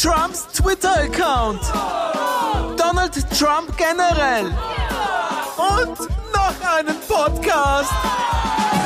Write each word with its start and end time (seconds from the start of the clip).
Trumps 0.00 0.46
Twitter-Account. 0.52 1.60
Donald 2.78 3.12
Trump 3.36 3.76
generell. 3.76 4.46
Und 5.56 5.98
noch 6.32 6.76
einen 6.76 6.94
Podcast. 7.08 7.90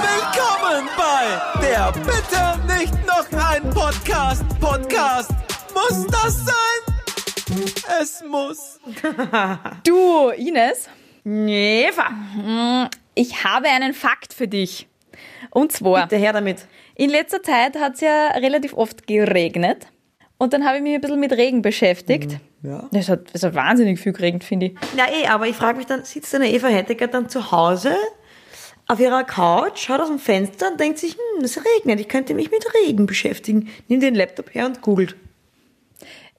Willkommen 0.01 0.89
bei 0.97 1.61
der 1.61 1.93
Bitte 1.93 2.59
nicht 2.79 2.95
noch 3.07 3.27
ein 3.47 3.69
Podcast. 3.75 4.43
Podcast. 4.59 5.31
Muss 5.75 6.07
das 6.07 6.47
sein? 6.47 7.67
Es 8.01 8.25
muss. 8.27 8.81
Du, 9.85 10.31
Ines, 10.31 10.89
Eva, 11.27 12.89
ich 13.15 13.45
habe 13.45 13.69
einen 13.69 13.93
Fakt 13.93 14.33
für 14.33 14.49
dich. 14.49 14.89
Und 15.51 15.73
zwar, 15.73 16.05
bitte 16.05 16.17
her 16.17 16.33
damit. 16.33 16.67
in 16.95 17.11
letzter 17.11 17.43
Zeit 17.43 17.79
hat 17.79 17.97
es 17.97 18.01
ja 18.01 18.29
relativ 18.29 18.73
oft 18.73 19.07
geregnet. 19.07 19.89
Und 20.43 20.53
dann 20.53 20.65
habe 20.67 20.79
ich 20.79 20.83
mich 20.83 20.93
ein 20.97 21.01
bisschen 21.01 21.21
mit 21.21 21.31
Regen 21.33 21.63
beschäftigt. 21.63 22.33
Ja. 22.65 22.89
Es 22.93 23.09
hat, 23.09 23.21
es 23.33 23.45
hat 23.45 23.55
wahnsinnig 23.55 24.01
viel 24.01 24.13
geregnet, 24.13 24.43
finde 24.43 24.67
ich. 24.67 24.73
Ja, 24.97 25.05
eh, 25.07 25.29
aber 25.29 25.47
ich 25.47 25.55
frage 25.55 25.79
mich 25.79 25.87
dann, 25.87 26.05
sitzt 26.05 26.35
eine 26.35 26.51
Eva 26.51 26.67
Hettiger 26.67 27.07
dann 27.07 27.29
zu 27.29 27.53
Hause 27.53 27.95
auf 28.89 28.99
ihrer 28.99 29.23
Couch, 29.23 29.79
schaut 29.85 30.01
aus 30.01 30.09
dem 30.09 30.19
Fenster 30.19 30.73
und 30.73 30.81
denkt 30.81 30.99
sich, 30.99 31.13
hm, 31.13 31.45
es 31.45 31.61
regnet, 31.77 32.01
ich 32.01 32.09
könnte 32.09 32.35
mich 32.35 32.51
mit 32.51 32.65
Regen 32.75 33.07
beschäftigen. 33.07 33.69
Nimmt 33.87 34.03
den 34.03 34.17
Laptop 34.17 34.53
her 34.53 34.67
und 34.67 34.83
googelt. 34.83 35.15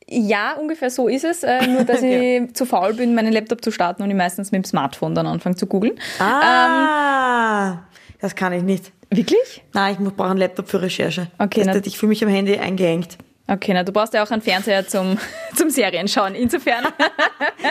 Ja, 0.09 0.55
ungefähr 0.59 0.89
so 0.89 1.07
ist 1.07 1.23
es. 1.23 1.43
Äh, 1.43 1.65
nur, 1.67 1.85
dass 1.85 1.99
Okay. 1.99 2.43
ich 2.49 2.55
zu 2.55 2.65
faul 2.65 2.93
bin, 2.95 3.15
meinen 3.15 3.31
Laptop 3.31 3.63
zu 3.63 3.71
starten 3.71 4.03
und 4.03 4.09
ich 4.09 4.17
meistens 4.17 4.51
mit 4.51 4.63
dem 4.63 4.65
Smartphone 4.65 5.15
dann 5.15 5.27
anfange 5.27 5.55
zu 5.55 5.65
googeln. 5.65 5.97
Ah, 6.19 7.83
das 8.19 8.35
kann 8.35 8.51
ich 8.51 8.63
nicht. 8.63 8.91
Wirklich? 9.09 9.63
Nein, 9.71 9.93
ich 9.93 9.99
muss- 9.99 10.11
brauche 10.11 10.31
einen 10.31 10.39
Laptop 10.39 10.67
für 10.67 10.81
Recherche. 10.81 11.27
Okay, 11.37 11.63
das, 11.63 11.77
na- 11.77 11.81
ich 11.85 11.97
fühle 11.97 12.09
mich 12.09 12.21
am 12.21 12.29
Handy 12.29 12.57
eingehängt. 12.57 13.17
Okay, 13.45 13.73
na, 13.73 13.83
du 13.83 13.91
brauchst 13.91 14.13
ja 14.13 14.23
auch 14.23 14.31
einen 14.31 14.41
Fernseher 14.41 14.87
zum, 14.87 15.17
zum 15.55 15.69
Serienschauen. 15.69 16.33
Insofern. 16.33 16.85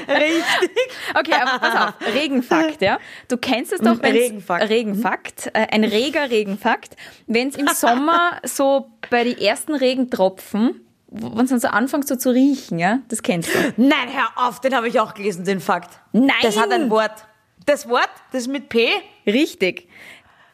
Richtig. 0.09 0.70
Okay, 1.19 1.34
aber 1.41 1.59
pass 1.59 1.89
auf. 1.89 2.15
Regenfakt, 2.15 2.83
ja. 2.83 2.98
Du 3.28 3.39
kennst 3.39 3.73
es 3.73 3.81
doch, 3.81 4.03
wenn's, 4.03 4.15
Regenfakt. 4.15 4.69
Regenfakt. 4.69 5.50
Äh, 5.55 5.69
ein 5.70 5.84
reger 5.84 6.31
Regenfakt. 6.31 6.97
Wenn 7.27 7.48
es 7.48 7.56
im 7.56 7.69
Sommer 7.69 8.39
so 8.45 8.91
bei 9.09 9.25
den 9.25 9.39
ersten 9.39 9.75
Regentropfen, 9.75 10.83
wenn 11.09 11.45
es 11.45 11.50
dann 11.50 11.61
so 11.61 11.69
anfängt 11.69 12.06
so 12.06 12.17
zu 12.17 12.31
riechen, 12.31 12.78
ja, 12.78 12.98
das 13.09 13.23
kennst 13.23 13.55
du. 13.55 13.59
Nein, 13.78 14.09
hör 14.12 14.47
auf, 14.47 14.61
den 14.61 14.75
habe 14.75 14.89
ich 14.89 15.00
auch 15.00 15.15
gelesen, 15.15 15.45
den 15.45 15.61
Fakt. 15.61 16.00
Nein! 16.12 16.31
Das 16.43 16.59
hat 16.59 16.70
ein 16.70 16.91
Wort. 16.91 17.27
Das 17.65 17.89
Wort, 17.89 18.11
das 18.33 18.43
ist 18.43 18.48
mit 18.48 18.69
P. 18.69 18.91
Richtig. 19.27 19.89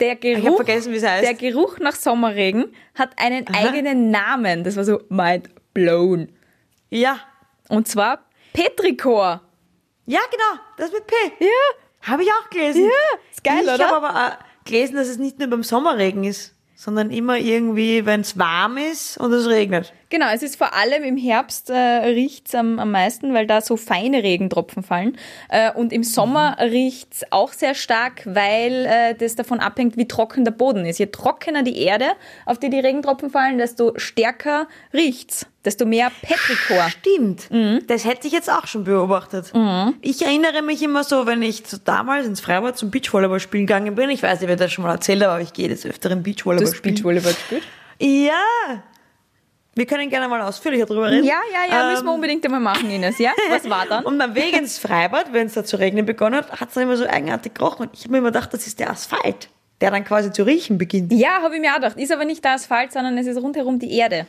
Der 0.00 0.16
Geruch, 0.16 0.46
hab 0.46 0.56
vergessen, 0.56 0.92
wie 0.92 0.96
es 0.96 1.06
heißt. 1.06 1.24
der 1.24 1.34
Geruch 1.34 1.78
nach 1.78 1.94
Sommerregen 1.94 2.72
hat 2.94 3.10
einen 3.16 3.48
eigenen 3.48 4.10
Namen. 4.10 4.64
Das 4.64 4.77
war 4.77 4.84
so 4.84 5.00
mind 5.08 5.48
blown. 5.74 6.28
Ja. 6.90 7.18
Und 7.68 7.88
zwar 7.88 8.24
Petrichor. 8.52 9.42
Ja, 10.06 10.20
genau, 10.30 10.62
das 10.77 10.92
mit 10.92 11.06
P. 11.06 11.14
Ja. 11.40 12.10
Habe 12.10 12.22
ich 12.22 12.28
auch 12.30 12.50
gelesen. 12.50 12.84
Ja, 12.84 13.18
ist 13.30 13.44
geil, 13.44 13.62
ich 13.64 13.70
oder? 13.70 13.88
habe 13.88 14.06
aber 14.06 14.27
auch 14.27 14.64
gelesen, 14.64 14.96
dass 14.96 15.08
es 15.08 15.18
nicht 15.18 15.38
nur 15.38 15.48
beim 15.48 15.62
Sommerregen 15.62 16.24
ist, 16.24 16.55
sondern 16.77 17.10
immer 17.10 17.36
irgendwie, 17.36 18.06
wenn 18.06 18.20
es 18.20 18.38
warm 18.38 18.77
ist 18.77 19.18
und 19.18 19.33
es 19.33 19.46
regnet. 19.48 19.92
Genau, 20.11 20.27
es 20.33 20.42
ist 20.42 20.56
vor 20.56 20.75
allem 20.75 21.05
im 21.05 21.19
Herbst 21.19 21.69
äh, 21.69 21.75
riecht's 21.75 22.55
am, 22.55 22.78
am 22.78 22.91
meisten, 22.91 23.34
weil 23.34 23.47
da 23.47 23.61
so 23.61 23.77
feine 23.77 24.23
Regentropfen 24.23 24.83
fallen. 24.83 25.19
Äh, 25.51 25.70
und 25.73 25.92
im 25.92 26.03
Sommer 26.03 26.56
riecht's 26.61 27.25
auch 27.31 27.53
sehr 27.53 27.75
stark, 27.75 28.23
weil 28.25 28.86
äh, 28.86 29.14
das 29.14 29.34
davon 29.34 29.61
abhängt, 29.61 29.98
wie 29.98 30.09
trocken 30.09 30.45
der 30.45 30.53
Boden 30.53 30.86
ist. 30.86 30.98
Je 30.98 31.06
trockener 31.06 31.62
die 31.62 31.79
Erde, 31.83 32.06
auf 32.47 32.59
die 32.59 32.70
die 32.70 32.81
Regentropfen 32.81 33.29
fallen, 33.29 33.59
desto 33.59 33.92
stärker 33.97 34.67
riecht's, 34.95 35.45
desto 35.62 35.84
mehr 35.84 36.11
Petrichor. 36.23 36.89
Stimmt. 36.89 37.51
Mhm. 37.51 37.81
Das 37.86 38.06
hätte 38.06 38.29
ich 38.29 38.33
jetzt 38.33 38.51
auch 38.51 38.67
schon 38.67 38.84
beobachtet. 38.84 39.53
Ich 40.01 40.23
erinnere 40.23 40.62
mich 40.62 40.83
immer 40.83 41.05
so, 41.05 41.27
wenn 41.27 41.42
ich 41.42 41.64
so 41.67 41.77
damals 41.85 42.27
ins 42.27 42.41
Freibad 42.41 42.79
zum 42.79 42.91
Beachvolleyball 42.91 43.41
spielen 43.41 43.67
gegangen 43.67 43.95
bin. 43.95 44.08
Ich 44.08 44.23
weiß 44.23 44.41
nicht, 44.41 44.48
wer 44.48 44.57
das 44.57 44.73
schon 44.73 44.85
mal 44.85 44.92
erzählt 44.92 45.23
aber 45.23 45.41
ich 45.42 45.52
gehe 45.52 45.68
des 45.68 45.85
Öfteren 45.85 46.23
Beachvolleyball 46.23 46.74
spielen. 46.74 46.95
Beachvolleyball 46.95 47.35
gespielt. 47.35 47.63
Ja. 48.01 48.83
Wir 49.78 49.86
können 49.86 50.11
gerne 50.11 50.27
mal 50.27 50.42
ausführlicher 50.42 50.86
drüber 50.86 51.08
reden. 51.08 51.24
Ja, 51.24 51.39
ja, 51.52 51.72
ja, 51.72 51.90
müssen 51.90 52.05
wir 52.05 52.11
Ähm, 52.11 52.14
unbedingt 52.16 52.44
einmal 52.44 52.58
machen, 52.58 52.90
Ines. 52.90 53.16
Ja, 53.18 53.30
was 53.48 53.70
war 53.70 53.86
dann? 53.86 54.05
Und 54.06 54.20
am 54.20 54.34
Weg 54.34 54.58
ins 54.58 54.77
Freibad, 54.77 55.33
wenn 55.33 55.46
es 55.46 55.55
da 55.55 55.64
zu 55.64 55.78
regnen 55.78 56.05
begonnen 56.05 56.34
hat, 56.34 56.61
hat 56.61 56.70
es 56.70 56.74
dann 56.74 56.83
immer 56.83 56.96
so 56.96 57.06
eigenartig 57.06 57.55
gerochen. 57.55 57.86
Und 57.86 57.90
ich 57.94 58.00
habe 58.00 58.11
mir 58.11 58.18
immer 58.18 58.33
gedacht, 58.33 58.52
das 58.52 58.67
ist 58.67 58.80
der 58.80 58.90
Asphalt, 58.90 59.48
der 59.80 59.92
dann 59.92 60.05
quasi 60.05 60.33
zu 60.33 60.42
riechen 60.42 60.78
beginnt. 60.78 61.12
Ja, 61.12 61.42
habe 61.42 61.55
ich 61.55 61.61
mir 61.61 61.70
auch 61.70 61.77
gedacht. 61.77 61.96
Ist 61.96 62.11
aber 62.11 62.24
nicht 62.24 62.44
der 62.44 62.55
Asphalt, 62.55 62.90
sondern 62.90 63.17
es 63.18 63.28
ist 63.28 63.36
rundherum 63.40 63.78
die 63.78 63.96
Erde. 63.96 64.27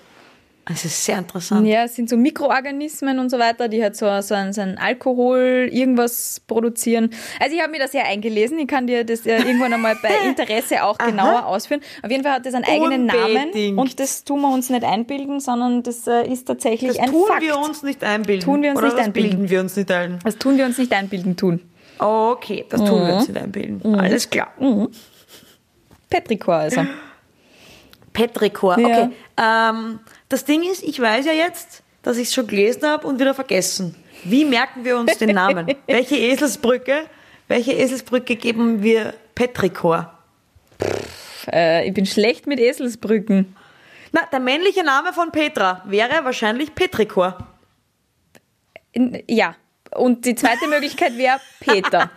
Das 0.69 0.85
ist 0.85 1.03
sehr 1.03 1.18
interessant. 1.18 1.66
Ja, 1.68 1.84
es 1.85 1.96
sind 1.96 2.07
so 2.09 2.16
Mikroorganismen 2.16 3.18
und 3.18 3.30
so 3.30 3.40
weiter, 3.40 3.68
die 3.68 3.81
halt 3.81 3.96
so, 3.96 4.06
so, 4.22 4.35
ein, 4.35 4.53
so 4.53 4.62
ein 4.62 4.78
Alkohol, 4.78 5.68
irgendwas 5.72 6.41
produzieren. 6.46 7.09
Also 7.40 7.56
ich 7.56 7.62
habe 7.62 7.72
mir 7.72 7.80
das 7.80 7.91
ja 7.94 8.03
eingelesen, 8.03 8.59
ich 8.59 8.68
kann 8.68 8.85
dir 8.85 9.03
das 9.03 9.25
äh, 9.25 9.38
irgendwann 9.40 9.74
einmal 9.74 9.97
bei 10.02 10.09
Interesse 10.28 10.84
auch 10.84 10.97
genauer 11.00 11.47
ausführen. 11.47 11.81
Auf 12.03 12.12
jeden 12.12 12.24
Fall 12.24 12.34
hat 12.34 12.46
das 12.46 12.53
einen 12.53 12.66
eigenen 12.66 13.07
Namen 13.07 13.46
Unbedingt. 13.47 13.78
und 13.80 14.00
das 14.00 14.24
tun 14.24 14.41
wir 14.41 14.53
uns 14.53 14.69
nicht 14.69 14.84
einbilden, 14.84 15.40
sondern 15.40 15.81
das 15.81 16.06
äh, 16.06 16.28
ist 16.31 16.46
tatsächlich 16.46 16.91
Das 16.91 17.00
ein 17.00 17.09
tun 17.12 17.25
Fakt. 17.28 17.41
wir 17.41 17.57
uns 17.57 17.81
nicht 17.81 18.03
einbilden. 18.03 18.46
Tun 18.46 18.62
wir 18.62 18.69
uns 18.69 18.78
Oder 18.78 18.88
nicht 18.90 18.97
das 19.00 19.06
einbilden. 19.07 19.30
bilden 19.31 19.50
wir 19.50 19.59
uns 19.62 19.75
nicht 19.75 19.91
ein. 19.91 20.19
Das 20.24 20.38
tun 20.38 20.57
wir 20.57 20.66
uns 20.66 20.78
nicht 20.78 20.94
einbilden 20.94 21.36
tun. 21.36 21.62
Okay, 21.97 22.66
das 22.69 22.80
tun 22.84 23.01
Mhm. 23.03 23.07
wir 23.07 23.13
uns 23.16 23.28
nicht 23.28 23.41
einbilden. 23.41 23.96
Alles 23.96 24.30
klar. 24.30 24.53
Petrichor 26.09 26.56
also. 26.56 26.86
Petrichor, 28.13 28.80
Ja. 28.80 28.88
okay. 28.88 29.09
Ähm, 29.38 30.00
das 30.29 30.45
Ding 30.45 30.63
ist, 30.63 30.84
ich 30.84 31.00
weiß 31.00 31.25
ja 31.25 31.34
jetzt, 31.34 31.84
dass 32.03 32.17
ich 32.17 32.29
es 32.29 32.34
schon 32.34 32.47
gelesen 32.47 32.88
habe 32.88 33.06
und 33.07 33.19
wieder 33.19 33.34
vergessen. 33.34 33.95
Wie 34.23 34.45
merken 34.45 34.85
wir 34.85 34.97
uns 34.97 35.17
den 35.17 35.35
Namen? 35.35 35.75
welche 35.88 36.16
Eselsbrücke, 36.16 37.06
welche 37.47 37.73
Eselsbrücke 37.73 38.35
geben 38.35 38.84
wir 38.84 39.13
Petrichor? 39.35 40.18
Äh, 41.51 41.88
ich 41.88 41.94
bin 41.94 42.06
schlecht 42.06 42.47
mit 42.47 42.59
Eselsbrücken. 42.59 43.56
Na, 44.12 44.22
der 44.31 44.39
männliche 44.39 44.84
Name 44.84 45.13
von 45.13 45.31
Petra 45.31 45.84
wäre 45.85 46.23
wahrscheinlich 46.23 46.73
Petrichor. 46.73 47.47
In, 48.91 49.23
ja. 49.28 49.56
Und 49.91 50.25
die 50.25 50.35
zweite 50.35 50.68
Möglichkeit 50.68 51.18
wäre 51.18 51.39
Peter. 51.59 52.12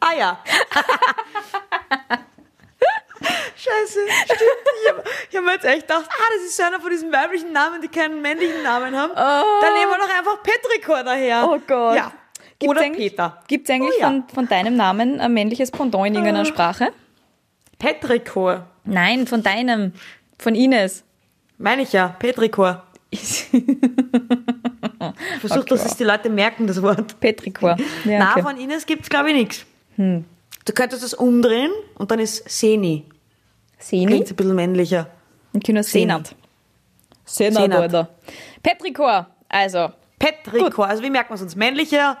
Ah 0.00 0.14
ja. 0.18 0.44
Scheiße, 3.56 3.98
stimmt. 4.24 4.40
Ich 4.82 4.88
habe 4.90 5.02
hab 5.34 5.44
mir 5.44 5.52
jetzt 5.52 5.64
echt 5.64 5.88
gedacht, 5.88 6.06
ah, 6.08 6.22
das 6.36 6.44
ist 6.44 6.56
so 6.56 6.62
einer 6.62 6.80
von 6.80 6.90
diesen 6.90 7.12
weiblichen 7.12 7.52
Namen, 7.52 7.80
die 7.82 7.88
keinen 7.88 8.20
männlichen 8.22 8.62
Namen 8.62 8.96
haben. 8.96 9.12
Dann 9.14 9.74
nehmen 9.74 9.90
wir 9.90 9.98
doch 9.98 10.18
einfach 10.18 10.42
Petrichor 10.42 11.02
daher. 11.04 11.48
Oh 11.48 11.58
Gott. 11.66 11.96
Ja. 11.96 12.12
Gibt's 12.58 12.78
Oder 12.78 12.90
Peter. 12.90 13.42
Gibt 13.48 13.68
es 13.68 13.74
eigentlich 13.74 13.94
Oh 13.98 14.00
ja. 14.00 14.06
von, 14.06 14.24
von 14.32 14.48
deinem 14.48 14.76
Namen 14.76 15.20
ein 15.20 15.32
männliches 15.32 15.70
Pendant 15.70 16.06
in 16.06 16.14
irgendeiner 16.14 16.44
Sprache? 16.44 16.92
Petrichor. 17.78 18.66
Nein, 18.84 19.26
von 19.26 19.42
deinem. 19.42 19.92
Von 20.38 20.54
Ines. 20.54 21.02
Meine 21.58 21.82
ich 21.82 21.92
ja, 21.92 22.08
Petrichor. 22.18 22.84
Ich 25.34 25.40
versuche, 25.40 25.64
dass 25.66 25.84
es 25.84 25.96
die 25.96 26.04
Leute 26.04 26.30
merken, 26.30 26.66
das 26.68 26.80
Wort. 26.80 27.18
Petrichor. 27.20 27.76
Ja, 28.04 28.18
Na, 28.20 28.32
okay. 28.32 28.42
von 28.42 28.56
Ines 28.56 28.86
gibt 28.86 29.02
es, 29.02 29.10
glaube 29.10 29.30
ich, 29.30 29.34
nichts. 29.34 29.66
Du 29.96 30.72
könntest 30.74 31.02
das 31.02 31.12
umdrehen 31.14 31.72
und 31.96 32.10
dann 32.10 32.20
ist 32.20 32.48
Seni. 32.48 33.04
Seni? 33.82 34.06
Klingt 34.06 34.30
ein 34.30 34.36
bisschen 34.36 34.54
männlicher. 34.54 35.08
Und 35.52 35.64
Kino 35.64 35.82
Senat. 35.82 36.34
Senat, 37.24 37.62
Senat. 37.62 37.80
Alter. 37.82 38.08
Petrichor. 38.62 39.26
Also. 39.48 39.90
Petrichor. 40.18 40.86
Also 40.86 41.02
wie 41.02 41.10
merkt 41.10 41.30
man 41.30 41.36
es 41.36 41.42
uns? 41.42 41.56
Männlicher, 41.56 42.16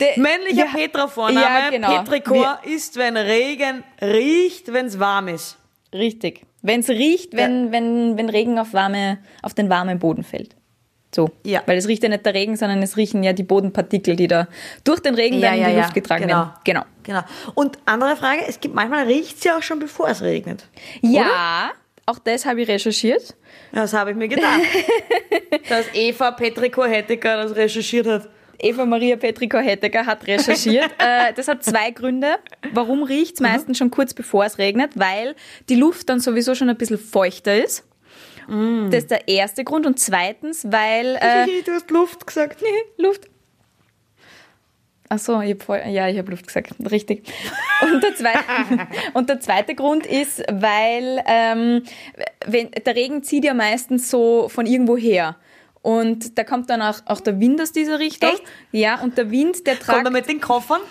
De- 0.00 0.18
männlicher 0.20 0.66
ja, 0.66 0.72
Petra-Vorname. 0.74 1.40
Ja, 1.40 1.70
genau. 1.70 2.02
Petrichor 2.02 2.58
ist, 2.64 2.96
wenn 2.96 3.16
Regen 3.16 3.82
riecht, 4.00 4.72
wenn 4.72 4.86
es 4.86 4.98
warm 5.00 5.28
ist. 5.28 5.56
Richtig. 5.92 6.42
Wenn 6.62 6.80
es 6.80 6.88
riecht, 6.90 7.34
wenn, 7.34 7.72
wenn, 7.72 8.18
wenn 8.18 8.28
Regen 8.28 8.58
auf, 8.58 8.74
warme, 8.74 9.18
auf 9.42 9.54
den 9.54 9.70
warmen 9.70 9.98
Boden 9.98 10.22
fällt. 10.22 10.54
So. 11.14 11.30
Ja. 11.44 11.62
Weil 11.66 11.76
es 11.78 11.88
riecht 11.88 12.02
ja 12.02 12.08
nicht 12.08 12.24
der 12.24 12.34
Regen, 12.34 12.56
sondern 12.56 12.82
es 12.82 12.96
riechen 12.96 13.22
ja 13.22 13.32
die 13.32 13.42
Bodenpartikel, 13.42 14.14
die 14.14 14.28
da 14.28 14.46
durch 14.84 15.00
den 15.00 15.14
Regen 15.14 15.40
dann 15.40 15.54
in 15.54 15.64
die 15.64 15.76
Luft 15.76 15.94
getragen 15.94 16.22
genau. 16.22 16.38
werden. 16.38 16.52
Genau. 16.64 16.82
genau. 17.02 17.22
Und 17.54 17.78
andere 17.84 18.16
Frage, 18.16 18.42
es 18.46 18.60
gibt 18.60 18.74
manchmal 18.74 19.06
riecht 19.06 19.38
es 19.38 19.44
ja 19.44 19.58
auch 19.58 19.62
schon 19.62 19.80
bevor 19.80 20.08
es 20.08 20.22
regnet. 20.22 20.66
Ja, 21.00 21.72
auch 22.06 22.18
das 22.18 22.46
habe 22.46 22.62
ich 22.62 22.68
recherchiert. 22.68 23.36
Ja, 23.72 23.82
Das 23.82 23.92
habe 23.92 24.10
ich 24.10 24.16
mir 24.16 24.28
gedacht. 24.28 24.60
dass 25.68 25.86
Eva 25.94 26.32
Petrichor 26.32 26.88
Hettiger 26.88 27.42
das 27.42 27.54
recherchiert 27.54 28.06
hat. 28.06 28.28
Eva 28.62 28.84
Maria 28.84 29.16
Petrichor 29.16 29.60
Hettecker 29.60 30.04
hat 30.06 30.26
recherchiert. 30.26 30.90
äh, 30.98 31.32
das 31.34 31.48
hat 31.48 31.64
zwei 31.64 31.90
Gründe. 31.90 32.36
Warum 32.72 33.02
riecht's 33.02 33.40
meistens 33.40 33.78
schon 33.78 33.90
kurz 33.90 34.12
bevor 34.12 34.44
es 34.44 34.58
regnet? 34.58 34.92
Weil 34.96 35.34
die 35.68 35.76
Luft 35.76 36.08
dann 36.08 36.20
sowieso 36.20 36.54
schon 36.54 36.68
ein 36.68 36.76
bisschen 36.76 36.98
feuchter 36.98 37.62
ist. 37.62 37.84
Das 38.90 39.04
ist 39.04 39.10
der 39.10 39.28
erste 39.28 39.62
Grund. 39.64 39.86
Und 39.86 39.98
zweitens, 39.98 40.64
weil 40.70 41.16
äh, 41.20 41.62
du 41.64 41.72
hast 41.72 41.90
Luft 41.90 42.26
gesagt. 42.26 42.62
Luft. 42.96 43.28
Ach 45.12 45.18
so, 45.18 45.40
ich 45.40 45.52
hab 45.52 45.62
voll, 45.62 45.82
ja, 45.88 46.08
ich 46.08 46.18
habe 46.18 46.30
Luft 46.30 46.46
gesagt, 46.46 46.72
richtig. 46.90 47.28
Und 47.82 48.00
der, 48.02 48.14
zweite, 48.14 48.40
und 49.14 49.28
der 49.30 49.40
zweite 49.40 49.74
Grund 49.74 50.04
ist, 50.06 50.40
weil 50.52 51.24
ähm, 51.26 51.82
wenn, 52.46 52.70
der 52.70 52.94
Regen 52.94 53.22
zieht 53.22 53.42
ja 53.44 53.54
meistens 53.54 54.10
so 54.10 54.50
von 54.50 54.66
irgendwo 54.66 54.98
her. 54.98 55.36
Und 55.82 56.36
da 56.36 56.44
kommt 56.44 56.68
dann 56.68 56.82
auch, 56.82 57.00
auch 57.06 57.20
der 57.20 57.40
Wind 57.40 57.60
aus 57.60 57.72
dieser 57.72 57.98
Richtung. 57.98 58.28
Echt? 58.28 58.42
Ja, 58.70 59.00
und 59.00 59.16
der 59.16 59.30
Wind, 59.30 59.66
der 59.66 59.76
Kommt 59.76 59.86
tragt, 59.86 60.04
er 60.04 60.10
mit 60.10 60.28
den 60.28 60.40
Koffern, 60.40 60.82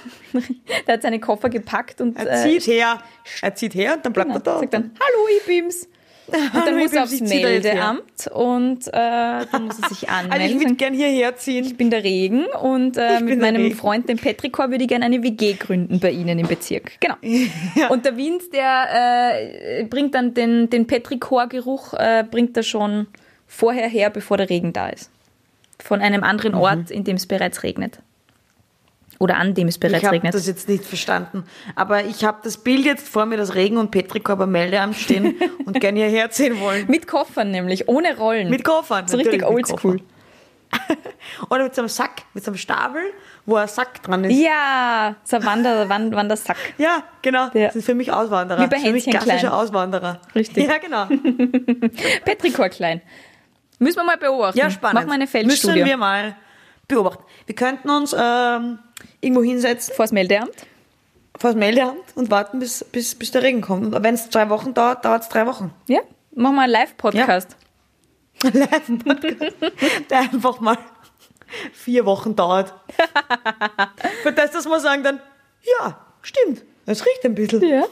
der 0.88 0.95
hat 0.95 1.03
seine 1.03 1.19
Koffer 1.19 1.50
gepackt 1.50 2.01
und 2.01 2.17
er 2.17 2.31
äh, 2.31 2.44
zieht 2.44 2.65
her, 2.65 3.03
er 3.44 3.53
zieht 3.53 3.75
her 3.75 3.94
und 3.94 4.06
dann 4.06 4.13
bleibt 4.13 4.31
er 4.31 4.39
da. 4.39 4.59
sagt 4.59 4.73
dann, 4.73 4.91
hallo, 5.00 5.27
ich 5.38 5.45
bin's. 5.45 5.88
Und 6.53 6.65
dann 6.65 6.77
muss 6.77 6.91
ich 6.91 6.97
er 6.97 7.03
aufs. 7.03 7.19
Meldeamt 7.21 8.27
und 8.33 8.87
äh, 8.87 8.91
dann 8.91 9.65
muss 9.65 9.79
er 9.79 9.89
sich 9.89 10.09
Also 10.09 10.27
ich 10.27 10.31
anmelden. 10.31 10.59
würde 10.61 10.75
gern 10.75 10.93
hierher 10.93 11.35
ziehen. 11.35 11.65
ich 11.65 11.77
bin 11.77 11.89
der 11.89 12.03
Regen 12.03 12.45
und 12.61 12.97
äh, 12.97 13.19
mit 13.21 13.39
meinem 13.41 13.61
Regen. 13.63 13.75
Freund, 13.75 14.09
dem 14.09 14.17
Petrikor, 14.17 14.69
würde 14.71 14.83
ich 14.83 14.87
gerne 14.89 15.05
eine 15.05 15.21
WG 15.23 15.53
gründen 15.53 15.99
bei 15.99 16.11
Ihnen 16.11 16.39
im 16.39 16.47
Bezirk. 16.47 16.99
Genau. 16.99 17.15
Und 17.89 18.05
der 18.05 18.17
Wind, 18.17 18.53
der 18.53 19.79
äh, 19.79 19.83
bringt 19.85 20.15
dann 20.15 20.33
den, 20.33 20.69
den 20.69 20.87
Petrikor-Geruch, 20.87 21.93
äh, 21.93 22.23
bringt 22.29 22.55
er 22.57 22.63
schon 22.63 23.07
vorher 23.47 23.87
her, 23.87 24.09
bevor 24.09 24.37
der 24.37 24.49
Regen 24.49 24.73
da 24.73 24.89
ist. 24.89 25.09
Von 25.81 26.01
einem 26.01 26.23
anderen 26.23 26.53
Mhm. 26.53 26.59
Ort, 26.61 26.91
in 26.91 27.03
dem 27.03 27.15
es 27.15 27.25
bereits 27.25 27.63
regnet. 27.63 27.99
Oder 29.19 29.36
an 29.38 29.54
dem 29.54 29.68
es 29.68 29.77
bereits 29.77 29.98
Ich 30.00 30.06
habe 30.06 30.16
regnet. 30.16 30.33
das 30.33 30.48
jetzt 30.48 30.69
nicht 30.69 30.86
verstanden. 30.86 31.44
Aber 31.75 32.06
ich 32.06 32.24
habe 32.24 32.39
das 32.42 32.57
Bild 32.57 32.86
jetzt 32.86 33.07
vor 33.07 33.25
mir, 33.25 33.36
dass 33.38 33.54
Regen 33.54 33.77
und 33.77 33.92
Petrikor 33.92 34.38
beim 34.38 34.51
Meldeamt 34.51 34.95
stehen 34.95 35.36
und 35.66 35.80
gern 35.80 35.95
hierher 35.98 36.31
ziehen 36.31 36.60
wollen. 36.62 36.88
Mit 36.89 37.06
Koffern 37.06 37.51
nämlich, 37.51 37.89
ohne 37.89 38.18
Rollen. 38.18 38.50
Mit 38.50 38.63
Koffern. 38.63 39.07
So 39.07 39.18
richtig 39.18 39.45
oldschool. 39.45 40.00
Oder 41.50 41.63
mit 41.63 41.75
so 41.75 41.81
einem 41.81 41.89
Sack, 41.89 42.21
mit 42.33 42.44
so 42.44 42.51
einem 42.51 42.57
Stapel, 42.57 43.01
wo 43.45 43.56
ein 43.56 43.68
Sack 43.68 44.04
dran 44.04 44.24
ist. 44.24 44.38
Ja, 44.39 45.16
so 45.24 45.38
ein 45.38 45.45
Wander, 45.45 45.89
Wand, 45.89 46.16
Wandersack. 46.16 46.57
Ja, 46.77 47.04
genau. 47.21 47.48
Ja. 47.54 47.66
Das 47.66 47.74
sind 47.74 47.83
für 47.83 47.95
mich 47.95 48.12
Auswanderer. 48.12 48.62
Wie 48.62 48.68
bei 48.68 48.80
für 48.80 48.92
mich 48.92 49.06
klassische 49.06 49.38
Klein. 49.39 49.51
Auswanderer. 49.51 50.21
Richtig. 50.36 50.68
Ja, 50.68 50.77
genau. 50.77 51.07
Petrikor 52.24 52.69
klein. 52.69 53.01
Müssen 53.80 53.98
wir 53.98 54.04
mal 54.04 54.18
beobachten. 54.18 54.57
Ja, 54.57 54.69
spannend. 54.69 54.95
Machen 54.95 55.07
wir 55.07 55.13
eine 55.13 55.27
Feldstudie. 55.27 55.74
Müssen 55.74 55.86
wir 55.88 55.98
mal 55.98 56.36
beobachten. 56.88 57.24
Wir 57.45 57.56
könnten 57.56 57.89
uns 57.89 58.16
ähm, 58.18 58.80
irgendwo 59.21 59.43
hinsetzen, 59.43 59.93
Vor 59.95 60.05
das 60.05 60.11
Meldeamt. 60.11 60.55
vor 61.37 61.51
das 61.51 61.55
Meldeamt 61.55 62.03
und 62.15 62.29
warten, 62.31 62.59
bis, 62.59 62.83
bis, 62.83 63.15
bis 63.15 63.31
der 63.31 63.43
Regen 63.43 63.61
kommt. 63.61 63.93
Und 63.95 64.03
wenn 64.03 64.15
es 64.15 64.29
zwei 64.29 64.49
Wochen 64.49 64.73
dauert, 64.73 65.03
dauert 65.05 65.23
es 65.23 65.29
drei 65.29 65.45
Wochen. 65.45 65.73
Ja, 65.87 66.01
machen 66.35 66.55
wir 66.55 66.61
einen 66.63 66.71
Live-Podcast. 66.73 67.55
Live-Podcast, 68.43 69.55
der 70.09 70.19
einfach 70.19 70.59
mal 70.59 70.77
vier 71.73 72.05
Wochen 72.05 72.35
dauert. 72.35 72.73
Für 74.23 74.31
das, 74.31 74.51
dass 74.51 74.65
wir 74.65 74.79
sagen 74.79 75.03
dann, 75.03 75.19
ja, 75.79 75.99
stimmt, 76.21 76.63
es 76.85 77.05
riecht 77.05 77.25
ein 77.25 77.35
bisschen. 77.35 77.61
Ja. 77.63 77.83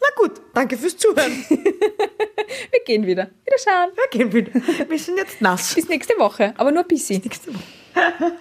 Na 0.00 0.08
gut, 0.22 0.40
danke 0.52 0.76
fürs 0.76 0.96
Zuhören. 0.98 1.32
Wir 1.48 2.80
gehen 2.84 3.06
wieder. 3.06 3.30
Wieder 3.44 3.56
schauen. 3.58 3.90
Wir 3.96 4.08
gehen 4.10 4.32
wieder. 4.32 4.52
Wir 4.88 4.98
sind 4.98 5.16
jetzt 5.16 5.40
nass. 5.40 5.74
Bis 5.74 5.88
nächste 5.88 6.12
Woche, 6.18 6.52
aber 6.58 6.70
nur 6.72 6.82
ein 6.82 6.88
bisschen. 6.88 7.22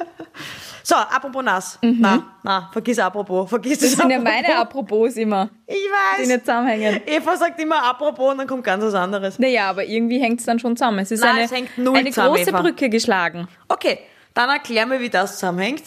So, 0.85 0.95
apropos 0.95 1.41
nass. 1.45 1.79
Na, 1.81 2.35
na, 2.43 2.69
vergiss 2.73 2.99
apropos, 2.99 3.47
vergiss 3.49 3.79
das, 3.79 3.91
Mhm. 3.91 3.95
Das 3.95 4.01
sind 4.01 4.09
ja 4.11 4.17
apropos. 4.17 4.33
meine 4.33 4.57
Apropos 4.57 5.15
immer, 5.15 5.49
Ich 5.65 5.75
die 5.75 6.19
weiß. 6.21 6.27
nicht 6.27 6.39
zusammenhängen. 6.41 6.99
Eva 7.05 7.37
sagt 7.37 7.61
immer 7.61 7.81
apropos 7.83 8.31
und 8.33 8.39
dann 8.39 8.47
kommt 8.47 8.65
ganz 8.65 8.83
was 8.83 8.93
anderes. 8.93 9.39
Naja, 9.39 9.69
aber 9.69 9.85
irgendwie 9.85 10.19
hängt 10.21 10.41
es 10.41 10.45
dann 10.45 10.59
schon 10.59 10.75
zusammen. 10.75 10.99
Es 10.99 11.11
ist 11.11 11.21
Nein, 11.21 11.35
eine, 11.37 11.43
es 11.45 11.51
hängt 11.53 11.77
null 11.77 11.95
eine 11.97 12.09
zusammen, 12.09 12.35
große 12.35 12.49
Eva. 12.49 12.61
Brücke 12.61 12.89
geschlagen. 12.89 13.47
Okay, 13.69 13.99
dann 14.33 14.49
erklär 14.49 14.85
mir, 14.85 14.99
wie 14.99 15.09
das 15.09 15.35
zusammenhängt. 15.35 15.83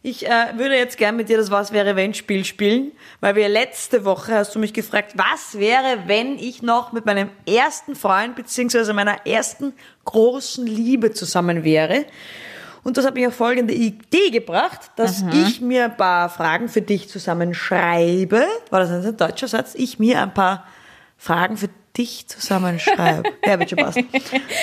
Ich 0.00 0.26
äh, 0.26 0.30
würde 0.56 0.76
jetzt 0.76 0.96
gern 0.96 1.16
mit 1.16 1.28
dir 1.28 1.36
das 1.36 1.50
Was 1.50 1.72
wäre 1.72 1.94
wenn 1.94 2.14
Spiel 2.14 2.46
spielen, 2.46 2.92
weil 3.20 3.34
wir 3.36 3.50
letzte 3.50 4.06
Woche 4.06 4.32
hast 4.34 4.54
du 4.54 4.58
mich 4.60 4.72
gefragt, 4.72 5.12
was 5.16 5.58
wäre, 5.58 6.04
wenn 6.06 6.38
ich 6.38 6.62
noch 6.62 6.92
mit 6.92 7.04
meinem 7.04 7.28
ersten 7.46 7.94
Freund 7.96 8.34
beziehungsweise 8.34 8.94
meiner 8.94 9.26
ersten 9.26 9.74
großen 10.06 10.66
Liebe 10.66 11.12
zusammen 11.12 11.64
wäre. 11.64 12.06
Und 12.84 12.96
das 12.96 13.04
hat 13.04 13.14
mich 13.14 13.26
auf 13.26 13.34
folgende 13.34 13.74
Idee 13.74 14.30
gebracht, 14.30 14.90
dass 14.96 15.24
ich 15.32 15.60
mir 15.60 15.84
ein 15.84 15.96
paar 15.96 16.28
Fragen 16.28 16.68
für 16.68 16.82
dich 16.82 17.08
zusammenschreibe. 17.08 18.44
War 18.70 18.80
das 18.80 18.90
ein 18.90 19.16
deutscher 19.16 19.48
Satz? 19.48 19.74
Ich 19.74 19.98
mir 19.98 20.22
ein 20.22 20.32
paar 20.32 20.64
Fragen 21.16 21.56
für 21.56 21.68
dich 21.96 22.28
zusammenschreibe. 22.28 23.28
ja, 23.44 23.58
wird 23.58 23.70
schon 23.70 23.78
passen. 23.78 24.08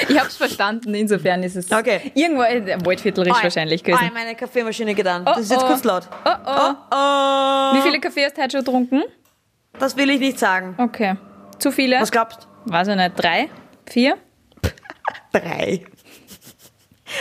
Ich 0.07 0.17
habe 0.17 0.29
es 0.29 0.37
verstanden, 0.37 0.93
insofern 0.93 1.43
ist 1.43 1.55
es 1.55 1.71
Okay. 1.71 2.11
irgendwo 2.15 2.43
in 2.43 2.85
Waldviertlerisch 2.85 3.43
wahrscheinlich 3.43 3.81
Oi, 3.81 3.91
gewesen. 3.91 4.11
meine 4.13 4.35
Kaffeemaschine 4.35 4.95
geht 4.95 5.05
an. 5.05 5.25
Das 5.25 5.39
ist 5.39 5.51
jetzt 5.51 5.63
oh. 5.63 5.67
kurz 5.67 5.83
laut. 5.83 6.07
Oh, 6.23 6.29
oh. 6.45 6.73
oh. 6.91 7.75
Wie 7.75 7.81
viele 7.81 7.99
Kaffee 7.99 8.25
hast 8.25 8.37
du 8.37 8.41
heute 8.41 8.57
schon 8.57 8.63
getrunken? 8.65 9.03
Das 9.77 9.97
will 9.97 10.09
ich 10.09 10.19
nicht 10.19 10.39
sagen. 10.39 10.75
Okay. 10.77 11.15
Zu 11.59 11.71
viele? 11.71 11.99
Was 11.99 12.11
glaubst 12.11 12.47
Weiß 12.65 12.87
ich 12.87 12.95
nicht. 12.95 13.11
Drei? 13.15 13.49
Vier? 13.85 14.17
du? 14.61 14.69
Drei. 15.39 15.85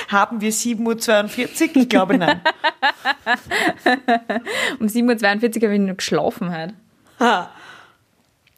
Haben 0.09 0.41
wir 0.41 0.53
7.42 0.53 1.63
Uhr? 1.71 1.77
Ich 1.83 1.89
glaube 1.89 2.19
nein. 2.19 2.41
Um 4.81 4.87
7.42 4.87 5.57
Uhr 5.57 5.63
habe 5.63 5.75
ich 5.75 5.81
noch 5.81 5.97
geschlafen 5.97 6.57
heute. 6.57 6.75
Ha. 7.21 7.51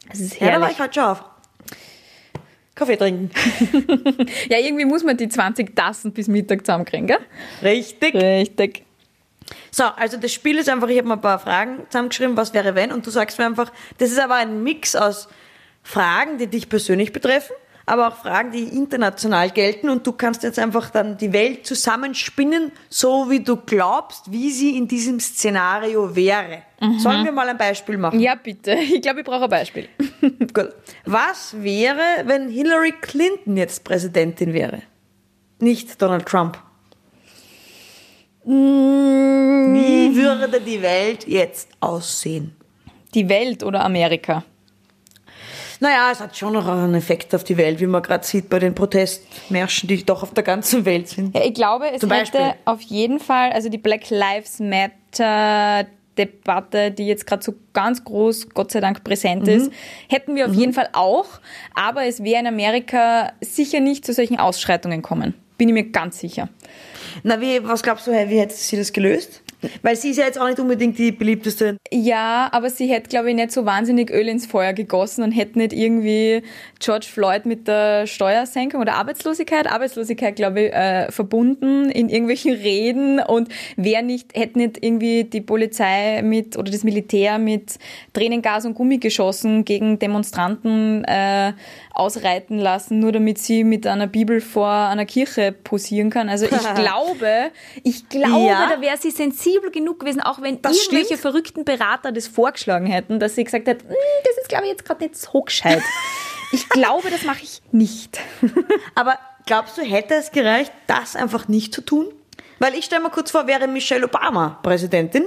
Das 0.09 0.21
ist 0.21 0.41
Ja, 0.41 0.47
da 0.47 0.53
war 0.55 0.61
herrlich. 0.69 0.77
ich 0.77 0.83
heute 0.83 0.95
schon 0.95 1.05
auf. 1.05 1.25
Kaffee 2.75 2.97
trinken. 2.97 3.31
Ja, 4.49 4.59
irgendwie 4.59 4.85
muss 4.85 5.03
man 5.03 5.17
die 5.17 5.29
20 5.29 5.75
Tassen 5.75 6.13
bis 6.13 6.29
Mittag 6.29 6.67
zusammenkriegen, 6.67 7.07
gell? 7.07 7.19
Richtig. 7.63 8.15
Richtig. 8.15 8.85
So, 9.71 9.85
also 9.85 10.17
das 10.17 10.33
Spiel 10.33 10.59
ist 10.59 10.69
einfach, 10.69 10.89
ich 10.89 10.99
habe 10.99 11.09
mal 11.09 11.15
ein 11.15 11.21
paar 11.21 11.39
Fragen 11.39 11.87
zusammengeschrieben, 11.89 12.37
was 12.37 12.53
wäre 12.55 12.75
wenn, 12.75 12.93
und 12.93 13.07
du 13.07 13.11
sagst 13.11 13.39
mir 13.39 13.47
einfach, 13.47 13.73
das 13.99 14.11
ist 14.11 14.19
aber 14.19 14.35
ein 14.35 14.63
Mix 14.63 14.97
aus 14.97 15.29
Fragen, 15.83 16.39
die 16.39 16.49
dich 16.49 16.69
persönlich 16.69 17.13
betreffen, 17.13 17.55
aber 17.87 18.09
auch 18.09 18.17
Fragen, 18.17 18.51
die 18.51 18.65
international 18.65 19.51
gelten, 19.51 19.89
und 19.89 20.05
du 20.05 20.13
kannst 20.13 20.43
jetzt 20.43 20.59
einfach 20.59 20.91
dann 20.91 21.17
die 21.17 21.33
Welt 21.33 21.67
zusammenspinnen, 21.67 22.73
so 22.89 23.31
wie 23.31 23.41
du 23.41 23.57
glaubst, 23.57 24.31
wie 24.33 24.51
sie 24.51 24.77
in 24.77 24.89
diesem 24.89 25.21
Szenario 25.21 26.15
wäre. 26.15 26.63
Sollen 26.99 27.25
wir 27.25 27.33
mal 27.33 27.49
ein 27.49 27.57
Beispiel 27.57 27.97
machen? 27.97 28.21
Ja, 28.21 28.35
bitte. 28.35 28.73
Ich 28.73 29.01
glaube, 29.01 29.21
ich 29.21 29.25
brauche 29.25 29.45
ein 29.45 29.51
Beispiel. 29.51 29.89
Gut. 30.53 30.75
Was 31.05 31.55
wäre, 31.63 32.03
wenn 32.25 32.49
Hillary 32.49 32.93
Clinton 33.01 33.57
jetzt 33.57 33.85
Präsidentin 33.85 34.53
wäre? 34.53 34.83
Nicht 35.61 36.03
Donald 36.03 36.27
Trump. 36.27 36.59
Wie 38.45 40.15
würde 40.15 40.61
die 40.61 40.83
Welt 40.83 41.27
jetzt 41.27 41.69
aussehen? 41.81 42.55
Die 43.15 43.29
Welt 43.29 43.63
oder 43.63 43.85
Amerika? 43.85 44.45
Naja, 45.81 46.11
es 46.13 46.21
hat 46.21 46.37
schon 46.37 46.53
noch 46.55 46.67
einen 46.67 46.95
Effekt 46.95 47.35
auf 47.35 47.45
die 47.45 47.57
Welt, 47.57 47.81
wie 47.81 47.87
man 47.87 48.03
gerade 48.03 48.25
sieht 48.27 48.49
bei 48.49 48.59
den 48.59 48.75
Protestmärschen, 48.75 49.89
die 49.89 50.05
doch 50.05 50.23
auf 50.23 50.33
der 50.33 50.45
ganzen 50.45 50.85
Welt 50.85 51.09
sind. 51.09 51.35
Ja, 51.37 51.45
ich 51.45 51.55
glaube, 51.55 51.91
es 51.93 52.01
Zum 52.01 52.09
Beispiel. 52.09 52.41
hätte 52.41 52.57
auf 52.65 52.81
jeden 52.83 53.19
Fall, 53.21 53.53
also 53.53 53.69
die 53.69 53.79
Black 53.79 54.09
Lives 54.11 54.59
Matter 54.59 55.87
Debatte, 56.19 56.91
die 56.93 57.07
jetzt 57.07 57.27
gerade 57.27 57.43
so 57.45 57.55
ganz 57.75 58.03
groß, 58.03 58.49
Gott 58.51 58.71
sei 58.73 58.81
Dank, 58.81 59.05
präsent 59.05 59.43
Mhm. 59.43 59.49
ist, 59.53 59.73
hätten 60.09 60.35
wir 60.35 60.47
auf 60.47 60.55
jeden 60.55 60.73
Fall 60.73 60.89
auch, 60.95 61.27
aber 61.75 62.05
es 62.07 62.25
wäre 62.25 62.41
in 62.41 62.47
Amerika 62.47 63.33
sicher 63.43 63.81
nicht 63.81 64.07
zu 64.07 64.15
solchen 64.15 64.39
Ausschreitungen 64.39 65.03
kommen. 65.03 65.35
Bin 65.59 65.69
ich 65.69 65.75
mir 65.75 65.85
ganz 65.91 66.19
sicher. 66.19 66.49
Na, 67.23 67.41
wie, 67.41 67.63
was 67.65 67.83
glaubst 67.83 68.07
du, 68.07 68.13
wie 68.13 68.39
hätte 68.39 68.55
sie 68.55 68.77
das 68.79 68.93
gelöst? 68.95 69.43
Weil 69.83 69.97
sie 69.97 70.11
ist 70.11 70.17
ja 70.17 70.25
jetzt 70.25 70.41
auch 70.41 70.47
nicht 70.47 70.61
unbedingt 70.61 70.99
die 70.99 71.13
beliebteste. 71.13 71.77
Ja, 71.93 72.49
aber 72.53 72.71
sie 72.71 72.87
hätte, 72.87 73.09
glaube 73.09 73.31
ich, 73.31 73.37
nicht 73.37 73.53
so 73.53 73.65
wahnsinnig 73.65 74.11
Öl 74.11 74.29
ins 74.29 74.47
Feuer 74.47 74.73
gegossen 74.73 75.23
und 75.23 75.33
hätte 75.33 75.59
nicht 75.59 75.73
irgendwie 75.73 76.43
George 76.81 77.07
Floyd 77.11 77.47
mit 77.47 77.69
der 77.69 78.07
Steuersenkung 78.07 78.81
oder 78.81 78.95
Arbeitslosigkeit, 78.95 79.67
Arbeitslosigkeit, 79.67 80.37
glaube 80.37 80.63
ich, 80.63 80.73
äh, 80.73 81.11
verbunden 81.11 81.91
in 81.91 82.09
irgendwelchen 82.09 82.53
Reden 82.55 83.21
und 83.21 83.49
wer 83.77 84.03
nicht, 84.03 84.37
hätte 84.37 84.59
nicht 84.59 84.85
irgendwie 84.85 85.25
die 85.25 85.41
Polizei 85.41 86.23
mit 86.23 86.57
oder 86.57 86.71
das 86.71 86.85
Militär 86.85 87.39
mit 87.39 87.79
Tränengas 88.13 88.67
und 88.67 88.75
Gummigeschossen 88.75 89.65
gegen 89.65 89.99
Demonstranten 89.99 91.05
äh, 91.05 91.53
ausreiten 91.99 92.59
lassen, 92.59 92.99
nur 93.01 93.11
damit 93.13 93.39
sie 93.39 93.65
mit 93.65 93.87
einer 93.87 94.07
Bibel 94.07 94.41
vor 94.41 94.69
einer 94.69 95.07
Kirche 95.07 95.53
posieren 95.53 96.11
kann. 96.11 96.29
Also 96.29 96.45
ich 96.45 96.51
glaube, 96.75 97.51
ich 97.83 98.09
glaube, 98.09 98.47
Ja. 98.47 98.69
da 98.69 98.81
wäre 98.81 98.97
sie 98.97 99.11
sensibel 99.11 99.71
genug 99.71 100.01
gewesen, 100.01 100.21
auch 100.21 100.41
wenn 100.43 100.61
Das 100.63 100.77
irgendwelche 100.77 101.07
stimmt. 101.07 101.21
verrückten 101.21 101.65
Berater 101.65 102.13
das 102.13 102.29
vorgeschlagen 102.29 102.87
hätten, 102.87 103.19
dass 103.19 103.35
sie 103.35 103.45
gesagt 103.45 103.67
hat, 103.69 103.83
"Mm, 103.85 103.93
das 104.25 104.39
ist, 104.43 104.49
glaube 104.49 104.65
ich, 104.65 104.71
jetzt 104.71 104.85
gerade 104.85 105.03
nicht 105.05 105.17
so 105.17 105.41
gescheit. 105.43 105.83
Ich 106.53 106.69
glaube, 106.69 107.11
das 107.11 107.25
mache 107.25 107.43
ich 107.43 107.61
nicht. 107.73 108.21
Aber 108.95 109.19
glaubst 109.47 109.77
du, 109.77 109.83
hätte 109.83 110.15
es 110.15 110.31
gereicht, 110.31 110.71
das 110.87 111.17
einfach 111.17 111.49
nicht 111.49 111.75
zu 111.75 111.81
tun? 111.81 112.07
Weil 112.61 112.75
ich 112.75 112.85
stelle 112.85 113.03
mir 113.03 113.11
kurz 113.11 113.33
vor, 113.33 113.49
wäre 113.49 113.67
Michelle 113.67 114.05
Obama 114.05 114.61
Präsidentin, 114.63 115.25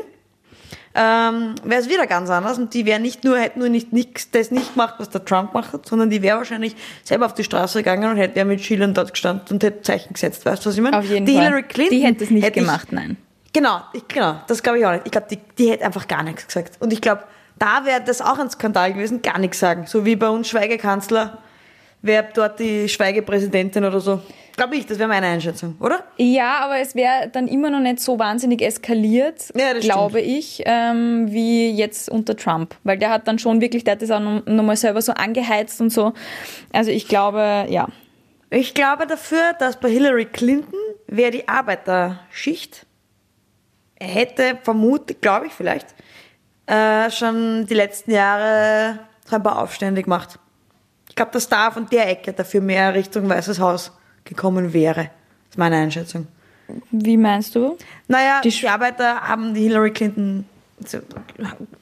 ähm, 0.96 1.56
wäre 1.64 1.82
es 1.82 1.88
wieder 1.90 2.08
ganz 2.08 2.30
anders 2.30 2.58
und 2.58 2.74
die 2.74 2.86
wäre 2.86 3.00
nicht 3.00 3.24
nur, 3.24 3.38
hätte 3.38 3.60
nur 3.60 3.70
nicht 3.70 3.94
nix, 3.94 4.32
das 4.32 4.52
nicht 4.52 4.74
gemacht, 4.74 4.96
was 4.98 5.10
der 5.10 5.24
Trump 5.24 5.54
macht, 5.54 5.88
sondern 5.88 6.10
die 6.10 6.22
wäre 6.22 6.38
wahrscheinlich 6.38 6.76
selber 7.04 7.26
auf 7.28 7.34
die 7.34 7.44
Straße 7.44 7.80
gegangen 7.80 8.10
und 8.10 8.18
hätte 8.18 8.40
ja 8.40 8.46
mit 8.46 8.62
Schildern 8.62 8.94
dort 8.94 9.12
gestanden 9.14 9.46
und 9.52 9.64
hätte 9.64 9.82
Zeichen 9.84 10.14
gesetzt. 10.14 10.46
Weißt 10.46 10.66
du, 10.66 10.70
was 10.70 10.76
ich 10.76 10.82
meine? 10.82 10.98
Auf 10.98 11.06
jeden 11.06 11.26
die 11.26 11.34
Fall. 11.34 11.44
Hillary 11.44 11.64
Clinton 11.64 11.98
die 11.98 12.06
hätte 12.06 12.24
es 12.24 12.30
nicht 12.32 12.48
ich- 12.48 12.54
gemacht, 12.54 12.88
nein. 12.92 13.18
Genau, 13.54 13.82
ich, 13.94 14.08
genau, 14.08 14.42
das 14.48 14.62
glaube 14.62 14.78
ich 14.80 14.86
auch 14.86 14.92
nicht. 14.92 15.06
Ich 15.06 15.12
glaube, 15.12 15.28
die, 15.32 15.40
die 15.58 15.72
hätte 15.72 15.84
einfach 15.84 16.08
gar 16.08 16.22
nichts 16.22 16.46
gesagt. 16.46 16.78
Und 16.80 16.94
ich 16.94 17.02
glaube, 17.02 17.24
da 17.58 17.84
wäre 17.84 18.02
das 18.02 18.22
auch 18.22 18.38
ein 18.38 18.50
Skandal 18.50 18.94
gewesen, 18.94 19.22
gar 19.24 19.40
nichts 19.40 19.60
sagen. 19.60 19.86
So 19.88 20.06
wie 20.06 20.16
bei 20.16 20.30
uns 20.30 20.48
Schweigekanzler, 20.50 21.40
wäre 22.02 22.28
dort 22.34 22.60
die 22.60 22.88
Schweigepräsidentin 22.90 23.84
oder 23.86 24.00
so. 24.00 24.22
Glaube 24.56 24.76
ich, 24.76 24.86
das 24.86 25.00
wäre 25.00 25.08
meine 25.08 25.28
Einschätzung, 25.28 25.76
oder? 25.80 26.04
Ja, 26.18 26.60
aber 26.66 26.80
es 26.80 26.94
wäre 26.94 27.30
dann 27.32 27.48
immer 27.48 27.70
noch 27.70 27.80
nicht 27.80 28.02
so 28.02 28.20
wahnsinnig 28.20 28.62
eskaliert, 28.62 29.52
Ja, 29.56 29.72
glaube 29.80 30.20
ich, 30.20 30.64
ähm, 30.66 31.32
wie 31.32 31.70
jetzt 31.72 32.10
unter 32.10 32.36
Trump. 32.36 32.76
Weil 32.84 32.98
der 32.98 33.10
hat 33.10 33.26
dann 33.28 33.40
schon 33.40 33.62
wirklich, 33.62 33.86
der 33.86 33.94
hat 33.94 34.02
das 34.02 34.12
auch 34.12 34.20
noch- 34.20 34.46
nochmal 34.46 34.76
selber 34.76 35.02
so 35.02 35.14
angeheizt 35.14 35.80
und 35.80 35.92
so. 35.92 36.12
Also 36.74 36.92
ich 36.92 37.08
glaube, 37.08 37.68
ja. 37.70 37.88
Ich 38.50 38.74
glaube 38.74 39.08
dafür, 39.08 39.54
dass 39.60 39.80
bei 39.80 39.90
Hillary 39.90 40.26
Clinton 40.26 40.74
wäre 41.08 41.32
die 41.32 41.48
Arbeiterschicht 41.48 42.86
hätte 44.02 44.58
vermutet, 44.64 45.22
glaube 45.22 45.48
ich 45.48 45.54
vielleicht, 45.54 45.88
äh, 46.68 47.10
schon 47.12 47.66
die 47.66 47.74
letzten 47.74 48.12
Jahre 48.12 49.00
ein 49.30 49.44
paar 49.44 49.62
Aufstände 49.62 50.02
gemacht. 50.04 50.40
Ich 51.10 51.16
glaube, 51.16 51.32
dass 51.32 51.50
da 51.50 51.72
von 51.72 51.88
der 51.90 52.08
Ecke 52.10 52.34
dafür 52.34 52.62
mehr 52.62 52.94
Richtung 52.94 53.28
Weißes 53.28 53.60
Haus 53.60 53.92
gekommen 54.24 54.74
wäre. 54.74 54.96
Das 55.04 55.52
ist 55.52 55.58
meine 55.58 55.78
Einschätzung. 55.78 56.28
Wie 56.92 57.18
meinst 57.18 57.56
du? 57.56 57.78
Naja, 58.08 58.42
Die 58.42 58.50
die, 58.50 58.68
Arbeiter 58.68 59.22
haben 59.22 59.54
die 59.54 59.64
Hillary 59.64 59.92
Clinton, 59.92 60.46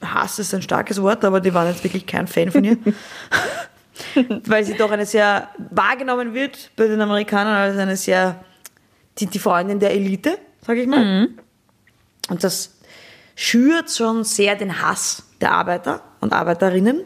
Hass 0.02 0.38
ist 0.38 0.54
ein 0.54 0.62
starkes 0.62 1.00
Wort, 1.00 1.24
aber 1.24 1.40
die 1.40 1.52
waren 1.54 1.68
jetzt 1.68 1.84
wirklich 1.84 2.06
kein 2.06 2.26
Fan 2.26 2.50
von 2.50 2.64
ihr. 2.64 2.78
Weil 4.46 4.64
sie 4.64 4.74
doch 4.74 4.90
eine 4.90 5.06
sehr, 5.06 5.48
wahrgenommen 5.70 6.34
wird 6.34 6.70
bei 6.76 6.86
den 6.86 7.00
Amerikanern 7.00 7.54
als 7.54 7.78
eine 7.78 7.96
sehr, 7.96 8.42
die, 9.18 9.26
die 9.26 9.38
Freundin 9.38 9.78
der 9.78 9.92
Elite, 9.92 10.38
sage 10.66 10.82
ich 10.82 10.88
mal. 10.88 11.28
Und 12.28 12.44
das 12.44 12.78
schürt 13.36 13.90
schon 13.90 14.24
sehr 14.24 14.56
den 14.56 14.82
Hass 14.82 15.24
der 15.40 15.52
Arbeiter 15.52 16.02
und 16.20 16.32
Arbeiterinnen. 16.32 17.04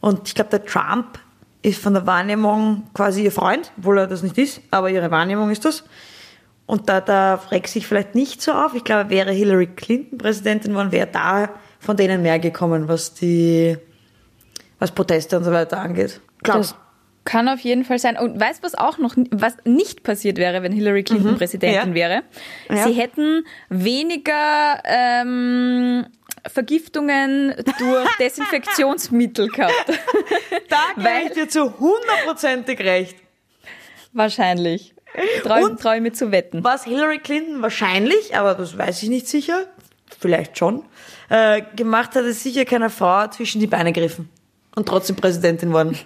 Und 0.00 0.28
ich 0.28 0.34
glaube, 0.34 0.50
der 0.50 0.64
Trump 0.64 1.18
ist 1.62 1.80
von 1.82 1.94
der 1.94 2.06
Wahrnehmung 2.06 2.84
quasi 2.94 3.24
ihr 3.24 3.32
Freund, 3.32 3.72
obwohl 3.78 3.98
er 3.98 4.06
das 4.06 4.22
nicht 4.22 4.36
ist, 4.38 4.60
aber 4.70 4.90
ihre 4.90 5.10
Wahrnehmung 5.10 5.50
ist 5.50 5.64
das. 5.64 5.84
Und 6.66 6.88
da, 6.88 7.00
da 7.00 7.34
regt 7.50 7.68
sich 7.68 7.86
vielleicht 7.86 8.14
nicht 8.14 8.40
so 8.42 8.52
auf. 8.52 8.74
Ich 8.74 8.84
glaube, 8.84 9.10
wäre 9.10 9.32
Hillary 9.32 9.66
Clinton 9.66 10.18
Präsidentin 10.18 10.72
geworden, 10.72 10.92
wäre 10.92 11.08
da 11.10 11.50
von 11.78 11.96
denen 11.96 12.22
mehr 12.22 12.38
gekommen, 12.38 12.88
was 12.88 13.14
die, 13.14 13.76
was 14.78 14.90
Proteste 14.92 15.36
und 15.36 15.44
so 15.44 15.52
weiter 15.52 15.78
angeht. 15.78 16.20
Glaub. 16.42 16.58
Das 16.58 16.74
kann 17.24 17.48
auf 17.48 17.60
jeden 17.60 17.84
Fall 17.84 17.98
sein. 17.98 18.16
Und 18.16 18.40
weißt 18.40 18.60
du, 18.62 18.66
was 18.66 18.74
auch 18.74 18.98
noch, 18.98 19.14
was 19.30 19.56
nicht 19.64 20.02
passiert 20.02 20.38
wäre, 20.38 20.62
wenn 20.62 20.72
Hillary 20.72 21.04
Clinton 21.04 21.36
Präsidentin 21.36 21.90
Ja. 21.90 21.94
wäre? 21.94 22.22
Ja. 22.68 22.86
Sie 22.86 22.92
hätten 22.92 23.44
weniger 23.68 24.82
ähm, 24.84 26.06
Vergiftungen 26.46 27.54
durch 27.78 28.08
Desinfektionsmittel 28.20 29.48
gehabt. 29.48 29.74
da 30.68 30.78
gebe 30.96 31.08
ich 31.26 31.32
dir 31.32 31.48
zu 31.48 31.78
hundertprozentig 31.78 32.80
recht. 32.80 33.16
Wahrscheinlich. 34.12 34.94
Traue 35.42 35.64
Und- 35.70 35.80
trau 35.80 35.92
ich 35.92 36.00
mir 36.00 36.12
zu 36.12 36.32
wetten. 36.32 36.64
Was 36.64 36.84
Hillary 36.84 37.18
Clinton 37.18 37.60
wahrscheinlich, 37.62 38.36
aber 38.36 38.54
das 38.54 38.76
weiß 38.78 39.02
ich 39.02 39.08
nicht 39.10 39.28
sicher, 39.28 39.66
vielleicht 40.18 40.58
schon, 40.58 40.84
äh, 41.28 41.62
gemacht 41.76 42.14
hat, 42.14 42.24
ist 42.24 42.42
sicher 42.42 42.64
keiner 42.64 42.90
Frau 42.90 43.26
zwischen 43.28 43.60
die 43.60 43.66
Beine 43.66 43.92
gegriffen 43.92 44.30
und 44.74 44.86
trotzdem 44.88 45.16
Präsidentin 45.16 45.72
worden. 45.72 45.98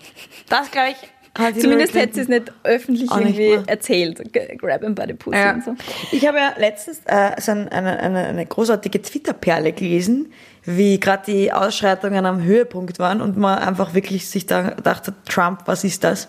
Das 0.49 0.71
gleich 0.71 0.97
hat 0.97 1.01
Hillary 1.01 1.16
Zumindest 1.59 1.95
hätte 1.95 2.15
sie 2.15 2.21
es 2.23 2.29
nicht 2.29 2.53
öffentlich 2.65 3.11
Auch 3.11 3.17
nicht 3.19 3.39
irgendwie 3.39 3.57
mehr. 3.57 3.63
erzählt. 3.67 4.23
Grab 4.59 4.83
him 4.83 4.95
by 4.95 5.05
the 5.07 5.15
pussy 5.15 5.37
Ja. 5.39 5.53
und 5.55 5.65
so. 5.65 5.75
Ich 6.13 6.27
habe 6.27 6.39
ja 6.39 6.53
letztens 6.59 7.01
äh, 7.07 7.41
so 7.41 7.53
ein- 7.53 7.69
eine, 7.69 7.99
eine, 8.01 8.25
eine 8.27 8.47
großartige 8.47 9.03
Twitter-Perle 9.03 9.73
gelesen, 9.73 10.33
wie 10.65 10.99
gerade 10.99 11.23
die 11.31 11.53
Ausschreitungen 11.53 12.27
am 12.27 12.43
Höhepunkt 12.43 12.99
waren 12.99 13.21
und 13.21 13.37
man 13.37 13.59
einfach 13.59 13.95
wirklich 13.95 14.29
sich 14.29 14.47
da 14.47 14.71
dachte, 14.73 15.15
Trump, 15.29 15.61
was 15.67 15.85
ist 15.85 16.03
das? 16.05 16.29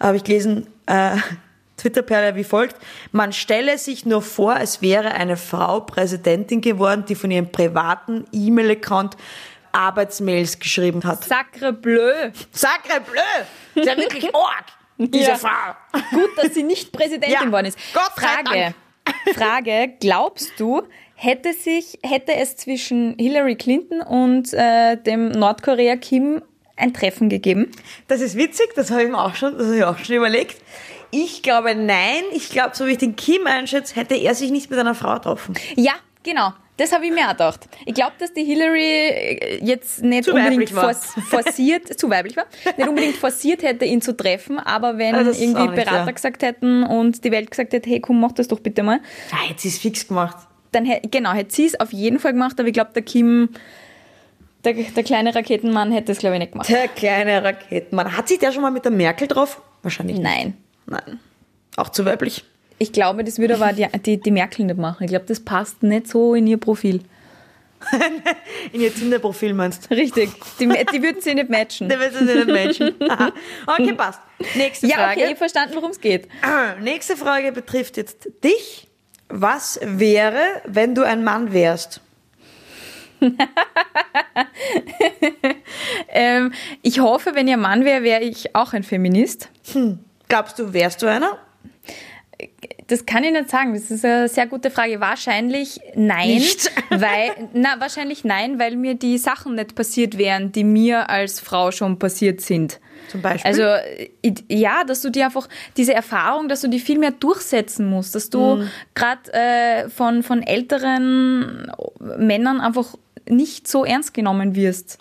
Habe 0.00 0.16
ich 0.16 0.24
gelesen, 0.24 0.66
äh, 0.86 1.16
Twitter-Perle 1.76 2.34
wie 2.34 2.42
folgt. 2.42 2.74
Man 3.12 3.32
stelle 3.32 3.78
sich 3.78 4.04
nur 4.04 4.20
vor, 4.20 4.56
es 4.60 4.82
wäre 4.82 5.12
eine 5.12 5.36
Frau 5.36 5.78
Präsidentin 5.80 6.60
geworden, 6.60 7.04
die 7.08 7.14
von 7.14 7.30
ihrem 7.30 7.52
privaten 7.52 8.24
E-Mail-Account 8.32 9.16
Arbeitsmails 9.72 10.58
geschrieben 10.58 11.02
hat. 11.04 11.24
Sacre 11.24 11.72
bleu. 11.72 12.30
Sacre 12.52 13.00
bleu! 13.00 13.80
Ist 13.82 13.86
ja 13.86 13.96
wirklich 13.96 14.24
arg, 14.34 14.64
diese 14.98 15.30
Ja. 15.30 15.36
Frau. 15.36 15.74
Gut, 16.12 16.30
dass 16.36 16.54
sie 16.54 16.62
nicht 16.62 16.92
Präsidentin 16.92 17.32
Ja, 17.32 17.44
geworden 17.44 17.66
ist. 17.66 17.78
Gott 17.94 18.12
sei 18.16 18.26
Frage, 18.44 18.74
Frage, 19.34 19.92
glaubst 20.00 20.58
du, 20.58 20.82
hätte 21.14 21.52
sich, 21.52 21.98
hätte 22.02 22.34
es 22.34 22.56
zwischen 22.56 23.14
Hillary 23.18 23.56
Clinton 23.56 24.00
und 24.00 24.52
äh, 24.52 24.96
dem 24.96 25.30
Nordkorea 25.30 25.96
Kim 25.96 26.42
ein 26.76 26.92
Treffen 26.94 27.28
gegeben? 27.28 27.70
Das 28.06 28.20
ist 28.20 28.36
witzig, 28.36 28.68
das 28.76 28.90
habe 28.90 29.04
ich 29.04 29.08
mir 29.10 29.18
auch 29.18 29.34
schon, 29.34 29.56
das 29.56 29.66
habe 29.66 29.76
ich 29.76 29.84
auch 29.84 29.98
schon 29.98 30.16
überlegt. 30.16 30.60
Ich 31.10 31.42
glaube 31.42 31.74
nein. 31.74 32.22
Ich 32.32 32.50
glaube, 32.50 32.76
so 32.76 32.86
wie 32.86 32.92
ich 32.92 32.98
den 32.98 33.16
Kim 33.16 33.46
einschätze, 33.46 33.96
hätte 33.96 34.14
er 34.14 34.34
sich 34.34 34.50
nicht 34.50 34.68
mit 34.70 34.78
einer 34.78 34.94
Frau 34.94 35.14
getroffen. 35.14 35.54
Ja, 35.74 35.94
genau. 36.22 36.52
Das 36.78 36.92
habe 36.92 37.04
ich 37.06 37.12
mir 37.12 37.26
auch 37.26 37.32
gedacht. 37.32 37.68
Ich 37.84 37.92
glaube, 37.94 38.12
dass 38.18 38.32
die 38.32 38.44
Hillary 38.44 38.80
äh, 38.80 39.64
jetzt 39.64 40.02
nicht 40.02 40.24
Zu 40.24 40.32
unbedingt 40.32 40.70
forciert, 40.70 41.98
zu 42.00 42.08
weiblich 42.08 42.36
war, 42.36 42.46
nicht 42.76 42.88
unbedingt 42.88 43.16
forciert 43.16 43.62
hätte, 43.62 43.84
ihn 43.84 44.00
zu 44.00 44.16
treffen, 44.16 44.58
aber 44.58 44.96
wenn 44.96 45.14
Ah, 45.14 45.20
ist 45.20 45.40
irgendwie 45.40 45.66
Berater 45.68 46.06
ja. 46.06 46.10
gesagt 46.10 46.42
hätten 46.42 46.84
und 46.84 47.24
die 47.24 47.30
Welt 47.32 47.50
gesagt 47.50 47.72
hätte, 47.72 47.90
hey, 47.90 48.00
komm, 48.00 48.20
mach 48.20 48.32
das 48.32 48.48
doch 48.48 48.60
bitte 48.60 48.82
mal, 48.82 49.00
Ja, 49.30 49.38
jetzt 49.50 49.64
ist 49.64 49.82
fix 49.82 50.06
gemacht. 50.08 50.36
dann 50.72 50.86
genau, 51.10 51.32
hätte 51.32 51.54
sie 51.54 51.66
es 51.66 51.78
auf 51.78 51.92
jeden 51.92 52.18
Fall 52.18 52.32
gemacht, 52.32 52.58
aber 52.58 52.68
ich 52.68 52.74
glaube, 52.74 52.92
der 52.94 53.02
Kim, 53.02 53.50
der, 54.64 54.74
der 54.74 55.02
kleine 55.02 55.34
Raketenmann 55.34 55.92
hätte 55.92 56.12
es, 56.12 56.18
glaube 56.18 56.36
ich, 56.36 56.40
nicht 56.40 56.52
gemacht. 56.52 56.68
Der 56.68 56.88
kleine 56.88 57.42
Raketenmann. 57.44 58.16
Hat 58.16 58.28
sich 58.28 58.38
der 58.38 58.52
schon 58.52 58.62
mal 58.62 58.70
mit 58.70 58.84
der 58.84 58.92
Merkel 58.92 59.26
drauf? 59.28 59.60
Wahrscheinlich 59.82 60.16
nicht. 60.18 60.24
Nein. 60.24 60.56
Nein. 60.86 61.20
Auch 61.76 61.88
zu 61.90 62.04
weiblich. 62.04 62.44
Ich 62.78 62.92
glaube, 62.92 63.24
das 63.24 63.38
würde 63.38 63.54
aber 63.54 63.72
die, 63.72 63.86
die, 64.04 64.20
die 64.20 64.30
Merkel 64.30 64.64
nicht 64.66 64.78
machen. 64.78 65.04
Ich 65.04 65.10
glaube, 65.10 65.24
das 65.26 65.40
passt 65.40 65.82
nicht 65.82 66.06
so 66.08 66.34
in 66.34 66.46
ihr 66.46 66.58
Profil. 66.58 67.02
In 68.72 68.80
ihr 68.80 68.92
Tinder-Profil 68.92 69.54
meinst 69.54 69.88
du? 69.88 69.94
Richtig. 69.94 70.30
Die, 70.58 70.66
die 70.66 71.00
würden 71.02 71.20
sie 71.20 71.32
nicht 71.32 71.48
matchen. 71.48 71.88
Der 71.88 72.00
wird 72.00 72.12
es 72.12 72.20
nicht 72.22 72.46
Menschen. 72.48 72.94
Aha. 73.08 73.32
okay, 73.68 73.92
passt. 73.92 74.20
Nächste 74.56 74.88
Ja, 74.88 74.96
Frage. 74.96 75.20
okay, 75.20 75.32
ich 75.32 75.38
verstanden, 75.38 75.76
worum 75.76 75.90
es 75.92 76.00
geht. 76.00 76.26
Nächste 76.82 77.16
Frage 77.16 77.52
betrifft 77.52 77.96
jetzt 77.96 78.28
dich. 78.42 78.88
Was 79.28 79.78
wäre, 79.84 80.40
wenn 80.66 80.96
du 80.96 81.02
ein 81.04 81.22
Mann 81.22 81.52
wärst? 81.52 82.00
Ähm, 86.10 86.52
ich 86.82 87.00
hoffe, 87.00 87.32
wenn 87.34 87.48
ihr 87.48 87.56
Mann 87.56 87.84
wäre, 87.84 88.02
wäre 88.02 88.22
ich 88.22 88.54
auch 88.54 88.72
ein 88.72 88.82
Feminist. 88.82 89.48
Glaubst 90.28 90.58
du, 90.58 90.72
wärst 90.72 91.02
du 91.02 91.06
einer? 91.06 91.38
Das 92.86 93.04
kann 93.04 93.24
ich 93.24 93.32
nicht 93.32 93.50
sagen. 93.50 93.74
Das 93.74 93.90
ist 93.90 94.04
eine 94.04 94.28
sehr 94.28 94.46
gute 94.46 94.70
Frage. 94.70 95.00
Wahrscheinlich 95.00 95.80
nein, 95.94 96.28
Nicht. 96.28 96.70
weil 96.90 97.32
na 97.52 97.80
wahrscheinlich 97.80 98.24
nein, 98.24 98.58
weil 98.58 98.76
mir 98.76 98.94
die 98.94 99.18
Sachen 99.18 99.56
nicht 99.56 99.74
passiert 99.74 100.16
wären, 100.18 100.52
die 100.52 100.64
mir 100.64 101.10
als 101.10 101.40
Frau 101.40 101.70
schon 101.70 101.98
passiert 101.98 102.40
sind. 102.40 102.80
Zum 103.08 103.22
Beispiel? 103.22 103.48
Also 103.50 103.62
ja, 104.48 104.84
dass 104.84 105.02
du 105.02 105.10
dir 105.10 105.26
einfach 105.26 105.48
diese 105.76 105.94
Erfahrung, 105.94 106.48
dass 106.48 106.60
du 106.60 106.68
die 106.68 106.78
viel 106.80 106.98
mehr 106.98 107.10
durchsetzen 107.12 107.88
musst, 107.88 108.14
dass 108.14 108.30
du 108.30 108.56
Mhm. 108.56 108.70
gerade 108.94 109.32
äh, 109.32 109.88
von 109.88 110.22
von 110.22 110.42
älteren 110.42 111.70
Männern 112.18 112.60
einfach 112.60 112.94
nicht 113.28 113.68
so 113.68 113.84
ernst 113.84 114.14
genommen 114.14 114.54
wirst. 114.54 114.98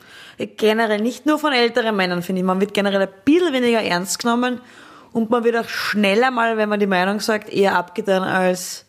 generell 0.57 0.99
nicht 1.01 1.25
nur 1.25 1.39
von 1.39 1.53
älteren 1.53 1.95
Männern, 1.95 2.21
finde 2.21 2.41
ich. 2.41 2.45
Man 2.45 2.59
wird 2.59 2.73
generell 2.73 3.01
ein 3.01 3.07
bisschen 3.23 3.53
weniger 3.53 3.81
ernst 3.81 4.19
genommen 4.19 4.59
und 5.13 5.29
man 5.29 5.43
wird 5.43 5.55
auch 5.57 5.67
schneller 5.69 6.31
mal, 6.31 6.57
wenn 6.57 6.69
man 6.69 6.79
die 6.79 6.87
Meinung 6.87 7.19
sagt, 7.19 7.49
eher 7.49 7.75
abgetan 7.75 8.23
als 8.23 8.85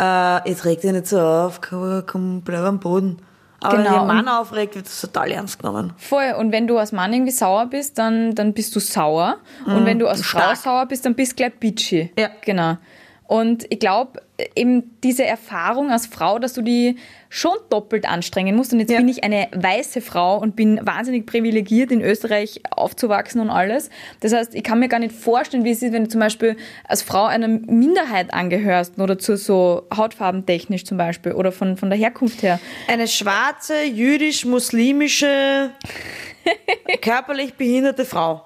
äh, 0.00 0.48
jetzt 0.48 0.64
regt 0.64 0.84
dich 0.84 0.92
nicht 0.92 1.06
so 1.06 1.18
auf, 1.20 1.60
komm, 1.60 2.04
komm 2.06 2.42
bleib 2.42 2.62
am 2.64 2.78
Boden. 2.80 3.18
Aber 3.60 3.78
wenn 3.78 3.84
Genau, 3.84 3.92
sich 3.94 4.00
ein 4.02 4.06
Mann 4.06 4.28
aufregt, 4.28 4.76
wird 4.76 4.86
das 4.86 5.00
total 5.00 5.32
ernst 5.32 5.58
genommen. 5.58 5.92
Voll. 5.96 6.32
Und 6.38 6.52
wenn 6.52 6.68
du 6.68 6.78
als 6.78 6.92
Mann 6.92 7.12
irgendwie 7.12 7.32
sauer 7.32 7.66
bist, 7.66 7.98
dann, 7.98 8.32
dann 8.36 8.52
bist 8.52 8.76
du 8.76 8.78
sauer. 8.80 9.38
Und 9.66 9.84
wenn 9.84 9.98
du 9.98 10.06
als 10.06 10.22
Frau 10.24 10.50
Mhm. 10.50 10.54
sauer 10.54 10.86
bist, 10.86 11.04
dann 11.04 11.14
bist 11.16 11.32
du 11.32 11.36
gleich 11.36 11.58
bitchy. 11.58 12.12
Ja. 12.16 12.28
Genau. 12.44 12.76
Und 13.28 13.66
ich 13.68 13.78
glaube, 13.78 14.22
eben 14.56 14.96
diese 15.04 15.22
Erfahrung 15.22 15.90
als 15.90 16.06
Frau, 16.06 16.38
dass 16.38 16.54
du 16.54 16.62
die 16.62 16.96
schon 17.28 17.52
doppelt 17.68 18.08
anstrengen 18.08 18.56
musst. 18.56 18.72
Und 18.72 18.80
jetzt 18.80 18.90
Ja. 18.90 18.96
bin 18.96 19.08
ich 19.08 19.22
eine 19.22 19.48
weiße 19.54 20.00
Frau 20.00 20.38
und 20.38 20.56
bin 20.56 20.80
wahnsinnig 20.82 21.26
privilegiert, 21.26 21.92
in 21.92 22.00
Österreich 22.00 22.62
aufzuwachsen 22.70 23.42
und 23.42 23.50
alles. 23.50 23.90
Das 24.20 24.32
heißt, 24.32 24.54
ich 24.54 24.62
kann 24.64 24.78
mir 24.78 24.88
gar 24.88 24.98
nicht 24.98 25.12
vorstellen, 25.14 25.62
wie 25.64 25.72
es 25.72 25.82
ist, 25.82 25.92
wenn 25.92 26.04
du 26.04 26.08
zum 26.08 26.20
Beispiel 26.20 26.56
als 26.84 27.02
Frau 27.02 27.26
einer 27.26 27.48
Minderheit 27.48 28.32
angehörst 28.32 28.98
oder 28.98 29.18
zu 29.18 29.36
so 29.36 29.82
hautfarbentechnisch 29.94 30.84
zum 30.86 30.96
Beispiel 30.96 31.32
oder 31.32 31.52
von, 31.52 31.76
von 31.76 31.90
der 31.90 31.98
Herkunft 31.98 32.42
her. 32.42 32.58
Eine 32.86 33.08
schwarze, 33.08 33.82
jüdisch-muslimische, 33.84 35.70
körperlich 37.02 37.54
behinderte 37.54 38.04
Frau. 38.06 38.42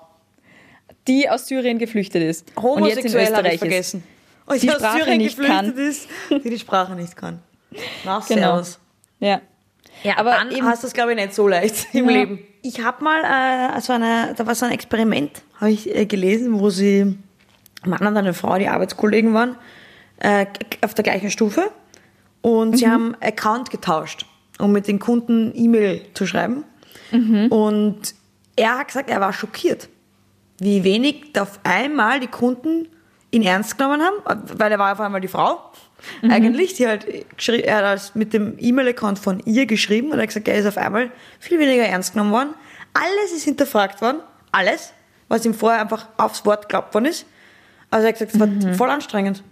die 1.08 1.28
aus 1.28 1.46
Syrien 1.48 1.78
geflüchtet 1.78 2.22
ist 2.22 2.46
und 2.56 2.84
jetzt 2.86 2.98
in 2.98 3.12
Homosexuell 3.12 3.24
Österreich 3.24 3.52
ist. 3.54 3.58
vergessen. 3.60 4.02
Und 4.04 4.11
Die 4.60 4.70
aus 4.70 4.76
Sprache 4.76 4.98
Syrien 4.98 5.18
nicht 5.18 5.36
geflüchtet 5.38 5.76
kann. 5.76 5.76
ist, 5.76 6.08
die 6.30 6.50
die 6.50 6.58
Sprache 6.58 6.94
nicht 6.94 7.16
kann. 7.16 7.40
Na, 8.04 8.20
Genau. 8.28 8.40
servus. 8.56 8.78
Ja. 9.20 9.40
Ja, 10.02 10.18
aber 10.18 10.32
dann 10.32 10.50
eben- 10.50 10.66
hast 10.66 10.82
du 10.82 10.86
es, 10.88 10.92
glaube 10.92 11.12
ich, 11.12 11.16
nicht 11.16 11.32
so 11.34 11.46
leicht 11.48 11.86
im 11.94 12.08
Ja. 12.08 12.16
Leben. 12.16 12.38
Ich 12.62 12.82
habe 12.82 13.02
mal, 13.04 13.22
äh, 13.76 13.80
so 13.80 13.92
eine, 13.92 14.34
da 14.36 14.46
war 14.46 14.54
so 14.54 14.66
ein 14.66 14.72
Experiment, 14.72 15.42
habe 15.60 15.70
ich 15.70 15.94
äh, 15.94 16.06
gelesen, 16.06 16.58
wo 16.60 16.70
sie 16.70 17.16
Mann 17.84 18.06
und 18.06 18.16
eine 18.16 18.34
Frau, 18.34 18.56
die 18.58 18.68
Arbeitskollegen 18.68 19.34
waren, 19.34 19.56
äh, 20.18 20.46
auf 20.82 20.94
der 20.94 21.02
gleichen 21.04 21.30
Stufe. 21.30 21.70
Und 22.40 22.78
sie 22.78 22.88
haben 22.88 23.16
Account 23.20 23.70
getauscht, 23.70 24.26
um 24.58 24.72
mit 24.72 24.86
den 24.88 24.98
Kunden 24.98 25.52
E-Mail 25.54 26.02
zu 26.14 26.26
schreiben. 26.26 26.64
Und 27.50 28.14
er 28.56 28.78
hat 28.78 28.88
gesagt, 28.88 29.10
er 29.10 29.20
war 29.20 29.32
schockiert, 29.32 29.88
wie 30.58 30.82
wenig 30.84 31.24
auf 31.38 31.60
einmal 31.62 32.20
die 32.20 32.26
Kunden 32.26 32.88
ihn 33.32 33.42
ernst 33.42 33.76
genommen 33.76 34.02
haben, 34.02 34.42
weil 34.56 34.70
er 34.70 34.78
war 34.78 34.92
auf 34.92 35.00
einmal 35.00 35.20
die 35.20 35.28
Frau. 35.28 35.58
Eigentlich, 36.22 36.74
die 36.74 36.86
halt 36.86 37.06
er 37.48 37.76
hat 37.76 37.84
als 37.84 38.14
mit 38.14 38.32
dem 38.32 38.56
E-Mail-Account 38.58 39.18
von 39.18 39.40
ihr 39.44 39.66
geschrieben 39.66 40.08
und 40.10 40.18
er 40.18 40.22
hat 40.22 40.28
gesagt, 40.28 40.48
er 40.48 40.56
ist 40.56 40.66
auf 40.66 40.76
einmal 40.76 41.10
viel 41.40 41.58
weniger 41.58 41.84
ernst 41.84 42.12
genommen 42.12 42.32
worden. 42.32 42.54
Alles 42.92 43.32
ist 43.34 43.44
hinterfragt 43.44 44.00
worden, 44.02 44.20
alles, 44.50 44.92
was 45.28 45.44
ihm 45.46 45.54
vorher 45.54 45.80
einfach 45.80 46.06
aufs 46.18 46.44
Wort 46.44 46.68
geglaubt 46.68 46.92
worden 46.92 47.06
ist. 47.06 47.24
Also 47.90 48.06
er 48.06 48.12
hat 48.12 48.18
gesagt, 48.18 48.34
es 48.34 48.40
war 48.40 48.74
voll 48.74 48.90
anstrengend. 48.90 49.42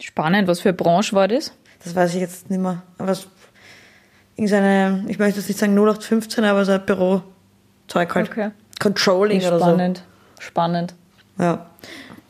Spannend, 0.00 0.48
was 0.48 0.60
für 0.60 0.70
eine 0.70 0.76
Branche 0.76 1.14
war 1.14 1.28
das? 1.28 1.52
Das 1.84 1.94
weiß 1.94 2.14
ich 2.14 2.20
jetzt 2.20 2.50
nicht 2.50 2.60
mehr. 2.60 2.82
Aber 2.98 3.12
es, 3.12 3.28
irgendeine, 4.36 5.04
ich 5.08 5.18
möchte 5.18 5.38
jetzt 5.38 5.48
nicht 5.48 5.58
sagen 5.58 5.74
0815, 5.74 6.44
aber 6.44 6.64
so 6.64 6.72
ein 6.72 6.84
Bürozeug 6.84 8.14
halt. 8.14 8.30
Okay. 8.30 8.50
Controlling 8.80 9.40
oder 9.46 9.58
so. 9.58 10.02
Spannend. 10.40 10.94
Ja. 11.42 11.66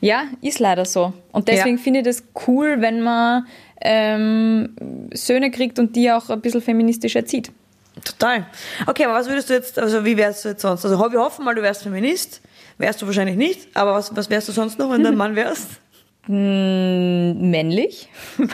Ja, 0.01 0.25
ist 0.41 0.59
leider 0.59 0.85
so. 0.85 1.13
Und 1.31 1.47
deswegen 1.47 1.77
Ja. 1.77 1.83
finde 1.83 2.01
ich 2.01 2.05
das 2.07 2.25
cool, 2.49 2.77
wenn 2.81 3.03
man 3.03 3.47
ähm, 3.81 4.75
Söhne 5.15 5.51
kriegt 5.53 5.79
und 5.79 5.95
die 5.95 6.11
auch 6.11 6.29
ein 6.31 6.41
bisschen 6.41 6.61
feministisch 6.63 7.15
erzieht. 7.15 7.53
Total. 8.05 8.47
Okay, 8.87 9.05
aber 9.05 9.15
was 9.15 9.29
würdest 9.29 9.51
du 9.51 9.55
jetzt, 9.55 9.79
also 9.79 10.05
wie 10.05 10.17
wärst 10.17 10.45
du 10.45 10.49
jetzt 10.49 10.63
sonst? 10.63 10.85
Also 10.85 10.99
wir 10.99 11.21
hoffen 11.21 11.45
mal, 11.45 11.55
du 11.55 11.63
wärst 11.63 11.83
Feminist. 11.85 12.41
Wärst 12.79 13.01
du 13.03 13.07
wahrscheinlich 13.07 13.37
nicht, 13.37 13.69
aber 13.75 13.93
was, 13.95 14.17
was 14.17 14.29
wärst 14.31 14.49
du 14.49 14.53
sonst 14.53 14.79
noch, 14.79 14.91
wenn 14.91 15.03
du 15.03 15.09
ein 15.11 15.17
Mann 15.17 15.37
wärst? 15.37 15.69
Männlich. 16.27 18.09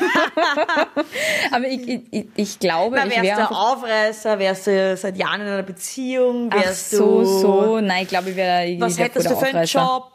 Aber 1.53 1.67
ich, 1.69 1.87
ich- 1.88 2.03
ich, 2.11 2.27
ich 2.35 2.59
glaube, 2.59 2.97
Na, 2.97 3.07
ich 3.07 3.12
wärst 3.15 3.25
wäre 3.25 3.49
du 3.49 3.55
Aufreißer, 3.55 4.38
wärst 4.38 4.67
du 4.67 4.97
seit 4.97 5.17
Jahren 5.17 5.43
in 5.43 5.47
einer 5.49 5.62
Beziehung, 5.62 6.50
Ach 6.53 6.62
wärst 6.65 6.91
so, 6.91 7.21
du... 7.21 7.25
so. 7.25 7.81
Nein, 7.81 8.03
ich 8.05 8.09
glaube, 8.09 8.31
ich 8.31 8.37
wäre 8.37 8.67
ich 8.67 8.81
Was 8.81 8.99
hättest 8.99 9.31
du 9.31 9.37
für 9.37 9.47
einen 9.47 9.57
Aufreißer. 9.65 9.79
Job? 9.81 10.11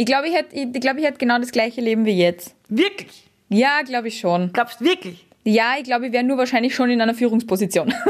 Ich 0.00 0.06
glaube, 0.06 0.28
ich 0.28 0.34
hätte 0.34 0.54
ich, 0.54 0.72
glaube, 0.80 1.00
ich 1.00 1.06
hätte 1.06 1.18
genau 1.18 1.38
das 1.40 1.50
gleiche 1.50 1.80
Leben 1.80 2.04
wie 2.04 2.16
jetzt. 2.16 2.54
Wirklich? 2.68 3.28
Ja, 3.48 3.82
glaube 3.82 4.06
ich 4.06 4.20
schon. 4.20 4.52
Glaubst 4.52 4.80
du 4.80 4.84
wirklich? 4.84 5.26
Ja, 5.42 5.74
ich 5.76 5.82
glaube, 5.82 6.06
ich 6.06 6.12
wäre 6.12 6.22
nur 6.22 6.38
wahrscheinlich 6.38 6.72
schon 6.72 6.88
in 6.88 7.00
einer 7.00 7.14
Führungsposition. 7.14 7.92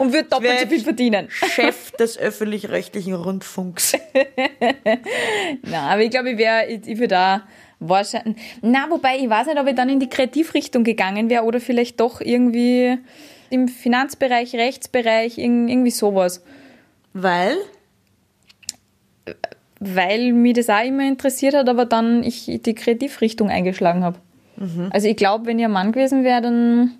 Und 0.00 0.12
würde 0.12 0.28
doppelt 0.28 0.58
so 0.58 0.66
viel 0.66 0.80
verdienen. 0.82 1.28
Chef 1.30 1.92
des 1.92 2.18
öffentlich-rechtlichen 2.18 3.14
Rundfunks. 3.14 3.92
Na, 5.62 5.90
aber 5.90 6.02
ich 6.02 6.10
glaube, 6.10 6.30
ich 6.32 6.38
wäre, 6.38 6.66
ich, 6.66 6.80
ich 6.88 6.96
würde 6.98 7.08
da 7.08 7.46
wahrscheinlich, 7.78 8.36
na, 8.62 8.86
wobei, 8.90 9.18
ich 9.18 9.28
weiß 9.30 9.46
nicht, 9.46 9.58
ob 9.60 9.68
ich 9.68 9.76
dann 9.76 9.88
in 9.88 10.00
die 10.00 10.08
Kreativrichtung 10.08 10.82
gegangen 10.82 11.30
wäre 11.30 11.44
oder 11.44 11.60
vielleicht 11.60 12.00
doch 12.00 12.20
irgendwie 12.20 12.98
im 13.50 13.68
Finanzbereich, 13.68 14.54
Rechtsbereich, 14.56 15.36
irg- 15.38 15.68
irgendwie 15.68 15.90
sowas. 15.92 16.42
Weil? 17.12 17.56
Weil 19.84 20.32
mich 20.32 20.54
das 20.54 20.68
auch 20.70 20.84
immer 20.84 21.06
interessiert 21.06 21.54
hat, 21.54 21.68
aber 21.68 21.86
dann 21.86 22.22
ich 22.22 22.60
die 22.64 22.74
Kreativrichtung 22.74 23.50
eingeschlagen 23.50 24.04
habe. 24.04 24.18
Also 24.90 25.08
ich 25.08 25.16
glaube, 25.16 25.46
wenn 25.46 25.58
ich 25.58 25.64
ein 25.64 25.72
Mann 25.72 25.90
gewesen 25.92 26.22
wäre, 26.22 26.40
dann 26.40 26.92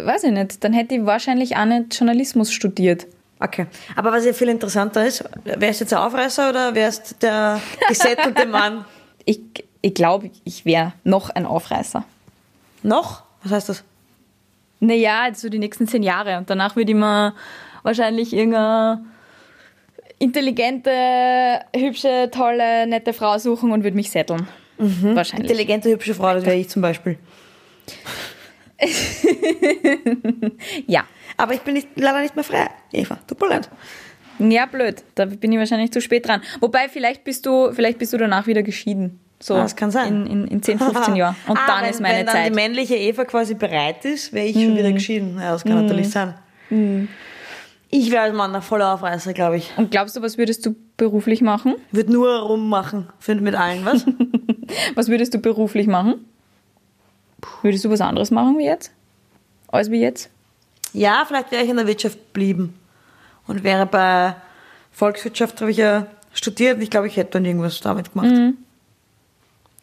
weiß 0.00 0.24
ich 0.24 0.30
nicht, 0.30 0.62
dann 0.62 0.72
hätte 0.72 0.94
ich 0.94 1.06
wahrscheinlich 1.06 1.56
auch 1.56 1.64
nicht 1.64 1.98
Journalismus 1.98 2.52
studiert. 2.52 3.06
Okay. 3.40 3.66
Aber 3.96 4.12
was 4.12 4.24
ja 4.24 4.32
viel 4.32 4.48
interessanter 4.48 5.04
ist, 5.04 5.24
wärst 5.44 5.80
du 5.80 5.84
jetzt 5.84 5.92
ein 5.92 5.98
Aufreißer 5.98 6.50
oder 6.50 6.74
wärst 6.74 7.22
der 7.22 7.60
gesättelte 7.88 8.46
Mann? 8.46 8.84
Ich, 9.24 9.38
ich 9.82 9.94
glaube, 9.94 10.32
ich 10.42 10.64
wäre 10.64 10.94
noch 11.04 11.30
ein 11.30 11.46
Aufreißer. 11.46 12.04
Noch? 12.82 13.22
Was 13.44 13.52
heißt 13.52 13.68
das? 13.68 13.84
Naja, 14.80 15.28
so 15.32 15.48
die 15.48 15.60
nächsten 15.60 15.86
zehn 15.86 16.02
Jahre. 16.02 16.38
Und 16.38 16.50
danach 16.50 16.74
würde 16.74 16.90
ich 16.90 16.98
mir 16.98 17.32
wahrscheinlich 17.84 18.32
irgendeine 18.32 19.04
intelligente, 20.22 20.90
hübsche, 21.74 22.30
tolle, 22.32 22.86
nette 22.86 23.12
Frau 23.12 23.38
suchen 23.38 23.72
und 23.72 23.82
würde 23.82 23.96
mich 23.96 24.10
setteln. 24.10 24.46
Wahrscheinlich. 24.78 25.50
Intelligente, 25.50 25.90
hübsche 25.90 26.14
Frau, 26.14 26.32
das 26.34 26.44
wäre 26.46 26.56
ich 26.56 26.68
zum 26.68 26.82
Beispiel. 26.82 27.18
Ja. 30.86 31.04
Aber 31.36 31.54
ich 31.54 31.60
bin 31.60 31.74
nicht, 31.74 31.88
leider 31.96 32.20
nicht 32.20 32.34
mehr 32.34 32.44
frei, 32.44 32.68
Eva. 32.92 33.18
Tut 33.26 33.40
mir 33.40 33.48
leid. 33.48 33.70
Ja, 34.38 34.66
blöd. 34.66 35.02
Da 35.14 35.24
bin 35.26 35.52
ich 35.52 35.58
wahrscheinlich 35.58 35.92
zu 35.92 36.00
spät 36.00 36.26
dran. 36.26 36.42
Wobei, 36.60 36.88
vielleicht 36.88 37.24
bist 37.24 37.46
du, 37.46 37.72
vielleicht 37.72 37.98
bist 37.98 38.12
du 38.12 38.18
danach 38.18 38.46
wieder 38.46 38.62
geschieden. 38.62 39.20
So 39.40 39.54
Ah, 39.54 39.62
das 39.62 39.76
kann 39.76 39.90
sein. 39.90 40.26
In, 40.26 40.42
in, 40.42 40.46
in 40.48 40.62
10, 40.62 40.78
15 40.78 41.16
Jahren. 41.22 41.36
Und 41.46 41.56
Ah, 41.58 41.66
dann 41.66 41.82
wenn, 41.84 41.90
ist 41.90 42.00
meine 42.00 42.18
wenn 42.18 42.26
dann 42.26 42.34
Zeit. 42.34 42.50
die 42.50 42.54
männliche 42.54 42.96
Eva 42.96 43.24
quasi 43.24 43.54
bereit 43.54 44.04
ist, 44.04 44.32
wäre 44.32 44.46
ich 44.46 44.54
schon 44.54 44.76
wieder 44.76 44.92
geschieden. 44.92 45.38
Ja, 45.40 45.52
das 45.52 45.64
kann 45.64 45.82
natürlich 45.86 46.10
sein. 46.10 46.34
Ich 47.94 48.10
wäre 48.10 48.22
als 48.22 48.34
Mann 48.34 48.54
ein 48.54 48.62
voller 48.62 48.94
Aufreißer, 48.94 49.34
glaube 49.34 49.58
ich. 49.58 49.70
Und 49.76 49.90
glaubst 49.90 50.16
du, 50.16 50.22
was 50.22 50.38
würdest 50.38 50.64
du 50.66 50.74
beruflich 50.96 51.42
machen? 51.42 51.74
Würde 51.90 52.12
nur 52.12 52.40
rummachen, 52.40 53.08
find 53.20 53.42
mit 53.42 53.54
allen, 53.54 53.84
was? 53.84 54.06
Was 54.94 55.08
würdest 55.08 55.34
du 55.34 55.38
beruflich 55.38 55.86
machen? 55.86 56.24
Würdest 57.60 57.84
du 57.84 57.90
was 57.90 58.00
anderes 58.00 58.30
machen 58.30 58.56
wie 58.56 58.64
jetzt? 58.64 58.90
Als 59.68 59.90
wie 59.90 60.00
jetzt? 60.00 60.30
ja, 60.92 61.24
vielleicht 61.26 61.50
wäre 61.50 61.62
ich 61.62 61.70
in 61.70 61.76
der 61.76 61.86
Wirtschaft 61.86 62.32
blieben. 62.32 62.78
Und 63.46 63.64
wäre 63.64 63.86
bei 63.86 64.34
Volkswirtschaft, 64.92 65.60
habe 65.60 65.70
ich 65.70 65.78
ja 65.78 66.06
studiert 66.32 66.76
und 66.76 66.82
ich 66.82 66.90
glaube, 66.90 67.06
ich 67.06 67.16
hätte 67.16 67.32
dann 67.32 67.44
irgendwas 67.44 67.80
damit 67.80 68.12
gemacht. 68.12 68.54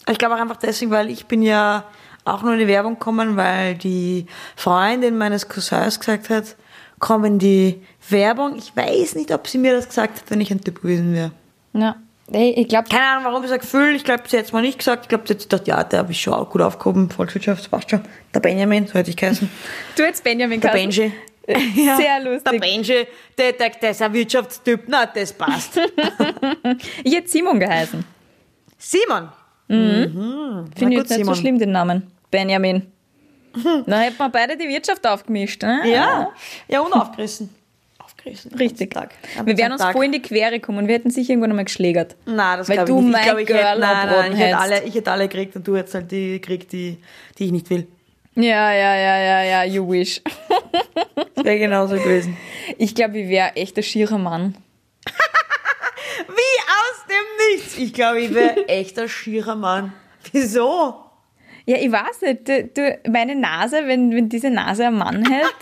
Ich 0.08 0.17
glaube 0.17 0.36
auch 0.36 0.39
einfach 0.39 0.58
deswegen, 0.58 0.91
weil 0.91 1.10
ich 1.10 1.26
bin 1.26 1.41
ja 1.41 1.84
auch 2.26 2.41
nur 2.41 2.54
in 2.54 2.60
die 2.60 2.67
Werbung 2.67 2.93
gekommen, 2.93 3.36
weil 3.36 3.76
die 3.76 4.28
Freundin 4.56 5.17
meines 5.17 5.50
Cousins 5.50 6.00
gesagt 6.00 6.30
hat, 6.30 6.56
komm 6.99 7.25
in 7.25 7.39
die 7.39 7.81
Werbung. 8.09 8.55
Ich 8.57 8.75
weiß 8.75 9.15
nicht, 9.15 9.31
ob 9.31 9.47
sie 9.47 9.57
mir 9.57 9.73
das 9.73 9.88
gesagt 9.88 10.19
hat, 10.21 10.29
wenn 10.29 10.41
ich 10.41 10.51
ein 10.51 10.62
Typ 10.62 10.81
gewesen 10.81 11.13
wäre. 11.13 11.31
Ja. 11.73 11.95
Hey, 12.31 12.51
ich 12.51 12.67
glaube, 12.67 12.88
Keine 12.89 13.05
Ahnung, 13.05 13.23
warum 13.25 13.43
ich 13.43 13.49
sage 13.49 13.62
Gefühl. 13.62 13.95
Ich 13.95 14.03
glaube, 14.03 14.23
sie 14.27 14.38
hat 14.38 14.45
es 14.45 14.51
mal 14.53 14.62
nicht 14.62 14.77
gesagt. 14.77 15.05
Ich 15.05 15.09
glaube, 15.09 15.23
sie 15.27 15.33
hat 15.33 15.41
gedacht, 15.41 15.67
ja, 15.67 15.83
der 15.83 15.99
habe 15.99 16.12
ich 16.12 16.21
schon 16.21 16.33
auch 16.33 16.49
gut 16.49 16.62
aufgehoben. 16.62 17.09
Volkswirtschaft, 17.09 17.71
passt 17.71 17.89
schon. 17.89 18.01
Der 18.33 18.39
Benjamin, 18.39 18.85
so 18.85 18.93
hätte 18.93 19.09
ich 19.09 19.17
geheißen. 19.17 19.49
du 19.95 20.03
hättest 20.03 20.23
Benjamin 20.23 20.62
Der. 20.62 20.69
Benji. 20.69 21.12
Sehr 21.47 21.97
Der 21.97 22.19
lustig. 22.31 22.62
Benji, 22.62 23.07
der, 23.35 23.53
der, 23.53 23.69
der 23.71 23.89
ist 23.89 24.01
ein 24.03 24.13
Wirtschaftstyp. 24.13 24.83
Na, 24.88 25.05
das 25.07 25.33
passt. 25.33 25.79
Ich 27.03 27.15
hätte 27.15 27.27
Simon 27.27 27.59
geheißen. 27.59 28.05
Simon. 28.77 29.29
Finde 29.67 30.69
ich 30.77 30.89
jetzt 30.89 31.09
nicht 31.09 31.17
Simon. 31.19 31.33
so 31.35 31.41
schlimm, 31.41 31.57
den 31.57 31.71
Namen. 31.71 32.12
Benjamin. 32.29 32.91
Dann 33.85 33.99
hätten 34.01 34.17
wir 34.17 34.29
beide 34.29 34.57
die 34.57 34.67
Wirtschaft 34.67 35.05
aufgemischt. 35.07 35.63
Ne? 35.63 35.81
Ja, 35.85 36.31
ja, 36.67 36.81
und 36.81 36.93
aufgerissen. 36.93 37.49
Aufgerissen. 37.99 38.53
Richtig. 38.55 38.93
Tag. 38.93 39.12
Wir 39.45 39.57
wären 39.57 39.71
uns 39.71 39.81
Tag. 39.81 39.93
voll 39.93 40.05
in 40.05 40.12
die 40.12 40.21
Quere 40.21 40.51
gekommen. 40.51 40.88
Wir 40.88 40.95
hätten 40.95 41.09
sich 41.12 41.29
irgendwann 41.29 41.51
einmal 41.51 41.65
geschlägert. 41.65 42.15
Nein, 42.25 42.57
das 42.57 42.67
Weil 42.69 42.77
glaube 42.77 42.91
du 42.91 42.97
ich 42.99 43.03
nicht. 43.05 43.12
mein 43.13 43.21
ich 43.21 43.25
glaube, 43.27 43.41
ich 43.41 43.47
Girl 43.47 43.59
hätte, 43.59 43.79
nein, 43.79 44.07
nein, 44.07 44.33
ich 44.33 44.39
hätte, 44.39 44.57
alle, 44.57 44.83
ich 44.83 44.95
hätte 44.95 45.12
alle 45.12 45.27
gekriegt 45.27 45.55
und 45.55 45.67
du 45.67 45.77
hättest 45.77 45.95
halt 45.95 46.12
die 46.12 46.31
gekriegt, 46.33 46.71
die, 46.71 46.97
die 47.38 47.45
ich 47.45 47.51
nicht 47.51 47.69
will. 47.69 47.88
Ja, 48.35 48.71
ja, 48.73 48.95
ja, 48.95 49.17
ja, 49.19 49.43
ja, 49.43 49.63
you 49.63 49.89
wish. 49.89 50.21
Das 51.35 51.45
wäre 51.45 51.59
genauso 51.59 51.95
gewesen. 51.95 52.35
Ich 52.77 52.93
glaube, 52.95 53.19
ich 53.19 53.29
wäre 53.29 53.55
echt 53.55 53.77
ein 53.77 53.83
schierer 53.83 54.17
Mann. 54.17 54.55
Wie 56.27 56.59
aus 56.67 57.05
dem 57.07 57.55
Nichts. 57.55 57.77
Ich 57.77 57.93
glaube, 57.93 58.19
ich 58.19 58.33
wäre 58.33 58.67
echt 58.67 58.99
ein 58.99 59.07
schierer 59.07 59.55
Mann. 59.55 59.93
Wieso? 60.33 60.95
Ja, 61.69 61.77
ich 61.77 61.91
weiß 61.91 62.21
nicht. 62.23 62.47
Du, 62.47 62.63
du, 62.63 62.99
meine 63.12 63.36
Nase, 63.36 63.84
wenn, 63.86 64.12
wenn 64.12 64.27
diese 64.27 64.49
Nase 64.49 64.88
ein 64.88 64.95
Mann 64.95 65.23
hält. 65.29 65.45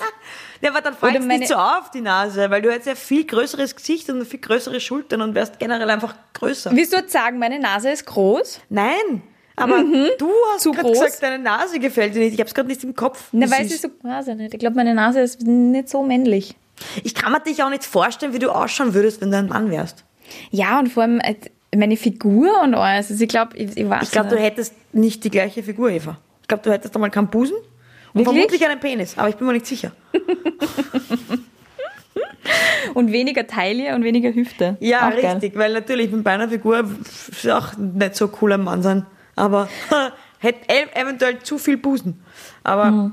Ja, 0.59 0.71
aber 0.71 0.81
dann 0.81 0.95
fällt 0.95 1.13
es 1.13 1.19
meine- 1.23 1.37
nicht 1.37 1.49
so 1.49 1.55
auf, 1.55 1.91
die 1.91 2.01
Nase, 2.01 2.49
weil 2.49 2.63
du 2.63 2.71
hättest 2.71 2.87
ja 2.87 2.95
viel 2.95 3.25
größeres 3.27 3.75
Gesicht 3.75 4.09
und 4.09 4.25
viel 4.25 4.39
größere 4.39 4.79
Schultern 4.79 5.21
und 5.21 5.35
wärst 5.35 5.59
generell 5.59 5.87
einfach 5.87 6.15
größer. 6.33 6.71
Willst 6.71 6.93
du 6.93 6.97
jetzt 6.97 7.13
sagen, 7.13 7.37
meine 7.37 7.59
Nase 7.59 7.91
ist 7.91 8.07
groß? 8.07 8.61
Nein, 8.69 9.21
aber 9.55 9.83
du 10.17 10.31
hast 10.51 10.63
Zu 10.63 10.71
gerade 10.71 10.89
gesagt, 10.89 11.21
deine 11.21 11.37
Nase 11.37 11.77
gefällt 11.77 12.15
dir 12.15 12.21
nicht. 12.21 12.33
Ich 12.33 12.39
habe 12.39 12.47
es 12.47 12.55
gerade 12.55 12.69
nicht 12.69 12.83
im 12.83 12.95
Kopf. 12.95 13.27
Na, 13.33 13.51
weil 13.51 13.65
sie 13.67 13.77
so, 13.77 13.87
ich 13.87 14.35
nicht. 14.35 14.53
Ich 14.55 14.59
glaube, 14.59 14.75
meine 14.77 14.95
Nase 14.95 15.19
ist 15.19 15.43
nicht 15.43 15.89
so 15.89 16.01
männlich. 16.01 16.55
Ich 17.03 17.13
kann 17.13 17.31
mir 17.33 17.39
dich 17.39 17.61
auch 17.61 17.69
nicht 17.69 17.83
vorstellen, 17.85 18.33
wie 18.33 18.39
du 18.39 18.49
ausschauen 18.49 18.95
würdest, 18.95 19.21
wenn 19.21 19.29
du 19.29 19.37
ein 19.37 19.49
Mann 19.49 19.69
wärst. 19.69 20.05
Ja, 20.49 20.79
und 20.79 20.87
vor 20.91 21.03
allem 21.03 21.19
äh, 21.19 21.35
meine 21.77 21.97
Figur 21.97 22.61
und 22.63 22.73
alles. 22.75 23.09
Also 23.11 23.23
ich 23.23 23.29
glaube, 23.29 23.55
ich, 23.57 23.75
ich 23.77 23.89
weiß 23.89 24.03
Ich 24.03 24.11
glaube, 24.11 24.29
du 24.29 24.37
hättest 24.37 24.73
nicht 24.93 25.23
die 25.23 25.29
gleiche 25.29 25.63
Figur, 25.63 25.89
Eva. 25.89 26.17
Ich 26.41 26.47
glaube, 26.47 26.63
du 26.63 26.71
hättest 26.71 26.95
einmal 26.95 27.09
keinen 27.11 27.27
Busen 27.27 27.55
und 27.57 27.65
Wirklich? 28.13 28.25
vermutlich 28.25 28.65
einen 28.67 28.79
Penis, 28.79 29.17
aber 29.17 29.29
ich 29.29 29.35
bin 29.35 29.47
mir 29.47 29.53
nicht 29.53 29.65
sicher. 29.67 29.91
Und 32.93 33.11
weniger 33.11 33.45
Taille 33.45 33.93
und 33.93 34.03
weniger 34.03 34.33
Hüfte. 34.33 34.77
Ja, 34.79 35.07
Auch 35.07 35.11
geil. 35.11 35.33
richtig, 35.33 35.55
weil 35.57 35.73
natürlich 35.73 36.09
mit 36.11 36.23
meiner 36.23 36.47
Figur 36.49 36.89
ist 37.29 37.47
auch 37.49 37.75
nicht 37.77 38.15
so 38.15 38.29
cool 38.41 38.53
ein 38.53 38.63
Mann 38.63 38.81
sein, 38.81 39.05
aber 39.35 39.67
hätte 40.39 40.59
ev- 40.69 40.95
eventuell 40.95 41.39
zu 41.39 41.57
viel 41.57 41.77
Busen. 41.77 42.23
Aber 42.63 43.11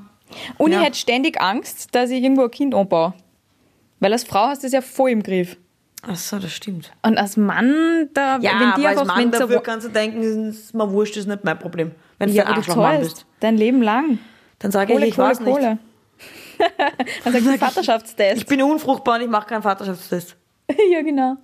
Und 0.56 0.72
Ja. 0.72 0.78
ich 0.80 0.86
hätte 0.86 0.96
ständig 0.98 1.40
Angst, 1.40 1.88
dass 1.94 2.10
ich 2.10 2.22
irgendwo 2.22 2.44
ein 2.44 2.50
Kind 2.50 2.74
anbaue. 2.74 3.12
Weil 4.00 4.12
als 4.12 4.24
Frau 4.24 4.46
hast 4.46 4.62
du 4.62 4.66
es 4.68 4.72
ja 4.72 4.80
voll 4.80 5.10
im 5.10 5.22
Griff. 5.22 5.56
Ach 6.06 6.16
so, 6.16 6.38
das 6.38 6.52
stimmt. 6.52 6.92
Und 7.02 7.18
als 7.18 7.36
Mann, 7.36 8.08
da, 8.14 8.38
Ja, 8.38 8.52
wenn 8.60 8.80
die 8.82 8.86
aber 8.86 9.00
als 9.00 9.04
Mann 9.08 9.30
dafür 9.30 9.48
so, 9.56 9.60
kannst 9.60 9.86
du 9.86 9.90
denken, 9.90 10.22
ist 10.48 10.74
mir 10.74 10.90
wurscht, 10.90 11.16
ist 11.16 11.26
nicht 11.26 11.44
mein 11.44 11.58
Problem. 11.58 11.92
Wenn 12.18 12.28
du 12.28 12.34
ja, 12.34 12.44
ein 12.44 12.52
du 12.52 12.58
Arschlochmann 12.58 12.96
zahlst 12.96 13.14
bist, 13.14 13.26
dein 13.40 13.56
Leben 13.56 13.82
lang. 13.82 14.18
dann 14.58 14.70
sage 14.70 14.92
ich, 14.92 14.98
Kohle, 14.98 15.06
ich 15.08 15.16
Kohle, 15.16 15.28
weiß 15.28 15.40
nicht. 15.40 15.54
Kohle. 15.56 15.78
Dann 17.24 17.32
sagst 17.32 17.46
du 17.48 17.58
Vaterschaftstest. 17.58 18.36
Ich 18.36 18.46
bin 18.46 18.62
unfruchtbar 18.62 19.16
und 19.16 19.22
ich 19.22 19.28
mache 19.28 19.46
keinen 19.48 19.62
Vaterschaftstest. 19.62 20.36
ja, 20.92 21.02
genau. 21.02 21.36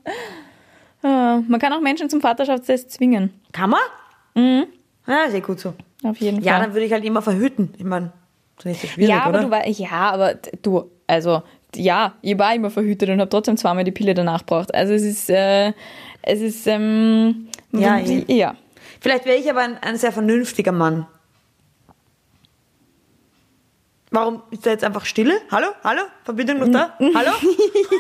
Ah, 1.03 1.41
Man 1.49 1.59
kann 1.61 1.73
auch 1.73 1.81
Menschen 1.81 2.09
zum 2.09 2.21
Vaterschaftstest 2.21 2.93
zwingen. 2.93 3.33
Kann 3.53 3.71
man? 3.71 3.81
Mhm. 4.35 4.67
Ja, 5.07 5.25
ist 5.25 5.35
eh 5.35 5.41
gut 5.41 5.59
so. 5.59 5.75
Auf 6.05 6.17
jeden 6.19 6.41
Ja, 6.43 6.53
Fall. 6.55 6.63
dann 6.63 6.75
würde 6.75 6.87
ich 6.87 6.93
halt 6.93 7.05
immer 7.05 7.23
verhüten. 7.23 7.75
Ich 7.77 7.85
meine, 7.85 8.13
das 8.63 8.67
ist 8.77 8.83
ja 8.85 8.89
schwierig, 8.89 9.11
ja, 9.11 9.23
aber 9.25 9.41
oder? 9.47 9.63
du 9.63 9.71
ja, 9.71 9.91
aber 10.13 10.35
du, 10.63 10.91
also 11.07 11.43
ja, 11.77 12.15
ich 12.23 12.39
war 12.39 12.55
immer 12.55 12.71
verhütet 12.71 13.09
und 13.11 13.21
habe 13.21 13.29
trotzdem 13.31 13.57
zweimal 13.57 13.85
die 13.85 13.93
Pille 13.93 14.15
danach 14.15 14.41
gebraucht. 14.41 14.75
Also 14.75 14.93
es 14.95 15.03
ist, 15.03 15.31
äh, 15.31 15.73
es 16.23 16.41
ist, 16.41 16.67
ähm, 16.67 17.49
Ja, 17.73 17.99
wie- 18.07 18.25
ja. 18.37 18.55
Vielleicht 19.01 19.25
wäre 19.25 19.39
ich 19.39 19.49
aber 19.51 19.61
ein, 19.61 19.79
ein 19.79 19.97
sehr 19.97 20.13
vernünftiger 20.13 20.73
Mann. 20.73 21.07
Warum 24.13 24.43
ist 24.51 24.67
da 24.67 24.71
jetzt 24.71 24.83
einfach 24.83 25.05
Stille? 25.05 25.35
Hallo? 25.53 25.69
Hallo? 25.85 26.03
Verbindung 26.25 26.59
noch 26.59 26.69
da? 26.69 26.95
Hallo? 27.15 27.31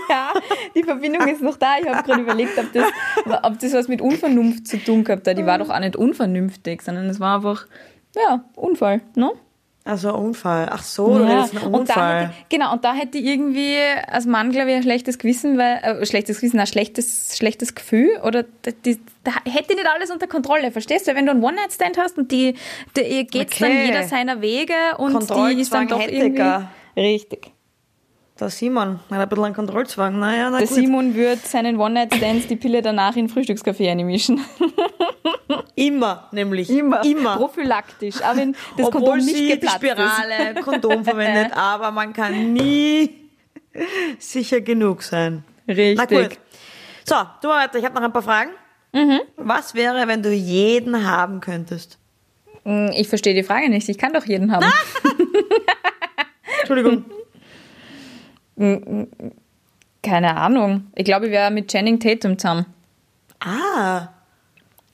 ja, 0.08 0.32
die 0.74 0.82
Verbindung 0.82 1.28
ist 1.28 1.40
noch 1.40 1.56
da. 1.56 1.74
Ich 1.80 1.86
habe 1.88 2.02
gerade 2.02 2.22
überlegt, 2.22 2.58
ob 2.58 2.72
das, 2.72 2.88
ob 3.44 3.58
das 3.60 3.72
was 3.72 3.86
mit 3.86 4.00
Unvernunft 4.00 4.66
zu 4.66 4.78
tun 4.78 5.04
gehabt 5.04 5.28
hat. 5.28 5.38
Die 5.38 5.46
war 5.46 5.58
doch 5.58 5.70
auch 5.70 5.78
nicht 5.78 5.94
unvernünftig, 5.94 6.82
sondern 6.82 7.08
es 7.08 7.20
war 7.20 7.36
einfach, 7.36 7.64
ja, 8.16 8.44
Unfall, 8.56 9.02
ne? 9.14 9.30
Also 9.90 10.10
ein 10.10 10.14
Unfall. 10.14 10.68
Ach 10.70 10.84
so, 10.84 11.18
du 11.18 11.24
Ja, 11.24 11.44
einem 11.44 11.74
und 11.74 11.88
da 11.88 12.20
hätte, 12.20 12.30
genau, 12.48 12.72
und 12.72 12.84
da 12.84 12.94
hätte 12.94 13.18
ich 13.18 13.24
irgendwie 13.24 13.76
als 14.06 14.24
Mann, 14.24 14.52
glaube 14.52 14.70
ich, 14.70 14.76
ein 14.76 14.82
schlechtes 14.84 15.18
Gewissen, 15.18 15.58
weil, 15.58 15.78
äh, 15.82 16.06
schlechtes 16.06 16.38
Gewissen, 16.40 16.60
ein 16.60 16.66
schlechtes, 16.68 17.36
schlechtes 17.36 17.74
Gefühl 17.74 18.10
oder 18.24 18.44
da, 18.62 18.70
die, 18.84 19.00
da 19.24 19.32
hätte 19.44 19.72
ich 19.72 19.76
nicht 19.76 19.88
alles 19.92 20.12
unter 20.12 20.28
Kontrolle, 20.28 20.70
verstehst 20.70 21.08
du? 21.08 21.14
Wenn 21.16 21.26
du 21.26 21.32
einen 21.32 21.42
One-Night-Stand 21.42 21.98
hast 21.98 22.18
und 22.18 22.30
die, 22.30 22.54
die 22.96 23.00
ihr 23.00 23.24
geht's 23.24 23.58
dann 23.58 23.70
Okay. 23.70 23.86
jeder 23.86 24.04
seiner 24.04 24.40
Wege 24.40 24.74
und 24.98 25.28
die 25.28 25.60
ist 25.60 25.74
dann 25.74 25.88
doch 25.88 26.06
irgendwie... 26.06 26.66
Richtig. 26.96 27.52
Der 28.40 28.48
Simon 28.48 29.00
hat 29.10 29.20
ein 29.20 29.28
bisschen 29.28 29.44
einen 29.44 29.54
Kontrollzwang. 29.54 30.18
Naja, 30.18 30.48
na 30.50 30.58
Der 30.58 30.66
gut. 30.66 30.76
Simon 30.76 31.14
wird 31.14 31.46
seinen 31.46 31.78
One-Night-Stands 31.78 32.46
die 32.46 32.56
Pille 32.56 32.80
danach 32.80 33.14
in 33.16 33.28
Frühstückskaffee 33.28 33.90
einmischen. 33.90 34.40
Immer, 35.74 36.28
nämlich. 36.32 36.70
Immer. 36.70 37.04
Immer. 37.04 37.36
Prophylaktisch. 37.36 38.22
Aber 38.22 38.38
wenn 38.38 38.52
das 38.76 38.86
Obwohl 38.86 39.00
Kondom 39.02 39.16
nicht 39.18 39.36
sie 39.36 39.60
die 39.60 39.68
Spirale, 39.68 40.54
Kondom 40.64 41.04
verwendet, 41.04 41.52
aber 41.56 41.90
man 41.90 42.12
kann 42.12 42.52
nie 42.52 43.10
sicher 44.18 44.60
genug 44.62 45.02
sein. 45.02 45.44
ist. 45.66 45.76
Richtig. 45.76 45.96
Na 46.10 46.22
gut. 46.22 46.38
So, 47.04 47.16
du 47.42 47.48
weiter. 47.48 47.78
Ich 47.78 47.84
habe 47.84 47.94
noch 47.94 48.02
ein 48.02 48.12
paar 48.12 48.22
Fragen. 48.22 48.50
Mhm. 48.92 49.20
Was 49.36 49.74
wäre, 49.74 50.08
wenn 50.08 50.22
du 50.22 50.30
jeden 50.32 51.06
haben 51.06 51.40
könntest? 51.40 51.98
Hm, 52.64 52.90
Ich 52.94 53.08
verstehe 53.08 53.34
die 53.34 53.42
Frage 53.42 53.68
nicht. 53.68 53.88
Ich 53.88 53.98
kann 53.98 54.12
doch 54.12 54.24
jeden 54.26 54.50
haben. 54.52 54.66
Entschuldigung. 56.60 57.04
Keine 60.02 60.36
Ahnung. 60.36 60.90
Ich 60.94 61.04
glaube, 61.04 61.26
ich 61.26 61.32
wäre 61.32 61.50
mit 61.50 61.68
Channing 61.70 61.98
Tatum 61.98 62.38
zusammen. 62.38 62.66
ah, 63.40 64.08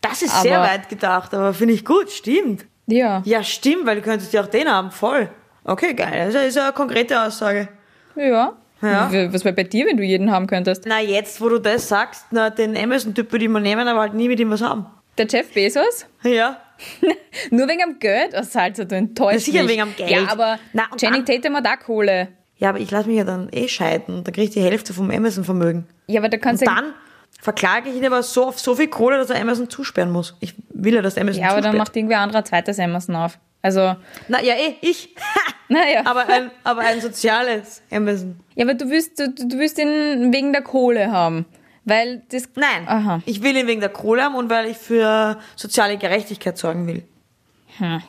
das 0.00 0.22
ist 0.22 0.40
sehr 0.42 0.58
Aber- 0.60 0.68
weit 0.68 0.88
gedacht, 0.88 1.34
aber 1.34 1.52
finde 1.52 1.74
ich 1.74 1.84
gut. 1.84 2.10
Stimmt. 2.10 2.64
Ja. 2.86 3.22
Ja, 3.24 3.42
stimmt, 3.42 3.86
weil 3.86 3.96
du 3.96 4.02
könntest 4.02 4.32
ja 4.32 4.42
auch 4.42 4.46
den 4.46 4.68
haben. 4.68 4.92
Voll. 4.92 5.28
Okay, 5.64 5.94
geil. 5.94 6.30
Das 6.32 6.44
ist 6.44 6.54
ja 6.56 6.64
eine 6.64 6.72
konkrete 6.72 7.20
Aussage. 7.20 7.68
Ja. 8.14 8.52
Ja. 8.82 9.10
Was 9.32 9.44
wäre 9.44 9.54
bei 9.54 9.64
dir, 9.64 9.86
wenn 9.86 9.96
du 9.96 10.04
jeden 10.04 10.30
haben 10.30 10.46
könntest? 10.46 10.84
Na, 10.86 11.00
jetzt, 11.00 11.40
wo 11.40 11.48
du 11.48 11.58
das 11.58 11.88
sagst, 11.88 12.26
na, 12.30 12.50
den 12.50 12.76
Amazon-Typ 12.76 13.32
würde 13.32 13.46
ich 13.46 13.50
mal 13.50 13.60
nehmen, 13.60 13.88
aber 13.88 14.00
halt 14.00 14.14
nie 14.14 14.28
mit 14.28 14.38
ihm 14.38 14.50
was 14.50 14.60
haben. 14.62 14.86
Der 15.18 15.26
Jeff 15.26 15.52
Bezos? 15.52 16.06
Ja. 16.22 16.60
Nur 17.50 17.66
wegen 17.68 17.82
am 17.82 17.98
Geld? 17.98 18.34
Halt 18.54 18.76
so, 18.76 18.84
du 18.84 18.94
enttäuscht 18.94 19.46
sicher 19.46 19.62
mich. 19.62 19.72
wegen 19.72 19.82
am 19.82 19.96
Geld. 19.96 20.10
Ja, 20.10 20.28
aber 20.30 20.58
Na, 20.74 20.84
Channing 20.96 21.24
Tatum 21.24 21.56
hat 21.56 21.66
auch 21.66 21.84
Kohle. 21.84 22.28
Ja, 22.58 22.70
aber 22.70 22.78
ich 22.80 22.90
lasse 22.90 23.08
mich 23.08 23.18
ja 23.18 23.24
dann 23.24 23.48
eh 23.52 23.68
scheiden. 23.68 24.24
Da 24.24 24.30
kriege 24.32 24.44
ich 24.48 24.50
die 24.50 24.62
Hälfte 24.62 24.94
vom 24.94 25.10
Amazon-Vermögen. 25.10 25.86
Ja, 26.06 26.20
aber 26.20 26.28
da 26.28 26.38
kannst 26.38 26.62
Und 26.62 26.68
du... 26.70 26.74
dann 26.74 26.92
verklage 27.40 27.90
ich 27.90 27.96
ihn 27.96 28.06
aber 28.06 28.22
so 28.22 28.46
auf 28.46 28.58
so 28.58 28.74
viel 28.74 28.88
Kohle, 28.88 29.18
dass 29.18 29.30
er 29.30 29.40
Amazon 29.40 29.68
zusperren 29.68 30.10
muss. 30.10 30.34
Ich 30.40 30.54
will 30.70 30.94
ja, 30.94 31.02
dass 31.02 31.18
Amazon 31.18 31.42
Ja, 31.42 31.48
aber 31.48 31.56
dann 31.56 31.72
zusperrt. 31.72 31.78
macht 31.78 31.96
irgendwer 31.96 32.20
anderer 32.20 32.44
zweites 32.44 32.78
Amazon 32.78 33.16
auf. 33.16 33.38
Also, 33.62 33.94
Na 34.28 34.40
ja, 34.42 34.54
eh, 34.54 34.76
ich. 34.80 35.14
naja. 35.68 36.02
aber, 36.04 36.28
ein, 36.28 36.50
aber 36.64 36.80
ein 36.82 37.00
soziales 37.00 37.82
Amazon. 37.90 38.40
ja, 38.54 38.64
aber 38.64 38.74
du 38.74 38.88
willst, 38.88 39.18
du, 39.18 39.28
du 39.30 39.58
willst 39.58 39.78
ihn 39.78 40.32
wegen 40.32 40.52
der 40.52 40.62
Kohle 40.62 41.10
haben. 41.10 41.44
Weil 41.84 42.22
das... 42.30 42.48
Nein, 42.56 42.86
Aha. 42.88 43.20
ich 43.26 43.42
will 43.42 43.56
ihn 43.56 43.66
wegen 43.66 43.80
der 43.80 43.90
Kohle 43.90 44.22
haben 44.24 44.34
und 44.34 44.50
weil 44.50 44.66
ich 44.70 44.76
für 44.76 45.38
soziale 45.56 45.98
Gerechtigkeit 45.98 46.56
sorgen 46.58 46.86
will. 46.86 47.04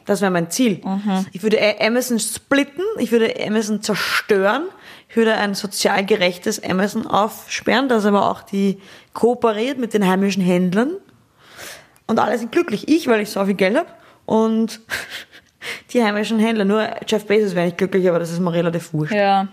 Das 0.05 0.21
wäre 0.21 0.31
mein 0.31 0.49
Ziel. 0.49 0.81
Ich 1.31 1.43
würde 1.43 1.59
Amazon 1.79 2.19
splitten, 2.19 2.83
ich 2.99 3.11
würde 3.11 3.33
Amazon 3.45 3.81
zerstören, 3.81 4.63
ich 5.09 5.15
würde 5.15 5.35
ein 5.35 5.55
sozial 5.55 6.05
gerechtes 6.05 6.63
Amazon 6.63 7.07
aufsperren, 7.07 7.89
das 7.89 8.05
aber 8.05 8.29
auch 8.29 8.43
die 8.43 8.79
kooperiert 9.13 9.77
mit 9.77 9.93
den 9.93 10.07
heimischen 10.07 10.43
Händlern. 10.43 10.91
Und 12.07 12.19
alle 12.19 12.37
sind 12.37 12.51
glücklich. 12.51 12.87
Ich, 12.87 13.07
weil 13.07 13.21
ich 13.21 13.29
so 13.29 13.45
viel 13.45 13.53
Geld 13.53 13.77
habe 13.77 13.89
und 14.25 14.79
die 15.93 16.03
heimischen 16.03 16.39
Händler. 16.39 16.65
Nur 16.65 16.87
Jeff 17.07 17.25
Bezos 17.25 17.55
wäre 17.55 17.65
nicht 17.65 17.77
glücklich, 17.77 18.07
aber 18.07 18.19
das 18.19 18.31
ist 18.31 18.39
mir 18.39 18.53
relativ 18.53 18.93
wurscht. 18.93 19.13
Ja. 19.13 19.47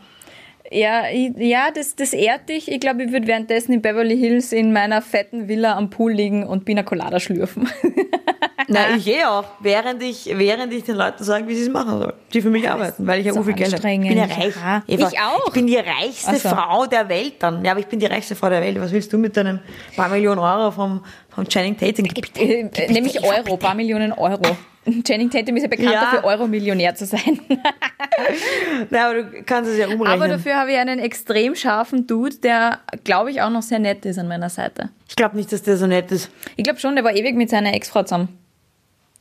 Ja, 0.71 1.09
ja 1.09 1.71
das, 1.75 1.95
das 1.95 2.13
ehrt 2.13 2.49
dich. 2.49 2.71
Ich 2.71 2.81
glaube, 2.81 3.05
ich 3.05 3.13
würde 3.13 3.27
währenddessen 3.27 3.73
in 3.73 3.83
Beverly 3.83 4.17
Hills 4.17 4.53
in 4.53 4.73
meiner 4.73 5.03
fetten 5.03 5.47
Villa 5.47 5.77
am 5.77 5.91
Pool 5.91 6.13
liegen 6.13 6.47
und 6.47 6.65
Pina 6.65 6.83
Colada 6.83 7.21
schlürfen. 7.21 7.69
Na, 8.69 8.97
ich 8.97 9.07
eh 9.07 9.25
auch, 9.25 9.45
während 9.61 10.03
ich, 10.03 10.31
während 10.33 10.73
ich 10.73 10.85
den 10.85 10.97
Leuten 10.97 11.23
sage, 11.25 11.47
wie 11.49 11.55
sie 11.55 11.63
es 11.65 11.69
machen 11.69 11.99
sollen. 11.99 12.13
Die 12.33 12.41
für 12.41 12.51
mich 12.51 12.69
arbeiten, 12.69 13.07
weil 13.07 13.21
ich 13.21 13.27
ja 13.27 13.33
so 13.33 13.43
viel 13.43 13.55
Geld 13.55 13.73
habe. 13.75 13.91
Ich 13.93 14.01
bin 14.01 14.17
ja 14.17 14.25
reich. 14.25 14.55
Ja. 14.57 14.83
Eva, 14.87 15.09
Ich 15.13 15.19
auch. 15.21 15.47
Ich 15.49 15.53
bin 15.55 15.67
die 15.67 15.77
reichste 15.77 16.37
so. 16.37 16.49
Frau 16.51 16.87
der 16.87 17.09
Welt 17.09 17.35
dann. 17.41 17.65
Ja, 17.65 17.73
aber 17.73 17.81
ich 17.81 17.87
bin 17.87 17.99
die 17.99 18.07
reichste 18.07 18.35
Frau 18.37 18.49
der 18.49 18.61
Welt. 18.63 18.81
Was 18.81 18.93
willst 18.93 19.13
du 19.13 19.19
mit 19.19 19.37
deinem 19.37 19.61
paar 19.97 20.09
Millionen 20.09 20.39
Euro 20.41 20.71
vom, 20.71 21.05
vom 21.31 21.45
Channing 21.49 21.77
Tatum? 21.77 22.07
Äh, 22.37 22.69
Nämlich 22.93 23.23
Euro, 23.23 23.57
paar 23.57 23.75
Millionen 23.75 24.13
Euro. 24.13 24.43
Channing 25.07 25.31
Tatum 25.31 25.57
ist 25.57 25.63
ja 25.63 25.69
bekannt 25.69 25.91
Ja. 25.93 26.01
dafür, 26.03 26.25
Euro-Millionär 26.25 26.95
zu 26.95 27.07
sein. 27.07 27.41
Na, 28.91 29.07
aber 29.11 29.23
du 29.23 29.43
kannst 29.45 29.71
es 29.71 29.79
ja 29.79 29.87
umrechnen. 29.87 30.07
Aber 30.09 30.29
dafür 30.29 30.57
habe 30.57 30.73
ich 30.73 30.79
einen 30.79 30.99
extrem 30.99 31.55
scharfen 31.55 32.07
Dude, 32.07 32.37
der, 32.37 32.81
glaube 33.03 33.31
ich, 33.31 33.41
auch 33.41 33.49
noch 33.51 33.63
sehr 33.63 33.79
nett 33.79 34.05
ist 34.05 34.19
an 34.19 34.29
meiner 34.29 34.51
Seite. 34.51 34.91
ich 35.09 35.17
glaube 35.17 35.37
nicht, 35.37 35.51
dass 35.53 35.63
der 35.63 35.77
so 35.79 35.87
nett 35.87 36.11
ist. 36.13 36.31
Ich 36.57 36.65
glaube 36.65 36.79
schon, 36.81 36.95
der 36.97 37.05
war 37.05 37.15
ewig 37.15 37.35
mit 37.35 37.49
seiner 37.51 37.73
Ex-Frau 37.75 38.03
zusammen. 38.03 38.29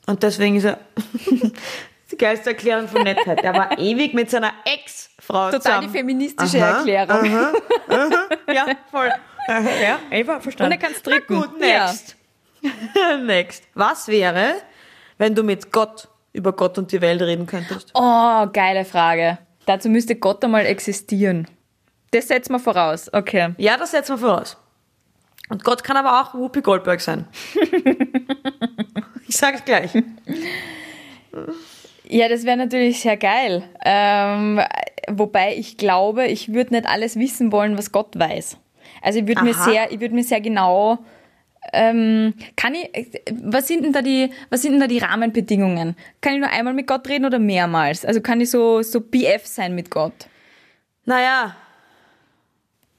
Und 0.05 0.23
deswegen 0.23 0.55
ist 0.57 0.65
er 0.65 0.79
die 2.11 2.17
geilste 2.17 2.51
Erklärung 2.51 2.87
von 2.87 3.03
Nettheit. 3.03 3.41
Er 3.41 3.53
war 3.53 3.77
ewig 3.79 4.13
mit 4.13 4.29
seiner 4.29 4.51
Ex-Frau 4.65 5.45
Total 5.51 5.61
zusammen. 5.61 5.87
die 5.87 5.97
feministische 5.97 6.63
Aha, 6.63 6.77
Erklärung. 6.77 7.25
Ja, 8.53 8.65
voll. 8.91 9.11
Aha, 9.47 9.69
ja, 9.81 9.99
Eva, 10.11 10.39
verstanden. 10.39 10.73
Und 10.73 10.81
er 10.81 10.87
kann's 10.87 11.01
drücken. 11.01 11.35
Na 11.39 11.45
gut, 11.45 11.59
next. 11.59 12.15
next. 13.25 13.63
Was 13.73 14.07
wäre, 14.07 14.55
wenn 15.17 15.35
du 15.35 15.43
mit 15.43 15.71
Gott 15.71 16.07
über 16.33 16.53
Gott 16.53 16.77
und 16.77 16.91
die 16.91 17.01
Welt 17.01 17.21
reden 17.21 17.45
könntest? 17.45 17.91
Oh, 17.93 18.47
geile 18.51 18.85
Frage. 18.85 19.37
Dazu 19.65 19.89
müsste 19.89 20.15
Gott 20.15 20.43
einmal 20.43 20.65
existieren. 20.65 21.47
Das 22.11 22.27
setzen 22.27 22.53
wir 22.53 22.59
voraus. 22.59 23.11
Okay. 23.11 23.53
Ja, 23.57 23.77
das 23.77 23.91
setzen 23.91 24.13
wir 24.13 24.17
voraus. 24.19 24.57
Und 25.49 25.63
Gott 25.63 25.83
kann 25.83 25.97
aber 25.97 26.21
auch 26.21 26.33
Whoopi 26.33 26.61
Goldberg 26.61 27.01
sein. 27.01 27.27
ich 29.33 29.37
sag's 29.37 29.65
gleich. 29.65 29.91
Ja, 32.07 32.29
das 32.29 32.45
wäre 32.45 32.57
natürlich 32.57 33.01
sehr 33.01 33.17
geil. 33.17 33.63
Ähm, 33.83 34.61
wobei 35.09 35.55
ich 35.55 35.77
glaube, 35.77 36.27
ich 36.27 36.53
würde 36.53 36.75
nicht 36.75 36.85
alles 36.85 37.17
wissen 37.17 37.51
wollen, 37.51 37.77
was 37.77 37.91
Gott 37.91 38.17
weiß. 38.17 38.57
Also 39.01 39.19
ich 39.19 39.27
würde 39.27 39.43
mir 39.43 39.55
sehr, 39.55 39.91
ich 39.91 39.99
würde 39.99 40.13
mir 40.13 40.23
sehr 40.23 40.39
genau, 40.39 40.99
ähm, 41.71 42.35
kann 42.55 42.75
ich, 42.75 43.21
was 43.41 43.67
sind 43.67 43.83
denn 43.83 43.93
da 43.93 44.01
die, 44.01 44.29
was 44.51 44.61
sind 44.61 44.73
denn 44.73 44.81
da 44.81 44.87
die 44.87 44.99
Rahmenbedingungen? 44.99 45.95
Kann 46.21 46.33
ich 46.33 46.39
nur 46.39 46.49
einmal 46.49 46.73
mit 46.73 46.85
Gott 46.85 47.07
reden 47.09 47.25
oder 47.25 47.39
mehrmals? 47.39 48.05
Also 48.05 48.21
kann 48.21 48.39
ich 48.39 48.51
so, 48.51 48.81
so 48.83 49.01
BF 49.01 49.45
sein 49.47 49.73
mit 49.73 49.89
Gott? 49.89 50.27
Naja. 51.05 51.55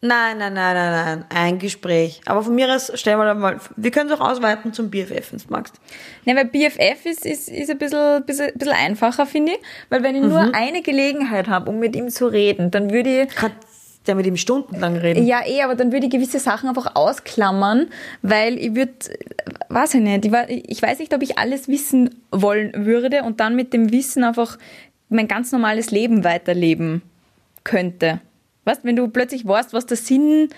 Nein, 0.06 0.36
nein, 0.36 0.52
nein, 0.52 0.74
nein, 0.74 0.92
nein. 0.92 1.24
Ein 1.30 1.58
Gespräch. 1.58 2.20
Aber 2.26 2.42
von 2.42 2.54
mir 2.54 2.74
aus 2.74 2.92
stellen 2.94 3.18
wir 3.18 3.24
da 3.24 3.32
mal, 3.32 3.58
wir 3.74 3.90
können 3.90 4.10
es 4.10 4.20
auch 4.20 4.28
ausweiten 4.30 4.74
zum 4.74 4.90
BFF, 4.90 5.32
wenn 5.32 5.38
du 5.38 5.44
magst. 5.48 5.76
Ne, 6.26 6.36
weil 6.36 6.44
BFF 6.44 7.06
ist, 7.06 7.24
ist, 7.24 7.48
ist 7.48 7.70
ein 7.70 7.78
bisschen, 7.78 8.22
bisschen, 8.26 8.52
bisschen 8.54 8.74
einfacher, 8.74 9.24
finde 9.24 9.52
ich. 9.52 9.58
Weil 9.88 10.02
wenn 10.02 10.14
ich 10.14 10.20
nur 10.20 10.54
eine 10.54 10.82
Gelegenheit 10.82 11.48
habe, 11.48 11.70
um 11.70 11.78
mit 11.78 11.96
ihm 11.96 12.10
zu 12.10 12.26
reden, 12.26 12.70
dann 12.70 12.90
würde 12.90 13.22
ich, 13.22 13.34
Kann 13.34 13.52
der 14.06 14.14
mit 14.14 14.26
ihm 14.26 14.36
stundenlang 14.36 14.98
reden? 14.98 15.26
ja 15.26 15.40
eh, 15.46 15.62
aber 15.62 15.74
dann 15.74 15.90
würde 15.90 16.04
ich 16.04 16.12
gewisse 16.12 16.38
Sachen 16.38 16.68
einfach 16.68 16.94
ausklammern, 16.96 17.88
weil 18.20 18.58
ich 18.58 18.74
würde, 18.74 18.92
weiß 19.70 19.94
ich 19.94 20.02
nicht, 20.02 20.26
ich 20.26 20.82
weiß 20.82 20.98
nicht, 20.98 21.14
ob 21.14 21.22
ich 21.22 21.38
alles 21.38 21.66
wissen 21.68 22.10
wollen 22.30 22.84
würde 22.84 23.22
und 23.22 23.40
dann 23.40 23.56
mit 23.56 23.72
dem 23.72 23.90
Wissen 23.90 24.22
einfach 24.22 24.58
mein 25.08 25.28
ganz 25.28 25.50
normales 25.50 25.90
Leben 25.90 26.24
weiterleben 26.24 27.00
könnte. 27.62 28.20
Weißt, 28.64 28.84
wenn 28.84 28.96
du 28.96 29.08
plötzlich 29.08 29.46
weißt, 29.46 29.72
was 29.72 29.86
der 29.86 29.96
Sinn 29.96 30.48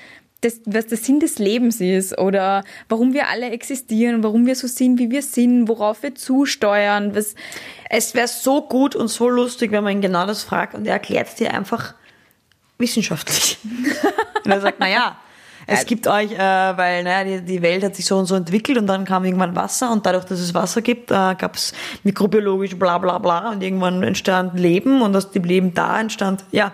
das, 0.43 0.61
was 0.67 0.87
der 0.87 0.99
Sinn 0.99 1.19
des 1.19 1.39
Lebens 1.39 1.81
ist 1.81 2.19
oder 2.19 2.63
warum 2.89 3.15
wir 3.15 3.29
alle 3.29 3.51
existieren, 3.51 4.23
warum 4.23 4.47
wir 4.47 4.55
so 4.55 4.67
sind, 4.67 4.99
wie 4.99 5.11
wir 5.11 5.23
sind, 5.23 5.67
worauf 5.67 6.03
wir 6.03 6.15
zusteuern. 6.15 7.15
Was 7.15 7.35
Es 7.89 8.15
wäre 8.15 8.29
so 8.29 8.63
gut 8.63 8.95
und 8.95 9.09
so 9.09 9.29
lustig, 9.29 9.73
wenn 9.73 9.83
man 9.83 9.95
ihn 9.95 10.03
genau 10.03 10.27
das 10.27 10.43
fragt 10.43 10.75
und 10.75 10.87
er 10.87 10.95
erklärt 10.95 11.29
es 11.29 11.35
dir 11.37 11.55
einfach 11.55 11.95
wissenschaftlich. 12.79 13.59
und 14.45 14.51
er 14.51 14.61
sagt, 14.61 14.79
naja, 14.79 15.17
es 15.69 15.85
gibt 15.85 16.07
euch, 16.07 16.33
äh, 16.33 16.39
weil 16.39 17.03
naja, 17.03 17.25
die, 17.25 17.45
die 17.45 17.61
Welt 17.61 17.83
hat 17.83 17.97
sich 17.97 18.07
so 18.07 18.17
und 18.17 18.27
so 18.27 18.37
entwickelt 18.37 18.79
und 18.79 18.87
dann 18.87 19.05
kam 19.05 19.25
irgendwann 19.25 19.57
Wasser 19.57 19.91
und 19.91 20.07
dadurch, 20.07 20.25
dass 20.25 20.39
es 20.39 20.55
Wasser 20.55 20.81
gibt, 20.81 21.11
äh, 21.11 21.35
gab 21.35 21.57
es 21.57 21.73
mikrobiologisch 22.05 22.77
bla 22.77 22.99
bla 22.99 23.19
bla 23.19 23.51
und 23.51 23.63
irgendwann 23.63 24.03
entstand 24.05 24.59
Leben 24.59 25.03
und 25.03 25.17
aus 25.17 25.33
dem 25.33 25.43
Leben 25.43 25.75
da 25.75 26.01
entstand, 26.01 26.45
ja, 26.53 26.73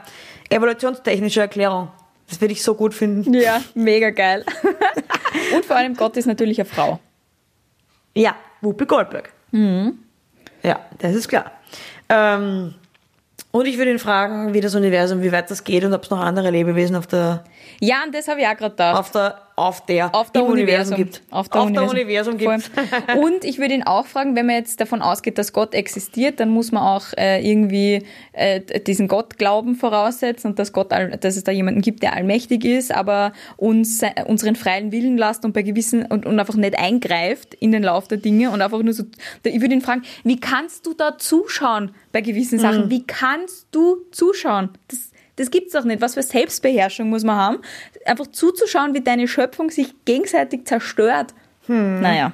evolutionstechnische 0.52 1.40
Erklärung. 1.40 1.88
Das 2.28 2.40
würde 2.40 2.52
ich 2.52 2.62
so 2.62 2.74
gut 2.74 2.94
finden. 2.94 3.34
ja, 3.34 3.60
mega 3.74 4.10
geil. 4.10 4.44
Und 5.54 5.64
vor 5.64 5.76
allem 5.76 5.94
Gott 5.94 6.16
ist 6.16 6.26
natürlich 6.26 6.58
eine 6.60 6.68
Frau. 6.68 6.98
Ja, 8.14 8.34
Whoopi 8.60 8.86
Goldberg. 8.86 9.32
Ja, 10.62 10.80
das 10.98 11.14
ist 11.14 11.28
klar. 11.28 11.50
Ähm, 12.08 12.74
und 13.50 13.66
ich 13.66 13.76
würde 13.76 13.90
ihn 13.90 13.98
fragen, 13.98 14.54
wie 14.54 14.60
das 14.60 14.74
Universum, 14.74 15.22
wie 15.22 15.32
weit 15.32 15.50
das 15.50 15.64
geht 15.64 15.84
und 15.84 15.92
ob 15.92 16.04
es 16.04 16.10
noch 16.10 16.20
andere 16.20 16.50
Lebewesen 16.50 16.96
auf 16.96 17.06
der, 17.06 17.44
Ja, 17.80 18.02
und 18.04 18.14
das 18.14 18.28
habe 18.28 18.40
ich 18.40 18.46
auch 18.46 18.56
gerade 18.56 18.70
gedacht. 18.70 18.98
auf 18.98 19.10
der, 19.10 19.38
auf 19.56 19.84
der, 19.86 20.14
auf 20.14 20.30
der 20.32 20.42
im 20.42 20.48
Universum, 20.48 20.96
gibt. 20.96 21.22
Auf 21.30 21.48
der 21.48 21.62
Universum, 21.62 21.90
Universum 21.90 22.38
gibt. 22.38 22.70
Und 23.18 23.44
ich 23.44 23.58
würde 23.58 23.74
ihn 23.74 23.82
auch 23.82 24.06
fragen, 24.06 24.34
wenn 24.34 24.46
man 24.46 24.56
jetzt 24.56 24.80
davon 24.80 25.02
ausgeht, 25.02 25.36
dass 25.38 25.52
Gott 25.52 25.74
existiert, 25.74 26.40
dann 26.40 26.48
muss 26.50 26.72
man 26.72 26.82
auch 26.82 27.06
äh, 27.18 27.46
irgendwie 27.46 28.04
äh, 28.32 28.60
diesen 28.80 29.08
Gottglauben 29.08 29.74
voraussetzen 29.74 30.48
und 30.52 30.58
dass 30.58 30.72
Gott, 30.72 30.92
all, 30.92 31.10
dass 31.18 31.36
es 31.36 31.44
da 31.44 31.52
jemanden 31.52 31.80
gibt, 31.82 32.02
der 32.02 32.14
allmächtig 32.14 32.64
ist, 32.64 32.92
aber 32.92 33.32
uns 33.56 33.98
se- 33.98 34.12
unseren 34.26 34.56
freien 34.56 34.90
Willen 34.92 35.18
lässt 35.18 35.44
und 35.44 35.52
bei 35.52 35.62
gewissen 35.62 36.04
und, 36.06 36.24
und 36.26 36.40
einfach 36.40 36.54
nicht 36.54 36.78
eingreift 36.78 37.54
in 37.54 37.72
den 37.72 37.82
Lauf 37.82 38.08
der 38.08 38.18
Dinge 38.18 38.50
und 38.50 38.62
einfach 38.62 38.82
nur 38.82 38.94
so. 38.94 39.04
Ich 39.44 39.60
würde 39.60 39.74
ihn 39.74 39.82
fragen, 39.82 40.02
wie 40.24 40.40
kannst 40.40 40.86
du 40.86 40.94
da 40.94 41.18
zuschauen 41.18 41.94
bei 42.12 42.20
gewissen 42.22 42.56
Mhm. 42.58 42.62
Sachen? 42.62 42.90
Wie 42.90 43.04
kannst 43.06 43.66
du 43.70 43.98
zuschauen? 44.12 44.70
Das, 44.88 45.10
das 45.36 45.50
gibt's 45.50 45.72
doch 45.72 45.84
nicht. 45.84 46.00
Was 46.02 46.14
für 46.14 46.22
Selbstbeherrschung 46.22 47.08
muss 47.08 47.24
man 47.24 47.36
haben? 47.36 47.58
Einfach 48.06 48.26
zuzuschauen, 48.28 48.94
wie 48.94 49.00
deine 49.00 49.28
Schöpfung 49.28 49.70
sich 49.70 49.94
gegenseitig 50.04 50.66
zerstört. 50.66 51.34
Hm. 51.66 52.00
Naja. 52.00 52.32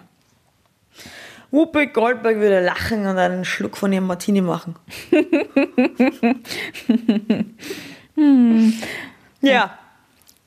Whoopi 1.50 1.86
Goldberg 1.86 2.36
würde 2.38 2.60
lachen 2.64 3.06
und 3.06 3.18
einen 3.18 3.44
Schluck 3.44 3.76
von 3.76 3.92
ihrem 3.92 4.06
Martini 4.06 4.40
machen. 4.40 4.76
Ja. 9.40 9.78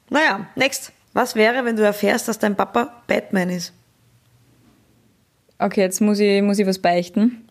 Naja, 0.10 0.48
next. 0.56 0.92
Was 1.14 1.36
wäre, 1.36 1.66
wenn 1.66 1.76
du 1.76 1.84
erfährst, 1.84 2.28
dass 2.28 2.40
dein 2.40 2.56
Papa 2.56 3.04
Batman 3.08 3.50
ist? 3.50 3.74
Okay, 5.58 5.82
jetzt 5.82 6.02
muss 6.02 6.20
ich, 6.20 6.42
muss 6.42 6.60
ich 6.60 6.66
was 6.68 6.80
beichten. 6.80 7.48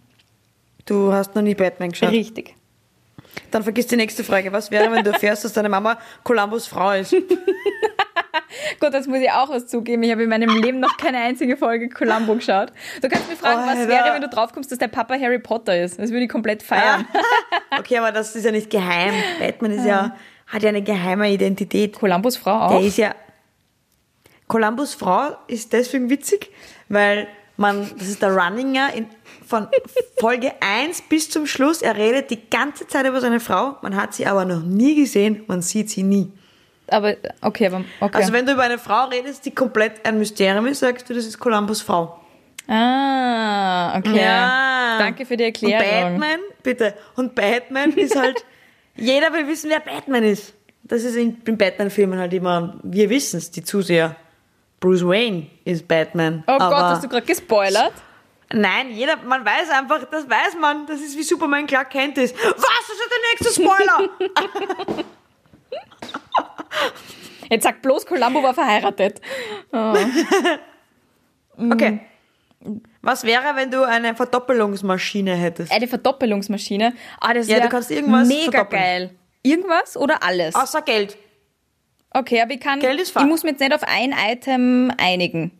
Du 0.87 1.13
hast 1.13 1.35
noch 1.35 1.43
nie 1.43 1.55
Batman 1.55 1.91
geschaut. 1.91 2.11
Richtig. 2.11 2.55
Dann 3.51 3.63
vergiss 3.63 3.87
die 3.87 3.97
nächste 3.97 4.25
Frage. 4.25 4.53
Was 4.53 4.71
wäre, 4.71 4.91
wenn 4.93 5.05
du 5.05 5.11
erfährst, 5.13 5.45
dass 5.45 5.53
deine 5.53 5.69
Mama 5.69 5.99
Columbus 6.23 6.67
Frau 6.67 6.93
ist? 6.93 7.15
Gut, 8.81 8.93
jetzt 8.93 9.09
muss 9.09 9.19
ich 9.21 9.31
auch 9.31 9.49
was 9.51 9.67
zugeben. 9.67 10.03
Ich 10.03 10.11
habe 10.11 10.23
in 10.23 10.29
meinem 10.29 10.51
Leben 10.63 10.81
noch 10.81 10.97
keine 10.97 11.19
einzige 11.19 11.57
Folge 11.57 11.89
Columbo 11.89 12.35
geschaut. 12.35 12.73
Du 13.01 13.09
kannst 13.09 13.29
mich 13.29 13.39
fragen, 13.39 13.63
was 13.63 13.79
Alter. 13.79 13.89
wäre, 13.89 14.15
wenn 14.15 14.23
du 14.23 14.29
draufkommst, 14.29 14.71
dass 14.71 14.79
der 14.79 14.89
Papa 14.89 15.15
Harry 15.19 15.39
Potter 15.39 15.81
ist. 15.81 15.99
Das 15.99 16.11
würde 16.11 16.25
ich 16.25 16.31
komplett 16.31 16.63
feiern. 16.63 17.07
Okay, 17.79 17.99
aber 17.99 18.13
das 18.13 18.35
ist 18.35 18.45
ja 18.45 18.51
nicht 18.51 18.71
geheim. 18.71 19.15
Batman 19.39 19.73
ist 19.73 19.85
ja, 19.85 20.17
hat 20.47 20.63
ja 20.63 20.71
eine 20.71 20.83
geheime 20.83 21.31
Identität. 21.31 21.99
Columbus 21.99 22.37
Frau 22.37 22.69
Der 22.69 22.79
auch. 22.79 22.83
ist 22.83 22.99
ja. 22.99 23.15
Columbus 24.49 24.95
Frau 24.95 25.37
ist 25.47 25.73
deswegen 25.73 26.11
witzig, 26.11 26.51
weil 26.89 27.29
man, 27.57 27.89
das 27.99 28.09
ist 28.09 28.23
der 28.23 28.35
Runninger 28.35 28.93
in, 28.95 29.07
von 29.51 29.67
Folge 30.19 30.53
1 30.61 31.03
bis 31.09 31.29
zum 31.29 31.47
Schluss. 31.47 31.83
Er 31.83 31.97
redet 31.97 32.31
die 32.31 32.49
ganze 32.49 32.87
Zeit 32.87 33.07
über 33.07 33.21
seine 33.21 33.41
Frau. 33.41 33.77
Man 33.83 33.97
hat 33.97 34.15
sie 34.15 34.27
aber 34.27 34.45
noch 34.45 34.63
nie 34.63 34.95
gesehen. 34.95 35.45
Man 35.49 35.61
sieht 35.61 35.91
sie 35.91 36.05
nie. 36.05 36.33
Aber, 36.87 37.17
okay, 37.43 37.67
aber, 37.67 37.85
okay. 38.01 38.17
Also 38.17 38.33
wenn 38.33 38.47
du 38.47 38.53
über 38.53 38.63
eine 38.63 38.79
Frau 38.79 39.07
redest, 39.07 39.45
die 39.45 39.51
komplett 39.51 40.05
ein 40.07 40.19
Mysterium 40.19 40.67
ist, 40.67 40.81
sagst 40.81 41.09
du, 41.11 41.15
das 41.15 41.27
ist 41.27 41.39
Columbus 41.39 41.83
Frau. 41.83 42.21
ah, 42.69 43.99
okay. 43.99 44.21
Ja. 44.21 44.99
Danke 44.99 45.27
für 45.27 45.37
die 45.37 45.45
Und 45.45 45.49
Erklärung. 45.49 46.21
Batman, 46.21 46.41
bitte. 46.63 46.95
Und 47.17 47.35
Batman 47.35 47.93
ist 47.93 48.17
halt, 48.17 48.45
jeder 48.97 49.33
will 49.33 49.47
wissen, 49.49 49.71
wer 49.71 49.81
Batman 49.81 50.25
ist. 50.25 50.55
Das 50.85 51.05
ist 51.05 51.17
in, 51.17 51.39
in 51.45 51.59
Batman-Filmen 51.59 52.19
halt 52.19 52.33
immer, 52.33 52.79
wir 52.83 53.11
wissen 53.11 53.39
es, 53.39 53.51
die 53.51 53.63
Zuseher. 53.63 54.17
Bruce 54.81 55.05
Wayne 55.05 55.47
ist 55.65 55.87
Batman. 55.87 56.43
Oh 56.47 56.59
Gott, 56.59 56.73
hast 56.73 57.05
du 57.05 57.09
gerade 57.09 57.27
gespoilert? 57.27 57.93
Nein, 58.53 58.91
jeder, 58.91 59.17
man 59.19 59.45
weiß 59.45 59.71
einfach, 59.71 60.05
das 60.11 60.29
weiß 60.29 60.57
man, 60.61 60.87
das 60.87 61.01
ist 61.01 61.17
wie 61.17 61.23
Superman 61.23 61.67
Clark 61.67 61.91
Kent 61.91 62.19
ist. 62.19 62.35
Was, 62.37 62.55
das 62.57 62.97
ist 62.97 63.11
der 63.11 63.19
nächste 63.47 63.63
Spoiler? 63.63 65.05
Jetzt 67.51 67.65
sag 67.65 67.83
bloß, 67.83 68.07
Columbo 68.07 68.43
war 68.43 68.55
verheiratet. 68.55 69.21
Okay. 71.73 72.01
Was 73.03 73.25
wäre, 73.25 73.55
wenn 73.55 73.71
du 73.71 73.83
eine 73.85 74.15
Verdoppelungsmaschine 74.15 75.35
hättest? 75.35 75.71
Eine 75.71 75.87
Verdoppelungsmaschine. 75.89 76.95
Ah, 77.21 77.35
das 77.35 77.49
Ja, 77.49 77.61
du 77.61 77.69
kannst 77.69 77.91
irgendwas 77.91 78.27
mega 78.29 78.51
verdoppeln. 78.51 78.81
geil. 78.83 79.11
Irgendwas 79.43 79.97
oder 79.97 80.23
alles? 80.23 80.55
Außer 80.55 80.81
Geld. 80.81 81.19
Okay, 82.13 82.41
aber 82.41 82.53
ich 82.53 82.61
kann, 82.61 82.81
Geld 82.81 82.99
ist 83.01 83.09
ich 83.09 83.13
Fakt. 83.15 83.27
muss 83.27 83.43
mich 83.43 83.53
jetzt 83.53 83.61
nicht 83.61 83.75
auf 83.75 83.83
ein 83.85 84.13
Item 84.13 84.91
einigen. 84.97 85.53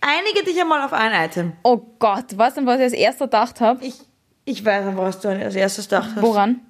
Einige 0.00 0.44
dich 0.44 0.60
einmal 0.60 0.82
auf 0.82 0.92
ein 0.92 1.12
Item. 1.12 1.52
Oh 1.62 1.80
Gott, 1.98 2.36
weißt 2.36 2.58
du, 2.58 2.66
was 2.66 2.76
ich 2.76 2.82
als 2.84 2.92
erster 2.92 3.26
gedacht 3.26 3.60
habe? 3.60 3.84
Ich, 3.84 3.94
ich 4.44 4.64
weiß 4.64 4.86
nicht, 4.86 4.96
was 4.96 5.20
du 5.20 5.28
als 5.28 5.54
erstes 5.54 5.88
dachtest. 5.88 6.22
Woran? 6.22 6.60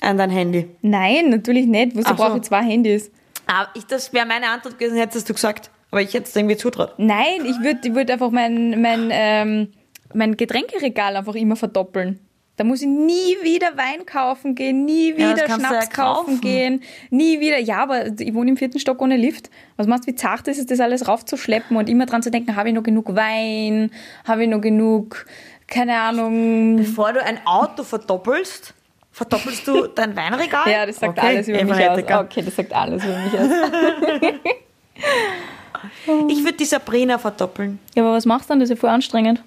An 0.00 0.18
dein 0.18 0.30
Handy. 0.30 0.68
Nein, 0.82 1.30
natürlich 1.30 1.66
nicht. 1.66 1.96
Wozu 1.96 2.06
Ach 2.06 2.18
so. 2.18 2.24
brauche 2.24 2.36
ich 2.36 2.42
zwei 2.42 2.62
Handys? 2.62 3.10
Aber 3.46 3.68
ich, 3.74 3.86
das 3.86 4.12
wäre 4.12 4.26
meine 4.26 4.48
Antwort 4.48 4.78
gewesen, 4.78 4.96
hättest 4.98 5.28
du 5.28 5.34
gesagt. 5.34 5.70
Aber 5.90 6.02
ich 6.02 6.12
hätte 6.14 6.26
es 6.26 6.36
irgendwie 6.36 6.56
zutraut. 6.56 6.94
Nein, 6.98 7.44
ich 7.44 7.60
würde 7.60 7.80
ich 7.86 7.94
würd 7.94 8.10
einfach 8.10 8.30
mein, 8.30 8.80
mein, 8.80 9.08
ähm, 9.10 9.72
mein 10.12 10.36
Getränkeregal 10.36 11.16
einfach 11.16 11.34
immer 11.34 11.56
verdoppeln. 11.56 12.20
Da 12.56 12.62
muss 12.62 12.82
ich 12.82 12.88
nie 12.88 13.36
wieder 13.42 13.76
Wein 13.76 14.06
kaufen 14.06 14.54
gehen, 14.54 14.84
nie 14.84 15.10
Ja, 15.10 15.16
wieder 15.16 15.46
du 15.46 15.54
Schnaps 15.54 15.86
ja 15.86 15.86
kaufen 15.86 16.40
gehen, 16.40 16.82
nie 17.10 17.40
wieder. 17.40 17.58
Ja, 17.58 17.78
aber 17.82 18.06
ich 18.20 18.32
wohne 18.32 18.50
im 18.50 18.56
vierten 18.56 18.78
Stock 18.78 19.02
ohne 19.02 19.16
Lift. 19.16 19.50
Was 19.76 19.88
machst 19.88 20.04
du, 20.04 20.12
wie 20.12 20.14
zart 20.14 20.46
ist 20.46 20.58
es, 20.58 20.66
das 20.66 20.78
alles 20.78 21.08
raufzuschleppen 21.08 21.76
und 21.76 21.88
immer 21.88 22.06
dran 22.06 22.22
zu 22.22 22.30
denken, 22.30 22.54
habe 22.54 22.68
ich 22.68 22.74
noch 22.74 22.84
genug 22.84 23.16
Wein, 23.16 23.90
habe 24.24 24.44
ich 24.44 24.48
noch 24.48 24.60
genug, 24.60 25.26
keine 25.66 25.98
Ahnung. 25.98 26.76
Bevor 26.76 27.12
du 27.12 27.22
ein 27.24 27.44
Auto 27.44 27.82
verdoppelst, 27.82 28.72
verdoppelst 29.10 29.66
du 29.66 29.88
dein 29.88 30.14
Weinregal? 30.14 30.70
Ja, 30.70 30.86
das 30.86 31.00
sagt 31.00 31.18
Okay, 31.18 31.26
alles 31.26 31.48
über 31.48 31.64
mich 31.64 31.88
aus. 31.88 31.98
Okay, 31.98 32.42
das 32.42 32.54
sagt 32.54 32.72
alles 32.72 33.04
über 33.04 33.18
mich 33.18 33.38
aus. 33.38 33.50
Ich 36.28 36.42
würde 36.42 36.56
die 36.56 36.64
Sabrina 36.64 37.18
verdoppeln. 37.18 37.78
Ja, 37.94 38.04
aber 38.04 38.14
was 38.14 38.24
machst 38.24 38.48
du 38.48 38.52
dann? 38.52 38.60
Das 38.60 38.70
ist 38.70 38.76
ja 38.76 38.80
voll 38.80 38.90
anstrengend. 38.90 39.42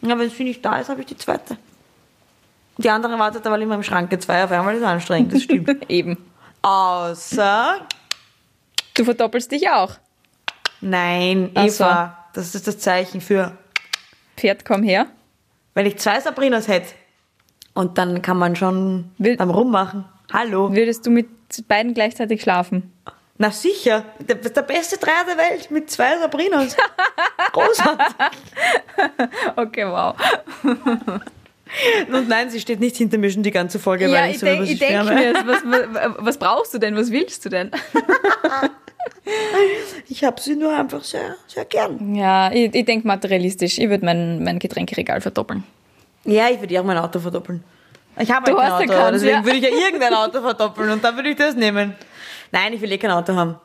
Ja, 0.00 0.18
wenn 0.18 0.28
sie 0.28 0.44
nicht 0.44 0.64
da 0.64 0.78
ist, 0.78 0.88
habe 0.88 1.00
ich 1.00 1.06
die 1.06 1.16
zweite. 1.16 1.56
Die 2.82 2.90
andere 2.90 3.18
wartet 3.18 3.46
aber 3.46 3.58
immer 3.58 3.74
im 3.76 3.82
Schrank. 3.82 4.10
Zwei 4.22 4.44
auf 4.44 4.50
einmal 4.50 4.74
ist 4.74 4.82
anstrengend, 4.82 5.32
das 5.34 5.42
stimmt. 5.42 5.70
Eben. 5.90 6.16
Außer, 6.62 7.80
Du 8.94 9.04
verdoppelst 9.04 9.50
dich 9.50 9.68
auch. 9.70 9.94
nein, 10.80 11.50
Eva, 11.54 12.16
das 12.34 12.54
ist 12.54 12.66
das 12.66 12.78
Zeichen 12.78 13.20
für, 13.20 13.56
Pferd, 14.36 14.64
komm 14.64 14.82
her. 14.82 15.06
wenn 15.74 15.86
ich 15.86 15.98
zwei 15.98 16.20
Sabrinas 16.20 16.68
hätte. 16.68 16.94
Und 17.74 17.96
dann 17.98 18.20
kann 18.22 18.36
man 18.36 18.54
schon 18.56 19.10
Will- 19.18 19.36
beim 19.36 19.50
Rummachen. 19.50 20.04
Hallo. 20.32 20.74
Würdest 20.74 21.06
du 21.06 21.10
mit 21.10 21.28
beiden 21.68 21.94
gleichzeitig 21.94 22.42
schlafen? 22.42 22.92
Na 23.38 23.50
sicher, 23.50 24.04
der, 24.20 24.36
der 24.36 24.62
beste 24.62 24.98
Dreier 24.98 25.24
der 25.26 25.36
Welt 25.38 25.70
mit 25.70 25.90
zwei 25.90 26.18
Sabrinas. 26.18 26.76
Großartig. 27.52 28.14
Okay, 29.56 29.86
wow. 29.86 30.14
Und 32.12 32.28
nein, 32.28 32.50
sie 32.50 32.60
steht 32.60 32.80
nicht 32.80 32.96
hinter 32.96 33.18
mir 33.18 33.30
schon 33.30 33.42
die 33.42 33.50
ganze 33.50 33.78
Folge, 33.78 34.08
Ja, 34.08 34.20
weil 34.20 34.30
ich 34.30 34.34
ich 34.34 34.40
so 34.40 34.46
denke 34.46 34.62
über 34.64 34.72
ich 34.72 34.78
denk 34.78 35.04
mir, 35.04 35.34
was, 35.46 35.62
was, 35.64 36.14
was 36.18 36.38
brauchst 36.38 36.74
du 36.74 36.78
denn? 36.78 36.96
Was 36.96 37.10
willst 37.10 37.44
du 37.44 37.48
denn? 37.48 37.70
Ich 40.08 40.24
habe 40.24 40.40
sie 40.40 40.56
nur 40.56 40.76
einfach 40.76 41.02
sehr, 41.02 41.36
sehr 41.46 41.64
gern. 41.64 42.14
Ja, 42.14 42.52
ich, 42.52 42.74
ich 42.74 42.84
denke 42.84 43.06
materialistisch. 43.06 43.78
Ich 43.78 43.88
würde 43.88 44.04
mein, 44.04 44.42
mein 44.42 44.58
Getränkeregal 44.58 45.20
verdoppeln. 45.20 45.64
Ja, 46.24 46.48
ich 46.50 46.60
würde 46.60 46.80
auch 46.80 46.84
mein 46.84 46.98
Auto 46.98 47.18
verdoppeln. 47.18 47.62
Ich 48.18 48.30
habe 48.30 48.52
halt 48.52 48.58
kein 48.58 48.72
Auto, 48.72 48.86
keins, 48.86 49.12
deswegen 49.12 49.38
ja. 49.38 49.44
würde 49.44 49.58
ich 49.58 49.64
ja 49.64 49.70
irgendein 49.70 50.14
Auto 50.14 50.40
verdoppeln 50.40 50.90
und 50.90 51.02
dann 51.02 51.16
würde 51.16 51.30
ich 51.30 51.36
das 51.36 51.54
nehmen. 51.54 51.94
Nein, 52.50 52.74
ich 52.74 52.80
will 52.80 52.92
eh 52.92 52.98
kein 52.98 53.10
Auto 53.10 53.34
haben. 53.34 53.56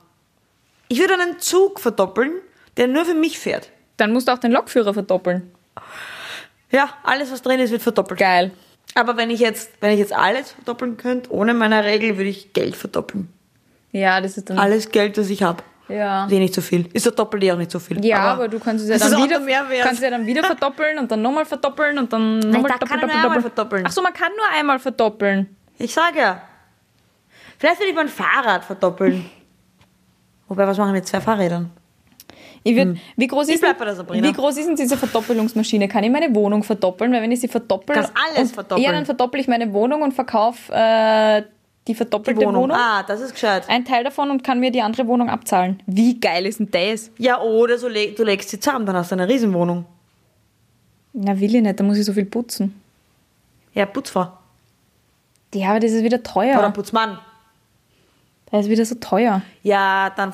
Ich 0.88 1.00
würde 1.00 1.16
einen 1.16 1.40
Zug 1.40 1.80
verdoppeln, 1.80 2.32
der 2.78 2.88
nur 2.88 3.04
für 3.04 3.14
mich 3.14 3.38
fährt. 3.38 3.72
Dann 3.98 4.14
musst 4.14 4.28
du 4.28 4.32
auch 4.32 4.38
den 4.38 4.52
Lokführer 4.52 4.94
verdoppeln. 4.94 5.52
Ja, 6.72 6.90
alles 7.04 7.32
was 7.32 7.42
drin 7.42 7.60
ist, 7.60 7.72
wird 7.72 7.82
verdoppelt. 7.82 8.20
Geil. 8.20 8.52
Aber 8.96 9.18
wenn 9.18 9.30
ich 9.30 9.40
jetzt, 9.40 9.72
wenn 9.80 9.92
ich 9.92 10.00
jetzt 10.00 10.14
alles 10.14 10.52
verdoppeln 10.52 10.98
könnte, 10.98 11.32
ohne 11.32 11.54
meine 11.54 11.84
Regel, 11.84 12.18
würde 12.18 12.30
ich 12.30 12.54
Geld 12.54 12.76
verdoppeln. 12.76 13.30
Ja, 13.92 14.22
das 14.22 14.38
ist 14.38 14.50
dann. 14.50 14.58
Alles 14.58 14.90
Geld, 14.92 15.18
das 15.18 15.30
ich 15.30 15.44
habe. 15.44 15.64
Ja. 15.88 16.28
Eh 16.30 16.40
nicht 16.40 16.54
so 16.54 16.62
viel. 16.62 16.90
Ist 16.94 17.06
der 17.06 17.14
Doppelte 17.14 17.54
auch 17.54 17.58
nicht 17.58 17.72
so 17.72 17.80
viel. 17.80 18.04
Ja, 18.04 18.34
aber, 18.34 18.50
du 18.50 18.60
kannst 18.60 18.84
es 18.84 18.90
ja 18.90 18.96
ist 18.96 19.12
dann 19.12 19.24
wieder, 19.24 19.40
kannst 19.82 19.94
es 19.94 20.02
ja 20.02 20.10
dann 20.10 20.26
wieder 20.26 20.44
verdoppeln 20.44 21.00
und 21.00 21.10
dann 21.10 21.22
nochmal 21.22 21.46
verdoppeln 21.46 21.98
und 21.98 22.12
dann 22.12 22.40
nochmal 22.40 22.78
doppeln, 22.78 23.00
einmal 23.00 23.22
doppeln. 23.22 23.42
verdoppeln. 23.42 23.84
Ach 23.88 23.92
so, 23.92 24.02
man 24.02 24.14
kann 24.14 24.32
nur 24.36 24.46
einmal 24.60 24.80
verdoppeln. 24.80 25.56
Ich 25.78 25.94
sage 25.94 26.20
ja. 26.20 26.42
Vielleicht 27.58 27.80
will 27.80 27.88
ich 27.88 27.96
mein 27.96 28.10
Fahrrad 28.10 28.66
verdoppeln. 28.66 29.30
Wobei, 30.48 30.68
was 30.68 30.78
machen 30.78 30.90
wir 30.90 31.00
mit 31.00 31.08
zwei 31.08 31.22
Fahrrädern? 31.22 31.72
Ich 32.68 32.76
würd, 32.76 32.98
wie, 33.16 33.28
groß 33.28 33.48
Hm. 33.48 33.54
Ist 33.54 33.64
wie 33.64 34.34
groß 34.34 34.58
ist 34.58 34.68
denn 34.68 34.76
diese 34.76 34.98
Verdoppelungsmaschine? 34.98 35.88
Kann 35.88 36.04
ich 36.04 36.12
meine 36.12 36.34
Wohnung 36.36 36.64
verdoppeln? 36.64 37.14
Weil 37.14 37.22
wenn 37.22 37.32
ich 37.32 37.40
sie 37.40 37.48
verdoppel... 37.48 37.96
Kannst 37.96 38.12
alles 38.14 38.50
und, 38.50 38.56
verdoppeln. 38.56 38.84
Ja, 38.84 38.92
dann 38.92 39.06
verdoppel 39.06 39.40
ich 39.40 39.48
meine 39.48 39.72
Wohnung 39.72 40.02
und 40.02 40.14
verkaufe 40.14 40.74
äh, 40.74 41.44
die 41.88 41.96
verdoppelte 41.96 42.40
Die 42.40 42.46
Wohnung. 42.46 42.64
Wohnung. 42.64 42.78
Ah, 42.78 43.04
das 43.04 43.22
ist 43.22 43.34
gescheit. 43.34 43.70
Ein 43.70 43.86
Teil 43.86 44.04
davon 44.04 44.30
und 44.32 44.44
kann 44.44 44.60
mir 44.60 44.72
die 44.72 44.82
andere 44.82 45.08
Wohnung 45.08 45.30
abzahlen. 45.30 45.82
Wie 45.86 46.20
geil 46.20 46.46
ist 46.46 46.60
denn 46.60 46.70
das? 46.70 47.10
Ja, 47.18 47.42
oder 47.42 47.78
so 47.78 47.88
leg, 47.88 48.18
du 48.18 48.24
legst 48.26 48.50
sie 48.50 48.60
zusammen, 48.60 48.86
dann 48.86 48.98
hast 48.98 49.12
du 49.12 49.16
eine 49.16 49.30
Riesenwohnung. 49.30 49.86
Na, 51.14 51.40
will 51.40 51.56
ich 51.56 51.62
nicht, 51.62 51.80
da 51.80 51.84
muss 51.86 51.98
ich 51.98 52.06
so 52.06 52.12
viel 52.12 52.26
putzen. 52.26 52.80
Ja, 53.74 53.86
Putzfrau. 53.86 54.28
Ja, 55.54 55.70
aber 55.70 55.80
das 55.80 55.92
ist 55.92 56.04
wieder 56.04 56.22
teuer. 56.22 56.60
Oder 56.60 56.72
Putzmann. 56.72 57.18
Das 58.52 58.66
ist 58.66 58.72
wieder 58.72 58.86
so 58.86 58.96
teuer. 58.96 59.42
Ja, 59.64 60.10
dann, 60.16 60.32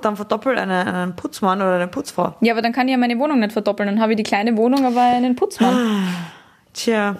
dann 0.00 0.16
verdoppelt 0.16 0.58
eine, 0.58 0.86
einen 0.86 1.16
Putzmann 1.16 1.60
oder 1.60 1.74
eine 1.74 1.88
Putzfrau. 1.88 2.36
Ja, 2.40 2.52
aber 2.52 2.62
dann 2.62 2.72
kann 2.72 2.86
ich 2.86 2.92
ja 2.92 2.98
meine 2.98 3.18
Wohnung 3.18 3.40
nicht 3.40 3.52
verdoppeln. 3.52 3.88
Dann 3.88 4.00
habe 4.00 4.12
ich 4.12 4.16
die 4.16 4.22
kleine 4.22 4.56
Wohnung, 4.56 4.84
aber 4.84 5.00
einen 5.00 5.34
Putzmann. 5.34 6.06
Tja. 6.72 7.16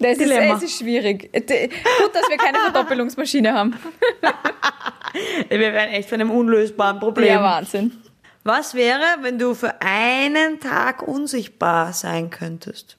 Das 0.00 0.18
ist, 0.18 0.30
es 0.30 0.62
ist 0.62 0.78
schwierig. 0.78 1.30
Gut, 1.32 1.50
dass 2.14 2.28
wir 2.28 2.36
keine 2.38 2.58
Verdoppelungsmaschine 2.58 3.52
haben. 3.52 3.74
Wir 5.48 5.60
wären 5.60 5.90
echt 5.90 6.08
von 6.08 6.20
einem 6.20 6.30
unlösbaren 6.32 6.98
Problem. 6.98 7.28
Ja, 7.28 7.42
Wahnsinn. 7.42 7.92
Was 8.42 8.74
wäre, 8.74 9.04
wenn 9.20 9.38
du 9.38 9.54
für 9.54 9.80
einen 9.80 10.58
Tag 10.58 11.06
unsichtbar 11.06 11.92
sein 11.92 12.30
könntest? 12.30 12.98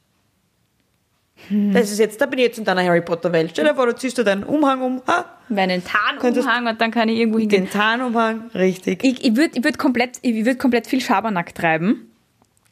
Hm. 1.49 1.73
Das 1.73 1.91
ist 1.91 1.99
jetzt, 1.99 2.19
da 2.21 2.25
bin 2.25 2.39
ich 2.39 2.45
jetzt 2.45 2.57
in 2.57 2.65
deiner 2.65 2.83
Harry 2.83 3.01
Potter 3.01 3.31
Welt. 3.31 3.51
Stell 3.51 3.65
dir 3.65 3.75
vor, 3.75 3.85
du 3.85 3.95
ziehst 3.95 4.17
dir 4.17 4.23
deinen 4.23 4.43
Umhang 4.43 4.81
um, 4.81 5.01
ha, 5.07 5.25
Meinen 5.47 5.83
Tarnumhang 5.83 6.67
und 6.67 6.81
dann 6.81 6.91
kann 6.91 7.07
ich 7.07 7.19
irgendwo 7.19 7.39
hingehen. 7.39 7.65
den 7.65 7.69
Tarnumhang, 7.71 8.49
richtig. 8.55 9.03
Ich, 9.03 9.23
ich 9.23 9.35
würde 9.35 9.51
ich 9.57 9.63
würd 9.63 9.77
komplett, 9.77 10.17
ich 10.21 10.45
würd 10.45 10.57
komplett 10.57 10.87
viel 10.87 11.01
Schabernack 11.01 11.53
treiben. 11.53 12.09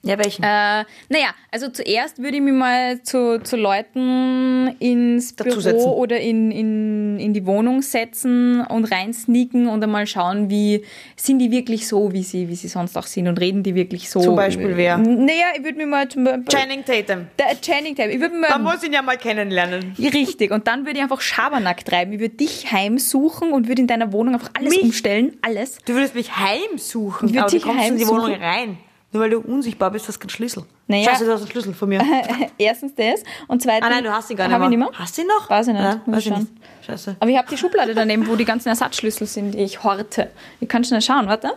Ja, 0.05 0.17
welchen? 0.17 0.43
Äh, 0.43 0.83
naja, 1.07 1.29
also 1.49 1.69
zuerst 1.69 2.21
würde 2.21 2.35
ich 2.35 2.41
mich 2.43 2.53
mal 2.53 3.01
zu, 3.03 3.39
zu 3.41 3.55
Leuten 3.55 4.75
ins 4.79 5.31
Büro 5.31 5.93
oder 5.97 6.19
in, 6.19 6.51
in, 6.51 7.19
in 7.19 7.33
die 7.33 7.45
Wohnung 7.45 7.81
setzen 7.81 8.59
und 8.65 8.83
reinsneaken 8.83 9.69
und 9.69 9.81
einmal 9.81 10.05
schauen, 10.05 10.49
wie 10.49 10.83
sind 11.15 11.39
die 11.39 11.51
wirklich 11.51 11.87
so, 11.87 12.11
wie 12.11 12.23
sie, 12.23 12.49
wie 12.49 12.55
sie 12.55 12.67
sonst 12.67 12.97
auch 12.97 13.05
sind 13.05 13.29
und 13.29 13.39
reden 13.39 13.63
die 13.63 13.75
wirklich 13.75 14.09
so. 14.09 14.19
Zum 14.19 14.35
Beispiel 14.35 14.75
wer? 14.75 14.97
Naja, 14.97 15.45
ich 15.55 15.63
würde 15.63 15.77
mir 15.77 15.87
mal 15.87 16.09
zum 16.09 16.25
Beispiel. 16.25 16.45
Channing 16.49 16.83
Tatum. 16.83 17.27
Der 17.39 17.61
Channing 17.61 17.95
Tatum. 17.95 18.11
Ich 18.11 18.19
würde 18.19 18.35
mir 18.35 18.49
Man 18.49 18.63
muss 18.63 18.83
ihn 18.83 18.91
ja 18.91 19.01
mal 19.01 19.15
kennenlernen. 19.17 19.95
Richtig, 19.97 20.51
und 20.51 20.67
dann 20.67 20.85
würde 20.85 20.97
ich 20.97 21.03
einfach 21.03 21.21
Schabernack 21.21 21.85
treiben. 21.85 22.11
Ich 22.11 22.19
würde 22.19 22.35
dich 22.35 22.69
heimsuchen 22.69 23.53
und 23.53 23.69
würde 23.69 23.81
in 23.81 23.87
deiner 23.87 24.11
Wohnung 24.11 24.33
einfach 24.33 24.51
alles 24.53 24.71
Mich? 24.75 24.83
umstellen. 24.83 25.37
Alles. 25.41 25.77
Du 25.85 25.93
würdest 25.93 26.13
mich 26.13 26.35
heimsuchen, 26.35 27.29
Ich 27.29 27.35
würd 27.35 27.41
aber 27.43 27.49
du 27.51 27.55
dich 27.55 27.63
kommst 27.63 27.87
in 27.87 27.95
die 27.95 28.03
heimsuchen. 28.03 28.21
Wohnung 28.21 28.41
rein. 28.41 28.77
Nur 29.13 29.21
weil 29.23 29.29
du 29.29 29.39
unsichtbar 29.39 29.91
bist, 29.91 30.07
hast 30.07 30.15
du 30.15 30.19
keinen 30.21 30.29
Schlüssel. 30.31 30.63
Naja. 30.87 31.09
Scheiße, 31.11 31.25
du 31.25 31.31
hast 31.31 31.41
einen 31.41 31.51
Schlüssel 31.51 31.73
von 31.73 31.87
mir. 31.87 32.01
Erstens 32.57 32.93
das. 32.95 33.21
Und 33.47 33.61
zweitens. 33.61 33.85
Ah 33.87 33.89
nein, 33.93 34.03
du 34.03 34.11
hast 34.11 34.29
ihn 34.29 34.35
gar 34.37 34.47
nicht 34.47 34.53
Hab 34.53 34.59
mehr. 34.59 34.69
ich 34.71 34.77
nicht 34.77 34.89
mehr? 34.89 34.99
Hast 34.99 35.17
du 35.17 35.21
ihn 35.21 35.27
noch? 35.27 35.49
Weiß 35.49 35.67
ich 35.67 35.73
nicht. 35.73 36.07
Muss 36.07 36.15
weiß 36.17 36.25
ich 36.25 36.31
ich 36.31 36.37
nicht. 36.39 36.51
Scheiße. 36.85 37.15
Aber 37.19 37.29
ich 37.29 37.37
habe 37.37 37.47
die 37.49 37.57
Schublade 37.57 37.93
daneben, 37.95 38.27
wo 38.27 38.35
die 38.35 38.43
ganzen 38.45 38.69
Ersatzschlüssel 38.69 39.27
sind, 39.27 39.51
die 39.51 39.59
ich 39.59 39.83
horte. 39.83 40.31
Ich 40.59 40.67
kann 40.67 40.83
schnell 40.83 41.01
schauen, 41.01 41.27
warte. 41.27 41.51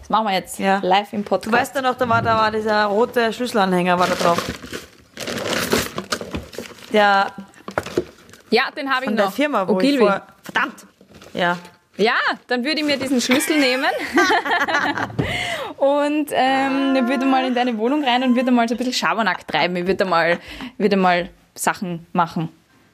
Das 0.00 0.08
machen 0.08 0.26
wir 0.26 0.32
jetzt 0.32 0.58
Ja. 0.58 0.80
live 0.82 1.12
im 1.12 1.22
Du 1.22 1.28
Podcast. 1.28 1.52
weißt 1.52 1.74
ja 1.76 1.82
noch, 1.82 1.94
da 1.96 2.08
war, 2.08 2.22
da 2.22 2.36
war 2.38 2.50
dieser 2.50 2.86
rote 2.86 3.32
Schlüsselanhänger 3.32 3.98
war 3.98 4.06
da 4.06 4.14
drauf. 4.14 4.42
Der 6.92 7.26
ja, 8.50 8.62
den 8.74 8.88
habe 8.90 9.04
ich 9.04 9.10
von 9.10 9.14
noch. 9.14 9.24
der 9.24 9.30
Firma, 9.32 9.68
wo 9.68 9.74
Ogilvy. 9.74 9.94
ich 10.04 10.08
vor... 10.10 10.22
Verdammt! 10.42 10.86
Ja. 11.34 11.58
Ja, 11.98 12.14
dann 12.46 12.64
würde 12.64 12.80
ich 12.80 12.86
mir 12.86 12.96
diesen 12.96 13.20
Schlüssel 13.20 13.58
nehmen 13.58 13.84
und 15.76 16.28
ähm, 16.32 17.08
würde 17.08 17.26
mal 17.26 17.44
in 17.46 17.54
deine 17.54 17.76
Wohnung 17.78 18.04
rein 18.04 18.22
und 18.22 18.36
würde 18.36 18.50
mal 18.50 18.68
so 18.68 18.74
ein 18.74 18.78
bisschen 18.78 18.92
Schabernack 18.94 19.46
treiben. 19.46 19.76
Ich 19.76 19.86
würde 19.86 20.04
mal, 20.04 20.38
würde 20.78 20.96
mal 20.96 21.28
Sachen 21.54 22.06
machen. 22.12 22.48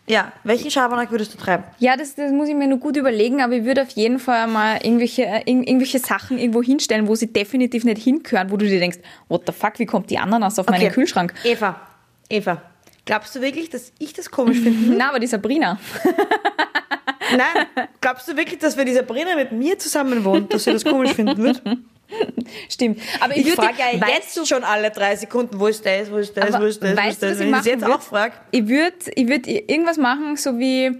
Ja, 0.06 0.32
welchen 0.42 0.70
Schabernack 0.70 1.10
würdest 1.10 1.32
du 1.32 1.38
treiben? 1.38 1.64
Ja, 1.78 1.96
das, 1.96 2.14
das 2.14 2.30
muss 2.30 2.48
ich 2.48 2.54
mir 2.54 2.66
nur 2.66 2.78
gut 2.78 2.96
überlegen, 2.96 3.40
aber 3.40 3.54
ich 3.54 3.64
würde 3.64 3.82
auf 3.82 3.90
jeden 3.90 4.18
Fall 4.18 4.46
mal 4.48 4.76
irgendwelche, 4.82 5.22
äh, 5.24 5.38
irg- 5.44 5.66
irgendwelche 5.66 5.98
Sachen 5.98 6.38
irgendwo 6.38 6.62
hinstellen, 6.62 7.08
wo 7.08 7.14
sie 7.14 7.32
definitiv 7.32 7.84
nicht 7.84 8.02
hingehören, 8.02 8.50
wo 8.50 8.58
du 8.58 8.66
dir 8.66 8.78
denkst, 8.80 8.98
what 9.28 9.42
the 9.46 9.52
fuck, 9.52 9.78
wie 9.78 9.86
kommt 9.86 10.10
die 10.10 10.18
Ananas 10.18 10.58
auf 10.58 10.66
meinen 10.68 10.92
Kühlschrank? 10.92 11.32
Eva, 11.42 11.80
Eva, 12.28 12.60
glaubst 13.04 13.34
du 13.34 13.40
wirklich, 13.40 13.70
dass 13.70 13.92
ich 13.98 14.12
das 14.12 14.30
komisch 14.30 14.60
finde? 14.60 14.96
Na, 14.96 15.10
aber 15.10 15.18
die 15.18 15.26
Sabrina. 15.26 15.78
Nein, 17.30 17.66
glaubst 18.00 18.28
du 18.28 18.36
wirklich, 18.36 18.58
dass 18.60 18.76
wenn 18.76 18.86
die 18.86 18.92
Sabrina 18.92 19.34
mit 19.34 19.50
mir 19.52 19.78
zusammen 19.78 20.24
wohnt, 20.24 20.52
dass 20.52 20.64
sie 20.64 20.72
das 20.72 20.84
komisch 20.84 21.12
finden 21.12 21.42
wird? 21.42 21.62
Stimmt. 22.68 23.00
Aber 23.20 23.32
ich, 23.32 23.40
Ich 23.40 23.46
würde, 23.46 23.62
frage 23.62 23.78
ja 23.78 24.08
jetzt 24.08 24.46
schon 24.46 24.62
alle 24.62 24.90
drei 24.90 25.16
Sekunden, 25.16 25.58
wo 25.58 25.66
ist 25.66 25.84
das, 25.86 26.10
wo 26.10 26.16
ist 26.18 26.36
das, 26.36 26.58
wo 26.60 26.64
ist 26.64 26.82
das, 26.82 26.92
wo 26.92 26.96
weißt 26.96 27.08
ist 27.10 27.22
du, 27.22 27.28
das. 27.28 27.38
Wenn 27.38 27.48
ich 27.48 27.54
das 27.56 27.66
jetzt 27.66 27.80
würd? 27.86 27.92
auch 27.92 28.02
frage. 28.02 28.34
Ich 28.50 28.68
würde 28.68 28.94
ich 29.14 29.26
würd 29.28 29.46
irgendwas 29.46 29.96
machen, 29.96 30.36
so 30.36 30.58
wie 30.58 30.98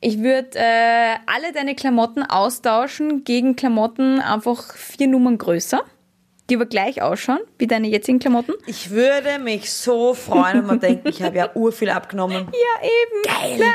ich 0.00 0.18
würde 0.18 0.50
äh, 0.58 1.14
alle 1.26 1.52
deine 1.54 1.74
Klamotten 1.74 2.22
austauschen 2.22 3.24
gegen 3.24 3.56
Klamotten 3.56 4.20
einfach 4.20 4.74
vier 4.74 5.06
Nummern 5.08 5.38
größer, 5.38 5.80
die 6.50 6.56
aber 6.56 6.66
gleich 6.66 7.00
ausschauen 7.00 7.38
wie 7.58 7.66
deine 7.66 7.88
jetzigen 7.88 8.18
Klamotten. 8.18 8.52
Ich 8.66 8.90
würde 8.90 9.38
mich 9.38 9.72
so 9.72 10.12
freuen, 10.12 10.58
wenn 10.58 10.66
man 10.66 10.80
denkt, 10.80 11.08
ich 11.08 11.22
habe 11.22 11.36
ja 11.36 11.50
urviel 11.54 11.90
abgenommen. 11.90 12.48
Ja, 12.52 12.88
eben. 12.88 13.58
Geil. 13.58 13.66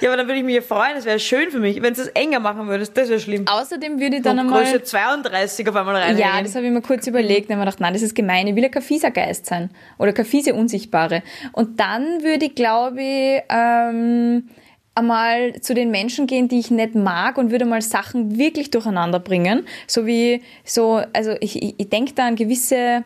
Ja, 0.00 0.08
aber 0.08 0.16
dann 0.16 0.26
würde 0.26 0.38
ich 0.38 0.44
mich 0.44 0.56
ja 0.56 0.60
freuen, 0.60 0.96
das 0.96 1.04
wäre 1.04 1.20
schön 1.20 1.50
für 1.50 1.60
mich. 1.60 1.80
Wenn 1.80 1.94
du 1.94 2.02
es 2.02 2.08
enger 2.08 2.40
machen 2.40 2.66
würdest, 2.66 2.96
das 2.96 3.08
wäre 3.08 3.20
schlimm. 3.20 3.46
Außerdem 3.46 4.00
würde 4.00 4.16
ich 4.16 4.22
dann 4.22 4.36
Dann 4.36 4.46
einmal... 4.46 4.64
Größe 4.64 4.82
32 4.82 5.68
auf 5.68 5.76
einmal 5.76 5.96
rein. 5.96 6.18
Ja, 6.18 6.42
das 6.42 6.54
habe 6.56 6.66
ich 6.66 6.72
mir 6.72 6.82
kurz 6.82 7.06
überlegt. 7.06 7.48
Dann 7.48 7.58
habe 7.58 7.62
ich 7.62 7.66
mir 7.66 7.70
gedacht, 7.70 7.80
nein, 7.80 7.92
das 7.92 8.02
ist 8.02 8.14
gemein. 8.14 8.48
Ich 8.48 8.56
will 8.56 8.64
ein 8.64 8.70
Kafisa 8.70 9.10
Geist 9.10 9.46
sein. 9.46 9.70
Oder 9.98 10.12
Kafise 10.12 10.54
Unsichtbare. 10.54 11.22
Und 11.52 11.78
dann 11.78 12.22
würde 12.22 12.46
ich, 12.46 12.54
glaube 12.54 13.00
ich, 13.00 13.42
ähm, 13.48 14.48
einmal 14.94 15.60
zu 15.60 15.74
den 15.74 15.90
Menschen 15.90 16.26
gehen, 16.26 16.48
die 16.48 16.58
ich 16.58 16.70
nicht 16.70 16.94
mag 16.94 17.38
und 17.38 17.50
würde 17.50 17.64
mal 17.64 17.82
Sachen 17.82 18.38
wirklich 18.38 18.70
durcheinander 18.70 19.18
bringen. 19.18 19.66
So 19.86 20.06
wie, 20.06 20.42
so, 20.64 21.02
also 21.12 21.32
ich, 21.40 21.62
ich, 21.62 21.74
ich 21.78 21.88
denke 21.88 22.12
da 22.14 22.26
an 22.26 22.36
gewisse 22.36 23.04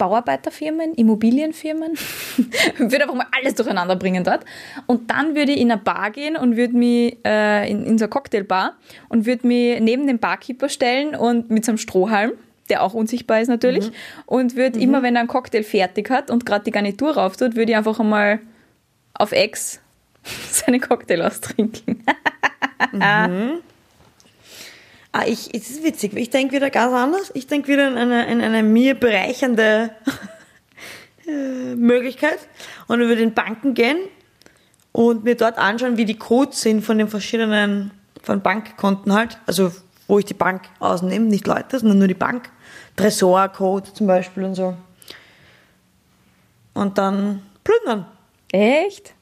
Bauarbeiterfirmen, 0.00 0.94
Immobilienfirmen, 0.94 1.92
würde 2.78 3.02
einfach 3.02 3.14
mal 3.14 3.26
alles 3.38 3.54
durcheinander 3.54 3.96
bringen 3.96 4.24
dort. 4.24 4.44
Und 4.86 5.10
dann 5.10 5.34
würde 5.34 5.52
ich 5.52 5.60
in 5.60 5.70
eine 5.70 5.80
Bar 5.80 6.10
gehen 6.10 6.36
und 6.36 6.56
würde 6.56 6.74
mich 6.74 7.18
äh, 7.24 7.70
in, 7.70 7.84
in 7.84 7.98
so 7.98 8.04
eine 8.04 8.10
Cocktailbar 8.10 8.76
und 9.10 9.26
würde 9.26 9.46
mich 9.46 9.78
neben 9.80 10.06
den 10.06 10.18
Barkeeper 10.18 10.70
stellen 10.70 11.14
und 11.14 11.50
mit 11.50 11.66
so 11.66 11.72
einem 11.72 11.78
Strohhalm, 11.78 12.32
der 12.70 12.82
auch 12.82 12.94
unsichtbar 12.94 13.42
ist 13.42 13.48
natürlich, 13.48 13.90
und 14.24 14.56
würde 14.56 14.78
immer, 14.80 15.02
wenn 15.02 15.16
er 15.16 15.20
einen 15.20 15.28
Cocktail 15.28 15.64
fertig 15.64 16.08
hat 16.08 16.30
und 16.30 16.46
gerade 16.46 16.64
die 16.64 16.70
Garnitur 16.70 17.16
rauf 17.16 17.36
tut, 17.36 17.54
würde 17.54 17.72
ich 17.72 17.76
einfach 17.76 18.00
einmal 18.00 18.40
auf 19.12 19.32
Ex 19.32 19.80
seinen 20.50 20.80
Cocktail 20.80 21.22
austrinken. 21.22 22.04
Ah, 25.12 25.24
ich, 25.26 25.52
es 25.52 25.70
ist 25.70 25.82
witzig. 25.82 26.14
Ich 26.16 26.30
denke 26.30 26.54
wieder 26.54 26.70
ganz 26.70 26.94
anders. 26.94 27.30
Ich 27.34 27.46
denke 27.46 27.68
wieder 27.68 27.88
in 27.88 27.98
eine, 27.98 28.30
in 28.30 28.40
eine 28.40 28.62
mir 28.62 28.94
bereichernde 28.94 29.90
äh, 31.26 31.74
Möglichkeit 31.74 32.38
und 32.86 33.00
über 33.00 33.16
den 33.16 33.34
Banken 33.34 33.74
gehen 33.74 33.98
und 34.92 35.24
mir 35.24 35.34
dort 35.34 35.58
anschauen, 35.58 35.96
wie 35.96 36.04
die 36.04 36.16
Codes 36.16 36.60
sind 36.60 36.82
von 36.82 36.98
den 36.98 37.08
verschiedenen, 37.08 37.90
von 38.22 38.40
Bankkonten 38.40 39.12
halt. 39.12 39.38
Also, 39.46 39.72
wo 40.06 40.18
ich 40.18 40.24
die 40.24 40.34
Bank 40.34 40.62
ausnehme, 40.78 41.26
nicht 41.26 41.46
Leute, 41.46 41.78
sondern 41.78 41.98
nur 41.98 42.08
die 42.08 42.14
Bank. 42.14 42.50
Tresorcode 42.96 43.88
zum 43.96 44.06
Beispiel 44.06 44.44
und 44.44 44.54
so. 44.54 44.76
Und 46.74 46.98
dann 46.98 47.42
plündern. 47.64 48.06
Echt? 48.52 49.14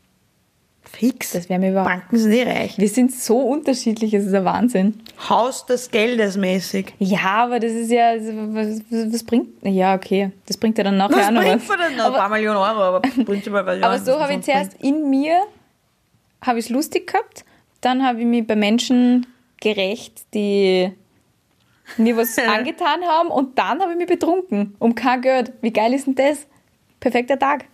Fix. 0.90 1.32
Das 1.32 1.48
wäre 1.48 1.60
mir 1.60 1.70
überhaupt. 1.70 1.90
Banken 1.90 2.18
sind 2.18 2.32
eh 2.32 2.42
reich. 2.44 2.78
Wir 2.78 2.88
sind 2.88 3.12
so 3.12 3.38
unterschiedlich, 3.40 4.14
es 4.14 4.26
ist 4.26 4.34
ein 4.34 4.44
Wahnsinn. 4.44 5.00
Haus 5.28 5.66
des 5.66 5.90
Geldes 5.90 6.36
mäßig. 6.36 6.94
Ja, 6.98 7.44
aber 7.44 7.60
das 7.60 7.72
ist 7.72 7.90
ja, 7.90 8.14
was, 8.16 8.80
was, 8.90 9.12
was 9.12 9.22
bringt, 9.24 9.48
ja, 9.62 9.94
okay, 9.94 10.32
das 10.46 10.56
bringt 10.56 10.78
ja 10.78 10.84
dann 10.84 10.96
nachher 10.96 11.16
Was 11.16 11.26
auch 11.26 11.30
noch 11.30 11.42
bringt 11.42 11.60
was. 11.62 11.68
man 11.68 11.78
denn? 11.88 11.96
noch? 11.96 12.06
Ein 12.06 12.12
paar 12.12 12.28
Millionen 12.30 12.56
Euro, 12.56 12.82
aber 12.82 13.00
prinzipiell 13.24 13.66
weiß 13.66 13.78
ich 13.78 13.84
Aber 13.84 13.98
so 13.98 14.12
was 14.12 14.20
habe 14.22 14.34
ich 14.34 14.42
zuerst 14.42 14.74
in 14.82 15.08
mir, 15.10 15.42
habe 16.42 16.58
ich 16.58 16.64
es 16.66 16.70
lustig 16.70 17.06
gehabt, 17.06 17.44
dann 17.80 18.04
habe 18.04 18.20
ich 18.20 18.26
mich 18.26 18.46
bei 18.46 18.56
Menschen 18.56 19.26
gerecht, 19.60 20.22
die 20.34 20.90
mir 21.96 22.16
was 22.16 22.38
angetan 22.38 23.02
haben 23.04 23.28
und 23.28 23.58
dann 23.58 23.80
habe 23.80 23.92
ich 23.92 23.98
mich 23.98 24.08
betrunken, 24.08 24.74
um 24.78 24.94
kein 24.94 25.20
Geld. 25.20 25.52
Wie 25.60 25.72
geil 25.72 25.92
ist 25.94 26.06
denn 26.06 26.14
das? 26.14 26.46
Perfekter 27.00 27.38
Tag. 27.38 27.66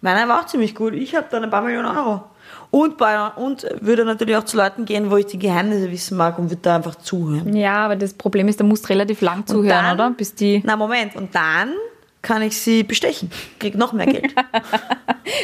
Meiner 0.00 0.28
war 0.28 0.40
auch 0.40 0.46
ziemlich 0.46 0.74
gut. 0.74 0.94
Ich 0.94 1.14
habe 1.14 1.26
dann 1.30 1.44
ein 1.44 1.50
paar 1.50 1.62
Millionen 1.62 1.86
Euro. 1.96 2.22
Und, 2.70 2.96
bei, 2.98 3.26
und 3.28 3.66
würde 3.80 4.04
natürlich 4.04 4.36
auch 4.36 4.44
zu 4.44 4.56
Leuten 4.56 4.84
gehen, 4.84 5.10
wo 5.10 5.16
ich 5.16 5.26
die 5.26 5.38
Geheimnisse 5.38 5.90
wissen 5.90 6.16
mag 6.16 6.38
und 6.38 6.50
würde 6.50 6.62
da 6.62 6.76
einfach 6.76 6.94
zuhören. 6.94 7.54
Ja, 7.54 7.84
aber 7.84 7.96
das 7.96 8.14
Problem 8.14 8.48
ist, 8.48 8.60
da 8.60 8.64
musst 8.64 8.84
du 8.84 8.88
relativ 8.88 9.20
lang 9.20 9.46
zuhören, 9.46 9.68
dann- 9.68 9.94
oder? 9.94 10.10
Bis 10.10 10.34
die. 10.34 10.62
Na, 10.64 10.76
Moment. 10.76 11.16
Und 11.16 11.34
dann 11.34 11.74
kann 12.22 12.42
ich 12.42 12.56
sie 12.56 12.82
bestechen. 12.84 13.30
Krieg 13.58 13.74
noch 13.76 13.92
mehr 13.92 14.06
Geld. 14.06 14.34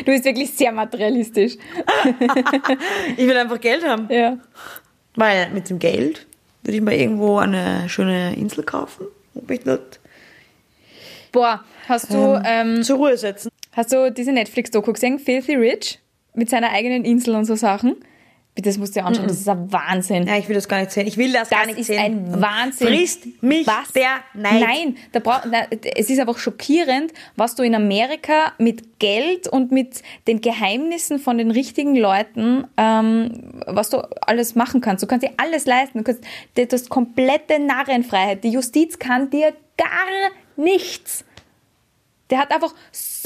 Du 0.00 0.06
bist 0.06 0.24
wirklich 0.24 0.52
sehr 0.52 0.72
materialistisch. 0.72 1.54
ich 3.16 3.26
will 3.26 3.36
einfach 3.36 3.60
Geld 3.60 3.86
haben. 3.86 4.08
Ja. 4.10 4.36
Weil 5.14 5.50
mit 5.50 5.70
dem 5.70 5.78
Geld 5.78 6.26
würde 6.64 6.76
ich 6.76 6.82
mir 6.82 6.96
irgendwo 6.98 7.38
eine 7.38 7.88
schöne 7.88 8.34
Insel 8.34 8.64
kaufen 8.64 9.06
und 9.34 9.48
mich 9.48 9.60
dort 9.62 10.00
Boah, 11.30 11.62
hast 11.88 12.12
du, 12.12 12.40
ähm, 12.44 12.82
zur 12.82 12.96
Ruhe 12.96 13.16
setzen. 13.16 13.50
Hast 13.76 13.92
du 13.92 14.10
diese 14.10 14.32
Netflix-Doku 14.32 14.92
gesehen? 14.92 15.18
Filthy 15.18 15.54
Rich? 15.54 16.00
Mit 16.34 16.50
seiner 16.50 16.70
eigenen 16.70 17.04
Insel 17.04 17.34
und 17.36 17.44
so 17.44 17.54
Sachen? 17.54 17.96
Das 18.58 18.78
musst 18.78 18.96
du 18.96 19.00
dir 19.00 19.06
anschauen, 19.06 19.26
das 19.26 19.36
ist 19.38 19.48
ein 19.50 19.70
Wahnsinn. 19.70 20.26
Ja, 20.26 20.38
ich 20.38 20.48
will 20.48 20.54
das 20.54 20.66
gar 20.66 20.80
nicht 20.80 20.90
sehen. 20.90 21.06
Ich 21.06 21.18
will 21.18 21.30
das, 21.30 21.50
gar 21.50 21.60
Das 21.60 21.68
nicht 21.68 21.78
ist 21.80 21.88
sehen. 21.88 21.98
ein 21.98 22.40
Wahnsinn. 22.40 22.88
Frisst 22.88 23.42
mich 23.42 23.66
was? 23.66 23.92
der 23.92 24.20
Neid. 24.32 24.60
Nein, 24.60 24.96
da 25.12 25.20
brauch, 25.20 25.40
na, 25.50 25.66
es 25.94 26.08
ist 26.08 26.18
einfach 26.18 26.38
schockierend, 26.38 27.12
was 27.36 27.54
du 27.54 27.62
in 27.62 27.74
Amerika 27.74 28.52
mit 28.56 28.98
Geld 28.98 29.46
und 29.46 29.72
mit 29.72 30.02
den 30.26 30.40
Geheimnissen 30.40 31.18
von 31.18 31.36
den 31.36 31.50
richtigen 31.50 31.96
Leuten, 31.96 32.66
ähm, 32.78 33.60
was 33.66 33.90
du 33.90 33.98
alles 34.22 34.54
machen 34.54 34.80
kannst. 34.80 35.02
Du 35.02 35.06
kannst 35.06 35.26
dir 35.26 35.32
alles 35.36 35.66
leisten. 35.66 35.98
Du, 35.98 36.04
kannst, 36.04 36.22
du 36.54 36.66
hast 36.66 36.88
komplette 36.88 37.58
Narrenfreiheit. 37.58 38.42
Die 38.42 38.50
Justiz 38.50 38.98
kann 38.98 39.28
dir 39.28 39.52
gar 39.76 40.30
nichts. 40.56 41.26
Der 42.30 42.38
hat 42.38 42.50
einfach 42.52 42.74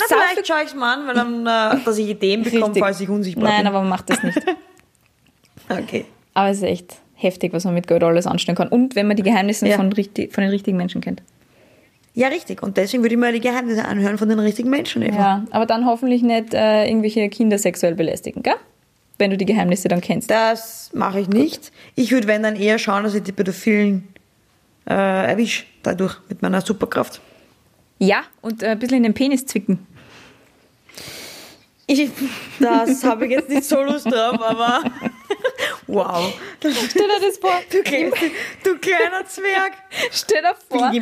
Na, 0.09 0.17
vielleicht 0.17 0.47
schaue 0.47 0.61
ich 0.63 0.69
es 0.69 0.75
mal 0.75 0.95
an, 0.95 1.07
weil 1.07 1.15
dann, 1.15 1.47
äh, 1.47 1.85
dass 1.85 1.99
ich 1.99 2.09
Ideen 2.09 2.43
bekomme, 2.43 2.67
Richtig. 2.67 2.83
falls 2.83 3.01
ich 3.01 3.09
unsichtbar 3.09 3.45
Nein, 3.49 3.59
bin. 3.59 3.67
aber 3.69 3.81
man 3.81 3.89
macht 3.91 4.11
das 4.11 4.23
nicht. 4.23 4.39
Okay. 5.69 6.05
Aber 6.35 6.49
es 6.51 6.57
ist 6.59 6.63
echt 6.65 6.97
heftig, 7.15 7.53
was 7.53 7.65
man 7.65 7.75
mit 7.75 7.87
Geld 7.87 8.03
alles 8.03 8.27
anstellen 8.27 8.57
kann. 8.57 8.69
Und 8.69 8.97
wenn 8.97 9.07
man 9.07 9.17
die 9.17 9.23
Geheimnisse 9.23 9.69
Ja. 9.69 9.77
von, 9.77 9.93
richtig, 9.93 10.33
von 10.33 10.43
den 10.43 10.51
richtigen 10.51 10.77
Menschen 10.77 11.01
kennt. 11.01 11.23
Ja, 12.15 12.27
richtig. 12.29 12.63
Und 12.63 12.77
deswegen 12.77 13.05
würde 13.05 13.15
ich 13.15 13.21
mir 13.21 13.33
die 13.33 13.41
Geheimnisse 13.41 13.85
anhören 13.85 14.19
von 14.19 14.29
den 14.29 14.41
richtigen 14.41 14.69
Menschen. 14.69 15.03
Eva. 15.03 15.17
Ja, 15.17 15.45
aber 15.53 15.65
dann 15.67 15.87
hoffentlich 15.87 16.23
nicht 16.23 16.55
äh, 16.55 16.87
irgendwelche 16.89 17.29
Kinder 17.29 17.57
sexuell 17.57 17.95
belästigen, 17.95 18.43
gell? 18.43 18.57
Wenn 19.19 19.31
du 19.31 19.37
die 19.37 19.45
Geheimnisse 19.47 19.87
dann 19.87 20.01
kennst. 20.01 20.29
Das 20.31 20.91
mache 20.93 21.21
ich 21.21 21.29
nicht. 21.29 21.71
Ich 21.95 22.11
würde, 22.11 22.27
wenn 22.27 22.43
dann 22.43 22.57
eher 22.57 22.79
schauen, 22.79 23.05
dass 23.05 23.15
ich 23.15 23.23
die 23.23 23.33
Pädophilen 23.33 24.09
äh, 24.89 24.93
erwische, 25.31 25.65
dadurch 25.85 26.17
mit 26.29 26.43
meiner 26.43 26.63
Superkraft. 26.63 27.21
Ja, 27.99 28.23
und 28.41 28.63
äh, 28.63 28.69
ein 28.71 28.79
bisschen 28.79 28.97
in 28.97 29.03
den 29.05 29.15
Penis 29.15 29.47
zwicken. 29.47 29.87
Ich, 31.93 32.09
das 32.61 33.03
habe 33.03 33.27
ich 33.27 33.33
jetzt 33.33 33.49
nicht 33.49 33.65
so 33.65 33.83
Lust 33.83 34.07
drauf, 34.07 34.41
aber 34.41 34.81
wow. 35.89 36.33
Stell 36.61 36.73
dir 37.09 37.27
das 37.27 37.39
vor. 37.39 37.51
Du, 37.69 37.83
kleiner, 37.83 38.13
du 38.63 38.79
kleiner 38.79 39.27
Zwerg. 39.27 39.73
Stell 40.13 40.43
dir 40.43 40.55
vor. 40.69 40.93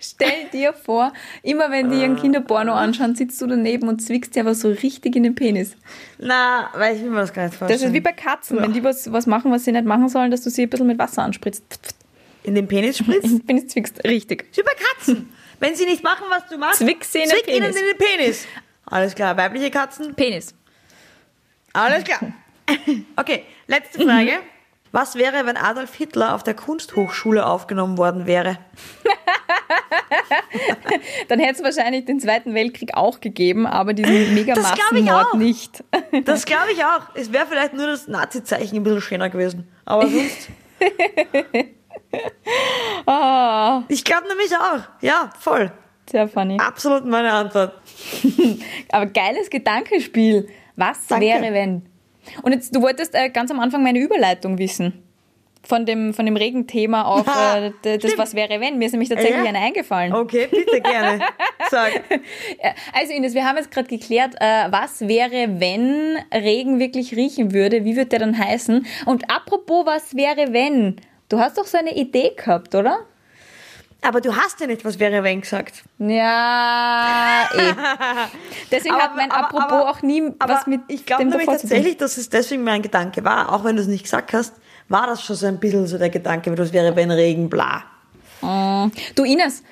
Stell 0.00 0.44
dir 0.52 0.72
vor, 0.72 1.12
immer 1.44 1.70
wenn 1.70 1.90
die 1.90 2.00
ihren 2.00 2.16
Kinderporno 2.16 2.72
anschauen, 2.72 3.14
sitzt 3.14 3.40
du 3.40 3.46
daneben 3.46 3.88
und 3.88 4.00
zwickst 4.02 4.34
dir 4.34 4.40
aber 4.40 4.56
so 4.56 4.68
richtig 4.68 5.14
in 5.14 5.22
den 5.22 5.36
Penis. 5.36 5.76
Na, 6.18 6.70
weil 6.74 6.96
ich 6.96 7.02
will 7.02 7.10
mir 7.10 7.20
das 7.20 7.32
gar 7.32 7.44
nicht 7.44 7.54
vorstellen. 7.54 7.80
Das 7.80 7.88
ist 7.88 7.94
wie 7.94 8.00
bei 8.00 8.12
Katzen, 8.12 8.60
wenn 8.60 8.72
die 8.72 8.82
was, 8.82 9.12
was 9.12 9.26
machen, 9.26 9.52
was 9.52 9.64
sie 9.64 9.70
nicht 9.70 9.84
machen 9.84 10.08
sollen, 10.08 10.32
dass 10.32 10.42
du 10.42 10.50
sie 10.50 10.62
ein 10.62 10.70
bisschen 10.70 10.88
mit 10.88 10.98
Wasser 10.98 11.22
anspritzt. 11.22 11.94
In 12.42 12.56
den 12.56 12.66
Penis 12.66 12.98
spritzt? 12.98 13.24
In 13.24 13.38
den 13.38 13.46
Penis 13.46 13.68
zwickst. 13.68 14.02
Richtig. 14.04 14.46
Wie 14.54 14.62
bei 14.62 14.72
Katzen. 14.72 15.28
Wenn 15.60 15.74
sie 15.76 15.84
nicht 15.86 16.02
machen, 16.02 16.24
was 16.30 16.48
du 16.48 16.58
machst, 16.58 16.78
Zwick 16.78 17.04
sie 17.04 17.18
in 17.20 17.28
zwick 17.28 17.46
ihnen 17.48 17.60
Penis. 17.62 17.76
in 17.76 17.82
den 17.86 17.96
Penis. 17.96 18.46
Alles 18.90 19.14
klar, 19.14 19.36
weibliche 19.36 19.70
Katzen? 19.70 20.14
Penis. 20.14 20.54
Alles 21.72 22.04
klar. 22.04 22.20
Okay, 23.16 23.44
letzte 23.66 24.04
Frage. 24.04 24.32
Was 24.92 25.14
wäre, 25.14 25.46
wenn 25.46 25.56
Adolf 25.56 25.94
Hitler 25.94 26.34
auf 26.34 26.42
der 26.42 26.52
Kunsthochschule 26.54 27.46
aufgenommen 27.46 27.96
worden 27.96 28.26
wäre? 28.26 28.58
Dann 31.28 31.38
hätte 31.38 31.62
es 31.62 31.66
wahrscheinlich 31.76 32.04
den 32.04 32.20
Zweiten 32.20 32.54
Weltkrieg 32.54 32.90
auch 32.94 33.20
gegeben, 33.20 33.66
aber 33.66 33.94
diesen 33.94 34.34
mega 34.34 34.52
Das 34.54 34.72
glaub 34.74 34.92
ich 34.92 35.04
Massenmord 35.04 35.26
auch. 35.26 35.34
nicht. 35.34 35.84
Das 36.24 36.44
glaube 36.44 36.72
ich 36.72 36.84
auch. 36.84 37.00
Es 37.14 37.32
wäre 37.32 37.46
vielleicht 37.46 37.72
nur 37.74 37.86
das 37.86 38.08
Nazi-Zeichen 38.08 38.76
ein 38.76 38.82
bisschen 38.82 39.00
schöner 39.02 39.30
gewesen. 39.30 39.68
Aber 39.86 40.06
sonst. 40.08 40.48
Ah, 43.06 43.82
Ich 43.88 44.04
glaube 44.04 44.26
nämlich 44.28 44.54
auch. 44.56 44.80
Ja, 45.00 45.30
voll. 45.38 45.70
Sehr 46.10 46.28
funny. 46.28 46.56
Absolut 46.58 47.04
meine 47.06 47.32
Antwort. 47.32 47.72
Aber 48.92 49.06
geiles 49.06 49.50
Gedankenspiel. 49.50 50.48
Was 50.76 51.06
Danke. 51.06 51.26
wäre, 51.26 51.52
wenn? 51.52 51.82
Und 52.42 52.52
jetzt, 52.52 52.74
du 52.74 52.82
wolltest 52.82 53.14
äh, 53.14 53.30
ganz 53.30 53.50
am 53.50 53.58
Anfang 53.60 53.82
meine 53.82 53.98
Überleitung 53.98 54.58
wissen. 54.58 55.02
Von 55.66 55.84
dem, 55.86 56.14
von 56.14 56.24
dem 56.24 56.36
Regenthema 56.36 57.02
auf 57.02 57.26
äh, 57.56 57.70
d- 57.84 57.98
das 57.98 58.12
Stimmt. 58.12 58.18
Was 58.18 58.34
wäre, 58.34 58.60
wenn. 58.60 58.78
Mir 58.78 58.86
ist 58.86 58.92
nämlich 58.92 59.08
tatsächlich 59.08 59.42
Ja. 59.42 59.48
eine 59.48 59.58
eingefallen. 59.58 60.12
Okay, 60.14 60.46
bitte 60.50 60.80
gerne. 60.80 61.20
Sag. 61.70 61.94
Äh, 62.10 62.70
Also 62.92 63.12
Ines, 63.12 63.34
wir 63.34 63.44
haben 63.44 63.56
jetzt 63.56 63.70
gerade 63.70 63.88
geklärt, 63.88 64.34
äh, 64.40 64.70
was 64.70 65.00
wäre, 65.08 65.60
wenn 65.60 66.16
Regen 66.32 66.78
wirklich 66.78 67.14
riechen 67.16 67.52
würde? 67.52 67.84
Wie 67.84 67.96
würde 67.96 68.10
der 68.10 68.18
dann 68.20 68.38
heißen? 68.38 68.86
Und 69.06 69.30
apropos, 69.30 69.84
was 69.84 70.14
wäre, 70.14 70.52
wenn? 70.52 70.96
Du 71.28 71.38
hast 71.40 71.58
doch 71.58 71.66
so 71.66 71.76
eine 71.76 71.94
Idee 71.96 72.32
gehabt, 72.36 72.74
oder? 72.74 73.00
Aber 74.00 74.20
du 74.20 74.36
hast 74.36 74.60
ja 74.60 74.66
nicht, 74.66 74.84
was 74.84 74.98
wäre, 75.00 75.24
wenn 75.24 75.40
gesagt. 75.40 75.82
Ja, 75.98 77.48
eh. 77.52 77.58
Deswegen 78.70 78.94
hat 78.94 79.16
mein 79.16 79.30
Apropos 79.30 79.84
auch 79.86 80.02
nie 80.02 80.22
aber 80.38 80.54
was 80.54 80.66
mit 80.66 80.82
Ich 80.88 81.04
glaube 81.04 81.24
nämlich 81.24 81.46
tatsächlich, 81.46 81.96
dass 81.96 82.16
es 82.16 82.28
deswegen 82.28 82.62
mein 82.62 82.82
Gedanke 82.82 83.24
war. 83.24 83.52
Auch 83.52 83.64
wenn 83.64 83.76
du 83.76 83.82
es 83.82 83.88
nicht 83.88 84.04
gesagt 84.04 84.32
hast, 84.32 84.54
war 84.88 85.06
das 85.06 85.22
schon 85.22 85.36
so 85.36 85.46
ein 85.46 85.58
bisschen 85.58 85.86
so 85.86 85.98
der 85.98 86.10
Gedanke, 86.10 86.56
was 86.56 86.72
wäre, 86.72 86.94
wenn 86.94 87.10
Regen, 87.10 87.50
bla. 87.50 87.84
Du 88.40 89.24
Ines, 89.24 89.64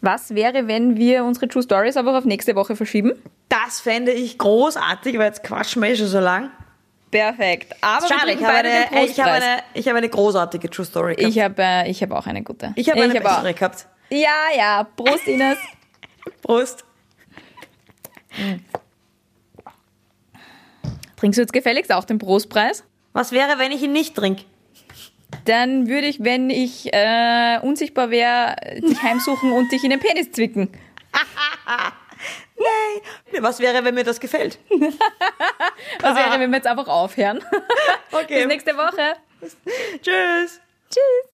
was 0.00 0.34
wäre, 0.34 0.68
wenn 0.68 0.96
wir 0.96 1.24
unsere 1.24 1.48
True 1.48 1.62
Stories 1.62 1.96
aber 1.96 2.16
auf 2.16 2.24
nächste 2.24 2.54
Woche 2.54 2.76
verschieben? 2.76 3.12
Das 3.48 3.80
fände 3.80 4.12
ich 4.12 4.38
großartig, 4.38 5.18
weil 5.18 5.26
jetzt 5.26 5.42
quatschen 5.42 5.82
wir 5.82 5.90
eh 5.90 5.96
schon 5.96 6.06
so 6.06 6.20
lang. 6.20 6.50
Perfekt. 7.12 7.76
Aber 7.82 8.08
Schade, 8.08 8.32
ich 8.32 8.42
habe, 8.42 8.54
eine, 8.54 8.86
den 8.90 9.04
ich, 9.04 9.20
habe 9.20 9.30
eine, 9.32 9.62
ich 9.74 9.86
habe 9.86 9.98
eine 9.98 10.08
großartige 10.08 10.70
True 10.70 10.86
Story 10.86 11.14
gehabt. 11.14 11.36
Ich 11.36 11.42
habe 11.42 11.62
äh, 11.62 11.90
ich 11.90 12.02
habe 12.02 12.16
auch 12.16 12.26
eine 12.26 12.42
gute. 12.42 12.72
Ich 12.74 12.88
habe 12.88 13.02
eine 13.02 13.18
auch. 13.20 13.22
bessere 13.22 13.54
gehabt. 13.54 13.86
Ja, 14.08 14.48
ja. 14.56 14.84
Prost, 14.96 15.28
Ines. 15.28 15.58
Prost. 16.42 16.84
Trinkst 21.16 21.36
du 21.36 21.42
jetzt 21.42 21.52
gefälligst 21.52 21.92
auch 21.92 22.04
den 22.04 22.18
Prostpreis? 22.18 22.82
Was 23.12 23.30
wäre, 23.30 23.58
wenn 23.58 23.72
ich 23.72 23.82
ihn 23.82 23.92
nicht 23.92 24.16
trinke? 24.16 24.44
Dann 25.44 25.88
würde 25.88 26.06
ich, 26.06 26.24
wenn 26.24 26.48
ich 26.48 26.94
äh, 26.94 27.58
unsichtbar 27.60 28.10
wäre, 28.10 28.56
dich 28.80 29.02
heimsuchen 29.02 29.52
und 29.52 29.70
dich 29.70 29.84
in 29.84 29.90
den 29.90 30.00
Penis 30.00 30.32
zwicken. 30.32 30.70
Nein. 32.62 33.42
Was 33.42 33.58
wäre, 33.60 33.84
wenn 33.84 33.94
mir 33.94 34.04
das 34.04 34.20
gefällt? 34.20 34.58
Was 36.00 36.16
wäre, 36.16 36.38
wenn 36.38 36.50
wir 36.50 36.56
jetzt 36.58 36.66
einfach 36.66 36.88
aufhören? 36.88 37.44
Okay. 38.14 38.40
Bis 38.40 38.46
nächste 38.46 38.76
Woche. 38.76 39.16
Tschüss. 40.02 40.60
Tschüss. 40.90 41.30